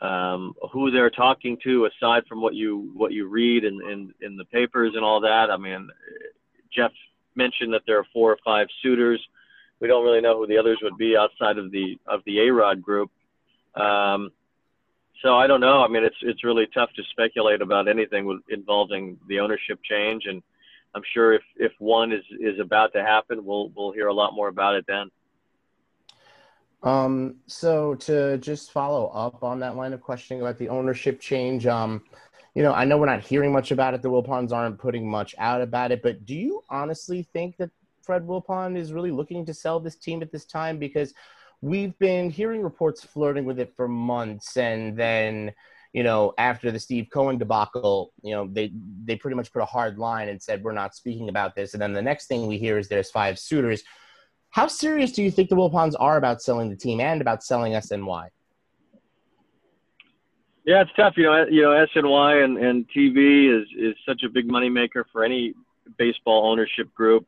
um, 0.00 0.52
who 0.72 0.90
they're 0.90 1.10
talking 1.10 1.56
to, 1.62 1.86
aside 1.86 2.24
from 2.28 2.40
what 2.40 2.56
you 2.56 2.90
what 2.96 3.12
you 3.12 3.28
read 3.28 3.62
in, 3.62 3.74
in 3.88 4.12
in 4.20 4.36
the 4.36 4.46
papers 4.46 4.94
and 4.96 5.04
all 5.04 5.20
that. 5.20 5.48
I 5.48 5.56
mean, 5.56 5.88
Jeff 6.74 6.90
mentioned 7.36 7.72
that 7.72 7.82
there 7.86 7.98
are 8.00 8.06
four 8.12 8.32
or 8.32 8.38
five 8.44 8.66
suitors. 8.82 9.24
We 9.78 9.86
don't 9.86 10.02
really 10.02 10.20
know 10.20 10.36
who 10.38 10.48
the 10.48 10.58
others 10.58 10.80
would 10.82 10.98
be 10.98 11.16
outside 11.16 11.56
of 11.56 11.70
the 11.70 12.00
of 12.08 12.20
the 12.26 12.48
A 12.48 12.52
Rod 12.52 12.82
group. 12.82 13.12
Um, 13.76 14.32
so 15.22 15.36
I 15.36 15.46
don't 15.46 15.60
know. 15.60 15.84
I 15.84 15.88
mean, 15.88 16.02
it's 16.02 16.22
it's 16.22 16.42
really 16.42 16.66
tough 16.74 16.90
to 16.96 17.02
speculate 17.12 17.62
about 17.62 17.86
anything 17.86 18.26
with, 18.26 18.40
involving 18.48 19.18
the 19.28 19.38
ownership 19.38 19.78
change, 19.84 20.24
and 20.26 20.42
I'm 20.94 21.02
sure 21.12 21.32
if 21.32 21.42
if 21.56 21.72
one 21.78 22.12
is 22.12 22.24
is 22.40 22.58
about 22.58 22.92
to 22.94 23.02
happen, 23.02 23.44
we'll 23.44 23.70
we'll 23.76 23.92
hear 23.92 24.08
a 24.08 24.14
lot 24.14 24.34
more 24.34 24.48
about 24.48 24.74
it 24.74 24.84
then. 24.88 25.10
Um, 26.82 27.36
so 27.46 27.94
to 27.96 28.38
just 28.38 28.70
follow 28.70 29.08
up 29.08 29.42
on 29.42 29.60
that 29.60 29.76
line 29.76 29.92
of 29.92 30.00
questioning 30.00 30.40
about 30.40 30.58
the 30.58 30.68
ownership 30.68 31.20
change, 31.20 31.66
um, 31.66 32.04
you 32.54 32.62
know, 32.62 32.72
I 32.72 32.84
know 32.84 32.98
we're 32.98 33.06
not 33.06 33.24
hearing 33.24 33.52
much 33.52 33.72
about 33.72 33.94
it. 33.94 34.02
The 34.02 34.10
Wilpons 34.10 34.52
aren't 34.52 34.78
putting 34.78 35.08
much 35.08 35.34
out 35.38 35.60
about 35.60 35.92
it, 35.92 36.02
but 36.02 36.24
do 36.24 36.34
you 36.34 36.62
honestly 36.70 37.28
think 37.32 37.56
that 37.56 37.70
Fred 38.02 38.26
Wilpon 38.26 38.76
is 38.76 38.92
really 38.92 39.10
looking 39.10 39.44
to 39.46 39.54
sell 39.54 39.80
this 39.80 39.96
team 39.96 40.22
at 40.22 40.30
this 40.30 40.44
time? 40.44 40.78
Because 40.78 41.14
we've 41.60 41.98
been 41.98 42.30
hearing 42.30 42.62
reports 42.62 43.04
flirting 43.04 43.44
with 43.44 43.58
it 43.58 43.74
for 43.76 43.88
months, 43.88 44.56
and 44.56 44.96
then 44.96 45.52
you 45.92 46.02
know 46.02 46.34
after 46.38 46.70
the 46.70 46.78
Steve 46.78 47.08
Cohen 47.12 47.38
debacle, 47.38 48.12
you 48.22 48.34
know 48.34 48.48
they 48.50 48.72
they 49.04 49.16
pretty 49.16 49.36
much 49.36 49.52
put 49.52 49.62
a 49.62 49.66
hard 49.66 49.98
line 49.98 50.28
and 50.28 50.40
said 50.40 50.62
we're 50.62 50.72
not 50.72 50.94
speaking 50.94 51.28
about 51.28 51.54
this, 51.54 51.74
and 51.74 51.82
then 51.82 51.92
the 51.92 52.02
next 52.02 52.26
thing 52.26 52.46
we 52.46 52.58
hear 52.58 52.78
is 52.78 52.88
there's 52.88 53.10
five 53.10 53.38
suitors. 53.38 53.82
How 54.50 54.66
serious 54.66 55.12
do 55.12 55.22
you 55.22 55.30
think 55.30 55.50
the 55.50 55.56
Wilpons 55.56 55.94
are 55.98 56.16
about 56.16 56.40
selling 56.40 56.70
the 56.70 56.76
team 56.76 57.00
and 57.00 57.20
about 57.20 57.42
selling 57.42 57.72
SNY? 57.72 58.28
Yeah, 60.64 60.82
it's 60.82 60.90
tough. 60.96 61.14
You 61.16 61.24
know, 61.24 61.46
you 61.50 61.62
know, 61.62 61.86
SNY 61.96 62.44
and, 62.44 62.58
and 62.58 62.86
TV 62.94 63.48
is 63.58 63.66
is 63.78 63.94
such 64.06 64.22
a 64.22 64.28
big 64.28 64.48
moneymaker 64.48 65.04
for 65.12 65.24
any 65.24 65.54
baseball 65.96 66.50
ownership 66.50 66.92
group. 66.94 67.26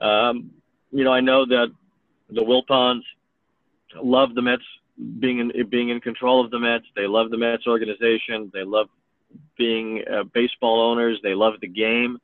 Um, 0.00 0.50
you 0.90 1.04
know, 1.04 1.12
I 1.12 1.20
know 1.20 1.46
that 1.46 1.68
the 2.28 2.42
Wilpons 2.42 3.02
love 4.02 4.34
the 4.34 4.42
Mets 4.42 4.62
being 5.18 5.38
in 5.38 5.68
being 5.68 5.90
in 5.90 6.00
control 6.00 6.44
of 6.44 6.50
the 6.50 6.58
Mets. 6.58 6.86
They 6.96 7.06
love 7.06 7.30
the 7.30 7.38
Mets 7.38 7.66
organization. 7.66 8.50
They 8.52 8.64
love 8.64 8.88
being 9.56 10.02
uh, 10.10 10.24
baseball 10.24 10.80
owners. 10.80 11.18
They 11.22 11.34
love 11.34 11.54
the 11.60 11.68
game. 11.68 12.18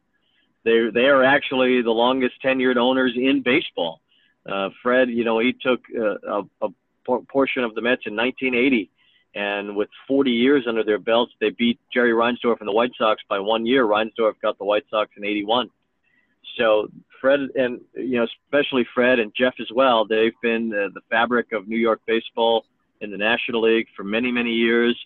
They 0.64 0.90
they 0.92 1.06
are 1.06 1.22
actually 1.22 1.82
the 1.82 1.90
longest 1.90 2.34
tenured 2.42 2.76
owners 2.76 3.12
in 3.16 3.42
baseball. 3.42 4.00
Uh, 4.46 4.70
Fred, 4.82 5.08
you 5.08 5.24
know, 5.24 5.38
he 5.38 5.52
took 5.52 5.80
uh, 5.96 6.42
a, 6.60 6.66
a 6.66 7.20
portion 7.28 7.64
of 7.64 7.74
the 7.74 7.80
Mets 7.80 8.02
in 8.06 8.14
1980, 8.14 8.90
and 9.34 9.74
with 9.74 9.88
40 10.06 10.30
years 10.30 10.64
under 10.68 10.84
their 10.84 10.98
belts, 10.98 11.32
they 11.40 11.50
beat 11.50 11.80
Jerry 11.92 12.12
Reinsdorf 12.12 12.60
and 12.60 12.68
the 12.68 12.72
White 12.72 12.92
Sox 12.98 13.22
by 13.28 13.38
one 13.38 13.64
year. 13.64 13.86
Reinsdorf 13.86 14.34
got 14.42 14.58
the 14.58 14.64
White 14.64 14.84
Sox 14.90 15.10
in 15.16 15.24
81. 15.24 15.70
So 16.56 16.88
Fred 17.20 17.40
and 17.56 17.80
you 17.94 18.18
know 18.18 18.26
especially 18.44 18.86
Fred 18.94 19.18
and 19.18 19.32
Jeff 19.34 19.54
as 19.60 19.68
well. 19.74 20.04
They've 20.04 20.34
been 20.42 20.72
uh, 20.72 20.88
the 20.94 21.00
fabric 21.10 21.52
of 21.52 21.66
New 21.66 21.78
York 21.78 22.00
baseball 22.06 22.66
in 23.00 23.10
the 23.10 23.16
National 23.16 23.62
League 23.62 23.86
for 23.96 24.04
many 24.04 24.30
many 24.30 24.52
years. 24.52 24.98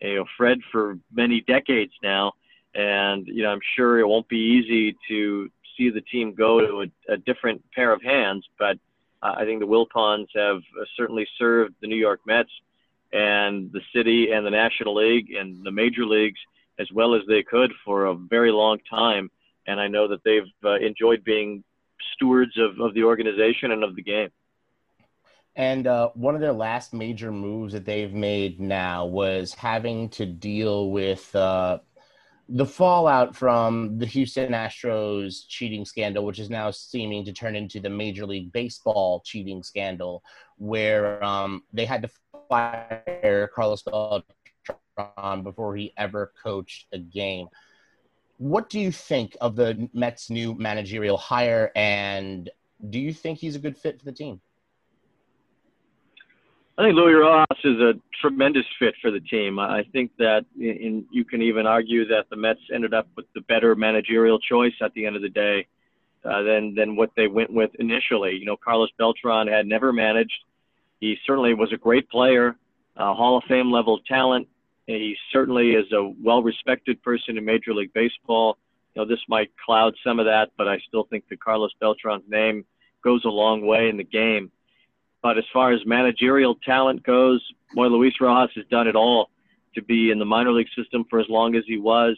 You 0.00 0.16
know 0.16 0.24
Fred 0.36 0.58
for 0.72 0.98
many 1.12 1.42
decades 1.42 1.92
now, 2.02 2.32
and 2.74 3.26
you 3.26 3.42
know 3.42 3.50
I'm 3.50 3.60
sure 3.76 3.98
it 3.98 4.08
won't 4.08 4.28
be 4.28 4.62
easy 4.62 4.96
to 5.08 5.50
see 5.76 5.90
the 5.90 6.00
team 6.00 6.34
go 6.34 6.60
to 6.60 6.82
a, 6.82 7.12
a 7.12 7.16
different 7.18 7.62
pair 7.74 7.92
of 7.92 8.02
hands. 8.02 8.46
But 8.58 8.78
uh, 9.22 9.34
I 9.36 9.44
think 9.44 9.60
the 9.60 9.66
Wilpons 9.66 10.28
have 10.34 10.58
uh, 10.58 10.84
certainly 10.96 11.26
served 11.38 11.74
the 11.80 11.88
New 11.88 11.96
York 11.96 12.20
Mets 12.26 12.50
and 13.12 13.70
the 13.72 13.80
city 13.94 14.30
and 14.32 14.44
the 14.44 14.50
National 14.50 14.94
League 14.94 15.32
and 15.32 15.64
the 15.64 15.70
major 15.70 16.04
leagues 16.04 16.40
as 16.78 16.88
well 16.92 17.14
as 17.14 17.22
they 17.28 17.42
could 17.42 17.72
for 17.84 18.06
a 18.06 18.14
very 18.14 18.50
long 18.50 18.78
time 18.90 19.30
and 19.66 19.80
I 19.80 19.88
know 19.88 20.08
that 20.08 20.22
they've 20.24 20.50
uh, 20.64 20.76
enjoyed 20.76 21.24
being 21.24 21.64
stewards 22.14 22.56
of, 22.58 22.80
of 22.80 22.94
the 22.94 23.04
organization 23.04 23.72
and 23.72 23.84
of 23.84 23.96
the 23.96 24.02
game. 24.02 24.30
And 25.54 25.86
uh, 25.86 26.10
one 26.14 26.34
of 26.34 26.42
their 26.42 26.52
last 26.52 26.92
major 26.92 27.32
moves 27.32 27.72
that 27.72 27.86
they've 27.86 28.12
made 28.12 28.60
now 28.60 29.06
was 29.06 29.54
having 29.54 30.10
to 30.10 30.26
deal 30.26 30.90
with 30.90 31.34
uh, 31.34 31.78
the 32.48 32.66
fallout 32.66 33.34
from 33.34 33.98
the 33.98 34.06
Houston 34.06 34.52
Astros 34.52 35.48
cheating 35.48 35.86
scandal, 35.86 36.26
which 36.26 36.38
is 36.38 36.50
now 36.50 36.70
seeming 36.70 37.24
to 37.24 37.32
turn 37.32 37.56
into 37.56 37.80
the 37.80 37.88
Major 37.88 38.26
League 38.26 38.52
Baseball 38.52 39.22
cheating 39.24 39.62
scandal, 39.62 40.22
where 40.58 41.24
um, 41.24 41.62
they 41.72 41.86
had 41.86 42.02
to 42.02 42.10
fire 42.48 43.50
Carlos 43.54 43.82
Beltran 43.82 45.42
before 45.42 45.74
he 45.74 45.92
ever 45.96 46.32
coached 46.42 46.86
a 46.92 46.98
game 46.98 47.48
what 48.38 48.68
do 48.68 48.78
you 48.78 48.92
think 48.92 49.36
of 49.40 49.56
the 49.56 49.88
Mets' 49.92 50.30
new 50.30 50.54
managerial 50.54 51.16
hire, 51.16 51.72
and 51.74 52.50
do 52.90 52.98
you 52.98 53.12
think 53.12 53.38
he's 53.38 53.56
a 53.56 53.58
good 53.58 53.76
fit 53.76 53.98
for 53.98 54.04
the 54.04 54.12
team? 54.12 54.40
I 56.78 56.84
think 56.84 56.94
Luis 56.94 57.14
Rojas 57.14 57.64
is 57.64 57.80
a 57.80 57.94
tremendous 58.20 58.66
fit 58.78 58.94
for 59.00 59.10
the 59.10 59.20
team. 59.20 59.58
I 59.58 59.84
think 59.92 60.10
that 60.18 60.44
in, 60.60 61.06
you 61.10 61.24
can 61.24 61.40
even 61.40 61.66
argue 61.66 62.06
that 62.08 62.26
the 62.28 62.36
Mets 62.36 62.60
ended 62.74 62.92
up 62.92 63.08
with 63.16 63.24
the 63.34 63.40
better 63.42 63.74
managerial 63.74 64.38
choice 64.38 64.74
at 64.82 64.92
the 64.92 65.06
end 65.06 65.16
of 65.16 65.22
the 65.22 65.30
day 65.30 65.66
uh, 66.26 66.42
than 66.42 66.74
than 66.74 66.94
what 66.94 67.10
they 67.16 67.28
went 67.28 67.50
with 67.50 67.70
initially. 67.78 68.34
You 68.34 68.44
know, 68.44 68.58
Carlos 68.62 68.90
Beltran 68.98 69.48
had 69.48 69.66
never 69.66 69.90
managed. 69.90 70.44
He 71.00 71.16
certainly 71.26 71.54
was 71.54 71.72
a 71.72 71.78
great 71.78 72.10
player, 72.10 72.56
a 72.96 73.14
Hall 73.14 73.38
of 73.38 73.44
Fame 73.44 73.72
level 73.72 74.00
talent. 74.06 74.46
He 74.86 75.16
certainly 75.32 75.70
is 75.70 75.90
a 75.92 76.12
well-respected 76.22 77.02
person 77.02 77.36
in 77.36 77.44
Major 77.44 77.74
League 77.74 77.92
Baseball. 77.92 78.56
You 78.94 79.02
know, 79.02 79.08
this 79.08 79.22
might 79.28 79.50
cloud 79.64 79.94
some 80.04 80.20
of 80.20 80.26
that, 80.26 80.50
but 80.56 80.68
I 80.68 80.78
still 80.86 81.04
think 81.04 81.24
that 81.28 81.40
Carlos 81.40 81.72
Beltran's 81.80 82.28
name 82.28 82.64
goes 83.02 83.24
a 83.24 83.28
long 83.28 83.66
way 83.66 83.88
in 83.88 83.96
the 83.96 84.04
game. 84.04 84.50
But 85.22 85.38
as 85.38 85.44
far 85.52 85.72
as 85.72 85.80
managerial 85.86 86.54
talent 86.64 87.02
goes, 87.02 87.42
boy, 87.74 87.88
Luis 87.88 88.14
Rojas 88.20 88.54
has 88.54 88.64
done 88.70 88.86
it 88.86 88.94
all 88.94 89.30
to 89.74 89.82
be 89.82 90.10
in 90.10 90.18
the 90.18 90.24
minor 90.24 90.52
league 90.52 90.68
system 90.76 91.04
for 91.10 91.18
as 91.18 91.26
long 91.28 91.56
as 91.56 91.64
he 91.66 91.78
was, 91.78 92.16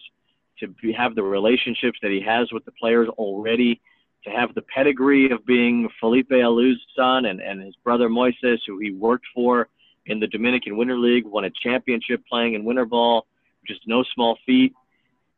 to 0.60 0.68
be, 0.68 0.92
have 0.92 1.14
the 1.14 1.22
relationships 1.22 1.98
that 2.02 2.10
he 2.10 2.20
has 2.20 2.52
with 2.52 2.64
the 2.64 2.72
players 2.72 3.08
already, 3.10 3.80
to 4.24 4.30
have 4.30 4.54
the 4.54 4.62
pedigree 4.62 5.30
of 5.30 5.44
being 5.46 5.88
Felipe 6.00 6.30
Alou's 6.30 6.80
son 6.94 7.24
and, 7.24 7.40
and 7.40 7.62
his 7.62 7.74
brother 7.82 8.08
Moises, 8.08 8.58
who 8.66 8.78
he 8.78 8.92
worked 8.92 9.26
for 9.34 9.68
in 10.08 10.18
the 10.20 10.26
Dominican 10.26 10.76
Winter 10.76 10.98
League, 10.98 11.26
won 11.26 11.44
a 11.44 11.50
championship 11.50 12.22
playing 12.28 12.54
in 12.54 12.64
winter 12.64 12.86
ball, 12.86 13.26
just 13.66 13.80
no 13.86 14.02
small 14.14 14.38
feat. 14.44 14.72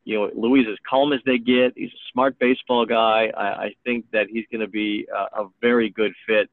You 0.05 0.19
know, 0.19 0.31
Luis 0.35 0.67
is 0.67 0.79
calm 0.89 1.13
as 1.13 1.21
they 1.27 1.39
get. 1.39 1.75
He's 1.77 1.91
a 1.91 2.05
smart 2.13 2.39
baseball 2.39 2.87
guy. 2.87 3.31
I, 3.37 3.65
I 3.65 3.75
think 3.85 4.07
that 4.13 4.29
he's 4.31 4.47
going 4.51 4.63
to 4.63 4.69
be 4.69 5.07
a, 5.15 5.43
a 5.43 5.49
very 5.61 5.91
good 5.91 6.13
fit 6.27 6.49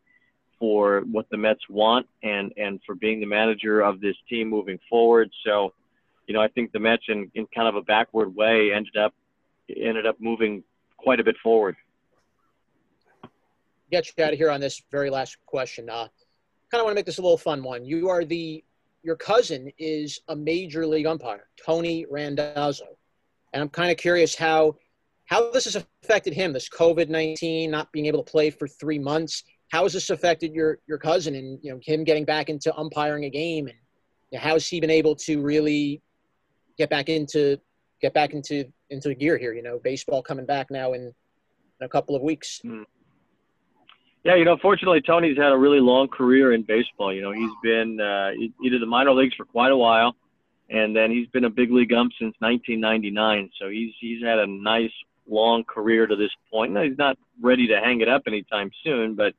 for 0.59 1.03
what 1.11 1.29
the 1.29 1.37
Mets 1.37 1.61
want 1.69 2.07
and 2.23 2.51
and 2.57 2.79
for 2.85 2.95
being 2.95 3.19
the 3.19 3.27
manager 3.27 3.81
of 3.81 4.01
this 4.01 4.15
team 4.27 4.49
moving 4.49 4.79
forward. 4.89 5.29
So, 5.45 5.73
you 6.25 6.33
know, 6.33 6.41
I 6.41 6.47
think 6.47 6.71
the 6.71 6.79
Mets 6.79 7.03
in, 7.07 7.31
in 7.35 7.47
kind 7.55 7.67
of 7.67 7.75
a 7.75 7.81
backward 7.83 8.35
way 8.35 8.73
ended 8.73 8.97
up 8.97 9.13
ended 9.69 10.05
up 10.07 10.17
moving 10.19 10.63
quite 10.97 11.19
a 11.19 11.23
bit 11.23 11.35
forward. 11.43 11.75
Get 13.91 14.11
you 14.17 14.23
out 14.23 14.33
of 14.33 14.39
here 14.39 14.49
on 14.49 14.59
this 14.59 14.81
very 14.91 15.09
last 15.09 15.37
question. 15.45 15.89
Uh, 15.89 16.07
kind 16.71 16.81
of 16.81 16.85
want 16.85 16.91
to 16.93 16.99
make 16.99 17.05
this 17.05 17.17
a 17.17 17.21
little 17.21 17.37
fun 17.37 17.63
one. 17.63 17.85
You 17.85 18.09
are 18.09 18.25
the 18.25 18.63
your 19.03 19.15
cousin 19.15 19.71
is 19.77 20.19
a 20.27 20.35
major 20.35 20.85
league 20.85 21.05
umpire, 21.05 21.47
Tony 21.65 22.05
Randazzo, 22.09 22.97
and 23.53 23.61
I'm 23.61 23.69
kind 23.69 23.91
of 23.91 23.97
curious 23.97 24.35
how 24.35 24.75
how 25.25 25.51
this 25.51 25.65
has 25.65 25.83
affected 26.03 26.33
him. 26.33 26.53
This 26.53 26.69
COVID 26.69 27.09
nineteen, 27.09 27.71
not 27.71 27.91
being 27.91 28.05
able 28.05 28.23
to 28.23 28.29
play 28.29 28.49
for 28.49 28.67
three 28.67 28.99
months. 28.99 29.43
How 29.71 29.83
has 29.83 29.93
this 29.93 30.09
affected 30.09 30.53
your 30.53 30.79
your 30.87 30.97
cousin 30.97 31.35
and 31.35 31.59
you 31.61 31.71
know 31.71 31.79
him 31.83 32.03
getting 32.03 32.25
back 32.25 32.49
into 32.49 32.75
umpiring 32.75 33.25
a 33.25 33.29
game 33.29 33.67
and 33.67 33.77
you 34.31 34.37
know, 34.37 34.43
how 34.43 34.53
has 34.53 34.67
he 34.67 34.79
been 34.79 34.89
able 34.89 35.15
to 35.15 35.41
really 35.41 36.01
get 36.77 36.89
back 36.89 37.09
into 37.09 37.57
get 38.01 38.13
back 38.13 38.33
into 38.33 38.65
into 38.89 39.13
gear 39.13 39.37
here? 39.37 39.53
You 39.53 39.63
know, 39.63 39.79
baseball 39.83 40.21
coming 40.21 40.45
back 40.45 40.69
now 40.69 40.93
in, 40.93 41.01
in 41.01 41.85
a 41.85 41.89
couple 41.89 42.15
of 42.15 42.21
weeks. 42.21 42.61
Mm. 42.65 42.85
Yeah, 44.27 44.35
you 44.35 44.43
know, 44.43 44.57
fortunately, 44.61 44.99
Tony's 44.99 45.37
had 45.37 45.53
a 45.53 45.57
really 45.57 45.79
long 45.79 46.09
career 46.09 46.51
in 46.51 46.63
baseball. 46.63 47.13
You 47.13 47.21
know, 47.21 47.31
he's 47.31 47.53
been 47.63 47.97
uh, 48.01 48.31
either 48.61 48.77
the 48.77 48.85
minor 48.85 49.13
leagues 49.13 49.33
for 49.35 49.45
quite 49.45 49.71
a 49.71 49.77
while, 49.77 50.17
and 50.69 50.93
then 50.93 51.11
he's 51.11 51.29
been 51.29 51.45
a 51.45 51.49
big 51.49 51.71
league 51.71 51.93
ump 51.93 52.11
since 52.19 52.35
1999. 52.39 53.49
So 53.57 53.69
he's 53.69 53.93
he's 54.01 54.21
had 54.21 54.39
a 54.39 54.45
nice 54.45 54.91
long 55.29 55.63
career 55.63 56.07
to 56.07 56.17
this 56.17 56.31
point. 56.51 56.73
Now, 56.73 56.83
he's 56.83 56.97
not 56.97 57.17
ready 57.41 57.67
to 57.67 57.79
hang 57.79 58.01
it 58.01 58.09
up 58.09 58.23
anytime 58.27 58.69
soon, 58.83 59.15
but 59.15 59.33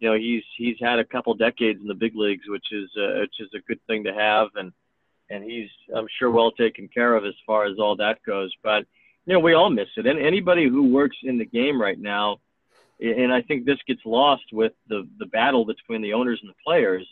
you 0.00 0.10
know, 0.10 0.16
he's 0.16 0.42
he's 0.58 0.76
had 0.80 0.98
a 0.98 1.04
couple 1.04 1.32
decades 1.34 1.80
in 1.80 1.86
the 1.86 1.94
big 1.94 2.16
leagues, 2.16 2.48
which 2.48 2.66
is 2.72 2.90
uh, 2.96 3.20
which 3.20 3.36
is 3.38 3.48
a 3.54 3.60
good 3.68 3.78
thing 3.86 4.02
to 4.02 4.12
have, 4.12 4.48
and 4.56 4.72
and 5.30 5.44
he's 5.44 5.70
I'm 5.94 6.08
sure 6.18 6.32
well 6.32 6.50
taken 6.50 6.88
care 6.88 7.14
of 7.14 7.24
as 7.24 7.34
far 7.46 7.66
as 7.66 7.78
all 7.78 7.94
that 7.94 8.18
goes. 8.26 8.52
But 8.64 8.86
you 9.24 9.34
know, 9.34 9.38
we 9.38 9.54
all 9.54 9.70
miss 9.70 9.86
it, 9.96 10.08
and 10.08 10.18
anybody 10.18 10.68
who 10.68 10.92
works 10.92 11.18
in 11.22 11.38
the 11.38 11.46
game 11.46 11.80
right 11.80 11.96
now 11.96 12.40
and 13.00 13.32
I 13.32 13.42
think 13.42 13.64
this 13.64 13.78
gets 13.86 14.00
lost 14.04 14.44
with 14.52 14.72
the 14.88 15.08
the 15.18 15.26
battle 15.26 15.64
between 15.64 16.02
the 16.02 16.12
owners 16.12 16.38
and 16.42 16.50
the 16.50 16.56
players. 16.64 17.06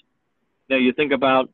Now 0.68 0.76
you 0.76 0.92
think 0.92 1.12
about 1.12 1.50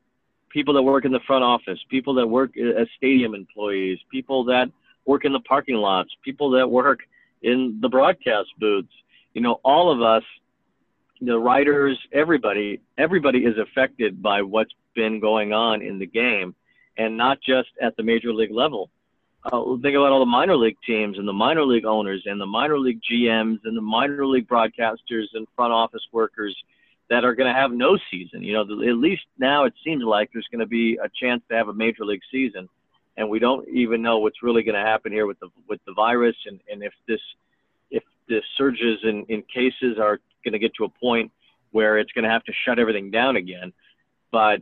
people 0.49 0.73
that 0.75 0.83
work 0.83 1.05
in 1.05 1.11
the 1.11 1.19
front 1.25 1.43
office, 1.43 1.79
people 1.89 2.13
that 2.15 2.27
work 2.27 2.51
as 2.57 2.87
stadium 2.95 3.33
employees, 3.33 3.99
people 4.11 4.43
that 4.45 4.69
work 5.05 5.25
in 5.25 5.33
the 5.33 5.39
parking 5.41 5.75
lots, 5.75 6.09
people 6.23 6.51
that 6.51 6.69
work 6.69 6.99
in 7.41 7.79
the 7.81 7.89
broadcast 7.89 8.49
booths. 8.59 8.91
You 9.33 9.41
know, 9.41 9.59
all 9.63 9.91
of 9.91 10.01
us, 10.01 10.23
the 11.21 11.37
writers, 11.37 11.97
everybody, 12.13 12.81
everybody 12.97 13.39
is 13.39 13.55
affected 13.57 14.21
by 14.21 14.41
what's 14.41 14.73
been 14.95 15.19
going 15.19 15.53
on 15.53 15.81
in 15.81 15.99
the 15.99 16.07
game, 16.07 16.55
and 16.97 17.17
not 17.17 17.39
just 17.41 17.69
at 17.81 17.95
the 17.97 18.03
major 18.03 18.33
league 18.33 18.51
level 18.51 18.89
uh, 19.51 19.63
think 19.81 19.95
about 19.95 20.11
all 20.11 20.19
the 20.19 20.25
minor 20.25 20.57
league 20.57 20.77
teams 20.85 21.17
and 21.17 21.27
the 21.27 21.33
minor 21.33 21.63
league 21.63 21.85
owners 21.85 22.23
and 22.25 22.39
the 22.39 22.45
minor 22.45 22.77
league 22.77 22.99
GMs 23.09 23.59
and 23.63 23.77
the 23.77 23.81
minor 23.81 24.25
league 24.25 24.47
broadcasters 24.47 25.25
and 25.33 25.47
front 25.55 25.71
office 25.71 26.05
workers 26.11 26.55
that 27.09 27.23
are 27.23 27.33
going 27.33 27.47
to 27.51 27.57
have 27.57 27.71
no 27.71 27.97
season. 28.11 28.43
You 28.43 28.53
know, 28.53 28.61
at 28.61 28.97
least 28.97 29.23
now 29.37 29.63
it 29.63 29.73
seems 29.83 30.03
like 30.03 30.29
there's 30.33 30.47
going 30.51 30.59
to 30.59 30.67
be 30.67 30.97
a 31.01 31.09
chance 31.21 31.41
to 31.49 31.55
have 31.55 31.69
a 31.69 31.73
major 31.73 32.03
league 32.03 32.21
season, 32.31 32.67
and 33.15 33.29
we 33.29 33.39
don't 33.39 33.67
even 33.69 34.01
know 34.01 34.19
what's 34.19 34.43
really 34.43 34.63
going 34.63 34.75
to 34.75 34.85
happen 34.85 35.11
here 35.11 35.25
with 35.25 35.39
the 35.39 35.49
with 35.69 35.79
the 35.85 35.93
virus 35.93 36.35
and 36.45 36.59
and 36.69 36.83
if 36.83 36.93
this 37.07 37.21
if 37.89 38.03
the 38.27 38.41
surges 38.57 38.99
in 39.03 39.25
in 39.29 39.43
cases 39.43 39.97
are 39.97 40.19
going 40.43 40.53
to 40.53 40.59
get 40.59 40.73
to 40.75 40.83
a 40.83 40.89
point 40.89 41.31
where 41.71 41.97
it's 41.97 42.11
going 42.11 42.23
to 42.23 42.29
have 42.29 42.43
to 42.43 42.53
shut 42.65 42.79
everything 42.79 43.11
down 43.11 43.37
again. 43.37 43.71
But 44.31 44.59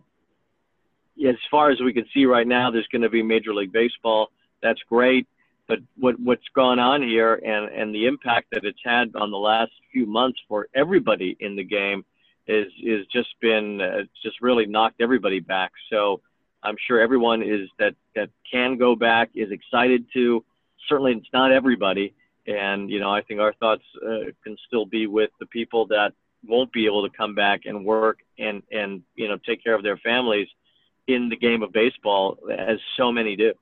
as 1.27 1.35
far 1.49 1.71
as 1.71 1.79
we 1.81 1.93
can 1.93 2.05
see 2.13 2.25
right 2.25 2.45
now, 2.45 2.69
there's 2.69 2.87
going 2.91 3.01
to 3.01 3.09
be 3.09 3.23
Major 3.23 3.53
League 3.53 3.71
Baseball 3.71 4.29
that's 4.65 4.81
great. 4.89 5.27
But 5.67 5.79
what 5.97 6.19
what's 6.19 6.47
gone 6.55 6.79
on 6.79 7.01
here 7.01 7.35
and 7.35 7.69
and 7.69 7.93
the 7.93 8.05
impact 8.05 8.47
that 8.51 8.65
it's 8.65 8.79
had 8.83 9.15
on 9.15 9.31
the 9.31 9.37
last 9.37 9.71
few 9.91 10.05
months 10.05 10.39
for 10.47 10.67
everybody 10.75 11.37
in 11.39 11.55
the 11.55 11.63
game 11.63 12.03
is 12.47 12.67
is 12.83 13.05
just 13.07 13.29
been 13.41 13.81
uh, 13.81 14.03
just 14.23 14.41
really 14.41 14.65
knocked 14.65 15.01
everybody 15.01 15.39
back. 15.39 15.71
So 15.91 16.21
I'm 16.63 16.75
sure 16.87 16.99
everyone 16.99 17.41
is 17.41 17.69
that 17.79 17.95
that 18.15 18.29
can 18.51 18.77
go 18.77 18.95
back 18.95 19.29
is 19.35 19.51
excited 19.51 20.05
to. 20.13 20.43
Certainly, 20.87 21.13
it's 21.13 21.33
not 21.33 21.51
everybody, 21.51 22.13
and 22.45 22.89
you 22.89 22.99
know 22.99 23.11
I 23.11 23.21
think 23.21 23.39
our 23.39 23.53
thoughts 23.53 23.83
uh, 24.05 24.31
can 24.43 24.57
still 24.67 24.85
be 24.85 25.07
with 25.07 25.31
the 25.39 25.47
people 25.47 25.87
that 25.87 26.13
won't 26.47 26.71
be 26.71 26.85
able 26.85 27.09
to 27.09 27.17
come 27.17 27.33
back 27.33 27.61
and 27.65 27.85
work 27.85 28.19
and 28.37 28.61
and 28.71 29.01
you 29.15 29.27
know 29.27 29.37
take 29.47 29.63
care 29.63 29.73
of 29.73 29.83
their 29.83 29.97
families 29.97 30.47
in 31.07 31.29
the 31.29 31.35
game 31.35 31.63
of 31.63 31.71
baseball 31.71 32.37
as 32.51 32.77
so 32.97 33.11
many 33.11 33.35
do. 33.35 33.53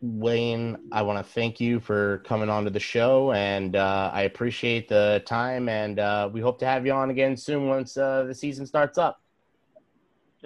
Wayne, 0.00 0.76
I 0.92 1.02
want 1.02 1.24
to 1.24 1.32
thank 1.32 1.60
you 1.60 1.80
for 1.80 2.18
coming 2.18 2.48
on 2.48 2.64
to 2.64 2.70
the 2.70 2.78
show, 2.78 3.32
and 3.32 3.74
uh, 3.74 4.10
I 4.12 4.22
appreciate 4.22 4.88
the 4.88 5.22
time. 5.26 5.68
And 5.68 5.98
uh, 5.98 6.30
we 6.32 6.40
hope 6.40 6.58
to 6.60 6.66
have 6.66 6.86
you 6.86 6.92
on 6.92 7.10
again 7.10 7.36
soon 7.36 7.66
once 7.66 7.96
uh, 7.96 8.22
the 8.24 8.34
season 8.34 8.64
starts 8.64 8.96
up. 8.96 9.20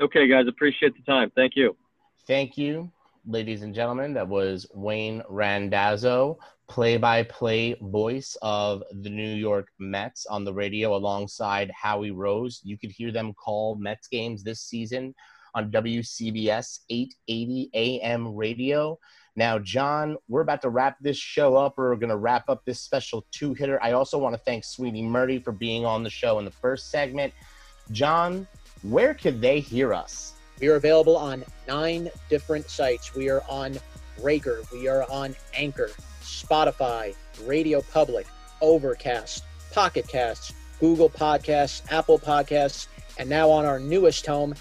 Okay, 0.00 0.26
guys, 0.26 0.46
appreciate 0.48 0.96
the 0.96 1.02
time. 1.02 1.30
Thank 1.34 1.54
you. 1.54 1.76
Thank 2.26 2.56
you, 2.56 2.90
ladies 3.26 3.62
and 3.62 3.74
gentlemen. 3.74 4.14
That 4.14 4.26
was 4.26 4.66
Wayne 4.72 5.22
Randazzo, 5.28 6.38
play-by-play 6.68 7.76
voice 7.82 8.38
of 8.40 8.82
the 9.02 9.10
New 9.10 9.34
York 9.34 9.68
Mets 9.78 10.24
on 10.24 10.46
the 10.46 10.54
radio, 10.54 10.96
alongside 10.96 11.70
Howie 11.78 12.10
Rose. 12.10 12.62
You 12.64 12.78
could 12.78 12.90
hear 12.90 13.12
them 13.12 13.34
call 13.34 13.74
Mets 13.74 14.08
games 14.08 14.42
this 14.42 14.62
season 14.62 15.14
on 15.54 15.70
WCBS 15.70 16.78
880 16.88 17.70
AM 17.74 18.34
radio. 18.34 18.98
Now, 19.34 19.58
John, 19.58 20.16
we're 20.28 20.42
about 20.42 20.60
to 20.62 20.68
wrap 20.68 20.98
this 21.00 21.16
show 21.16 21.56
up. 21.56 21.74
We're 21.78 21.96
going 21.96 22.10
to 22.10 22.16
wrap 22.16 22.50
up 22.50 22.64
this 22.66 22.80
special 22.80 23.24
two 23.30 23.54
hitter. 23.54 23.82
I 23.82 23.92
also 23.92 24.18
want 24.18 24.34
to 24.34 24.40
thank 24.42 24.64
Sweeny 24.64 25.02
Murti 25.02 25.42
for 25.42 25.52
being 25.52 25.86
on 25.86 26.02
the 26.02 26.10
show 26.10 26.38
in 26.38 26.44
the 26.44 26.50
first 26.50 26.90
segment. 26.90 27.32
John, 27.92 28.46
where 28.82 29.14
could 29.14 29.40
they 29.40 29.60
hear 29.60 29.94
us? 29.94 30.34
We 30.60 30.68
are 30.68 30.76
available 30.76 31.16
on 31.16 31.44
nine 31.66 32.10
different 32.28 32.68
sites. 32.68 33.14
We 33.14 33.30
are 33.30 33.42
on 33.48 33.78
Breaker, 34.20 34.62
we 34.70 34.86
are 34.88 35.10
on 35.10 35.34
Anchor, 35.54 35.90
Spotify, 36.20 37.14
Radio 37.44 37.80
Public, 37.92 38.26
Overcast, 38.60 39.42
Pocket 39.72 40.06
Casts, 40.06 40.52
Google 40.78 41.08
Podcasts, 41.08 41.82
Apple 41.90 42.18
Podcasts, 42.18 42.88
and 43.18 43.28
now 43.28 43.50
on 43.50 43.64
our 43.64 43.80
newest 43.80 44.26
home, 44.26 44.54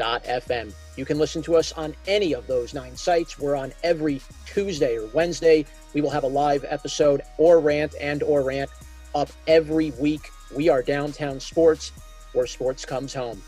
Castbox.fm. 0.00 0.72
You 0.96 1.04
can 1.04 1.18
listen 1.18 1.42
to 1.42 1.56
us 1.56 1.72
on 1.72 1.94
any 2.06 2.32
of 2.32 2.46
those 2.46 2.74
nine 2.74 2.96
sites. 2.96 3.38
We're 3.38 3.56
on 3.56 3.72
every 3.82 4.20
Tuesday 4.46 4.96
or 4.98 5.06
Wednesday. 5.08 5.66
We 5.94 6.00
will 6.00 6.10
have 6.10 6.24
a 6.24 6.28
live 6.28 6.64
episode 6.68 7.22
or 7.38 7.60
rant 7.60 7.94
and 8.00 8.22
or 8.22 8.42
rant 8.42 8.70
up 9.14 9.30
every 9.46 9.92
week. 9.92 10.30
We 10.54 10.68
are 10.68 10.82
downtown 10.82 11.40
sports 11.40 11.92
where 12.32 12.46
sports 12.46 12.84
comes 12.84 13.14
home. 13.14 13.42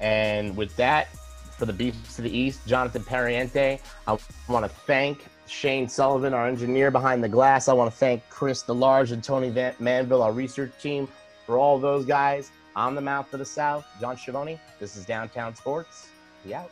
And 0.00 0.56
with 0.56 0.74
that, 0.76 1.08
for 1.56 1.66
the 1.66 1.72
Beefs 1.72 2.16
to 2.16 2.22
the 2.22 2.36
East, 2.36 2.60
Jonathan 2.66 3.02
Pariente, 3.02 3.80
I 4.06 4.18
want 4.48 4.64
to 4.64 4.68
thank 4.68 5.24
Shane 5.46 5.88
Sullivan, 5.88 6.34
our 6.34 6.46
engineer 6.46 6.90
behind 6.90 7.24
the 7.24 7.28
glass. 7.28 7.68
I 7.68 7.72
want 7.72 7.90
to 7.90 7.96
thank 7.96 8.28
Chris 8.28 8.62
DeLarge 8.62 9.12
and 9.12 9.24
Tony 9.24 9.50
Manville, 9.78 10.22
our 10.22 10.32
research 10.32 10.72
team, 10.80 11.08
for 11.46 11.56
all 11.56 11.78
those 11.78 12.04
guys. 12.04 12.50
I'm 12.76 12.94
the 12.94 13.00
mouth 13.00 13.32
of 13.32 13.38
the 13.38 13.44
South, 13.46 13.86
John 13.98 14.18
Schiavone. 14.18 14.60
This 14.78 14.96
is 14.96 15.06
Downtown 15.06 15.54
Sports. 15.56 16.08
Yeah. 16.44 16.64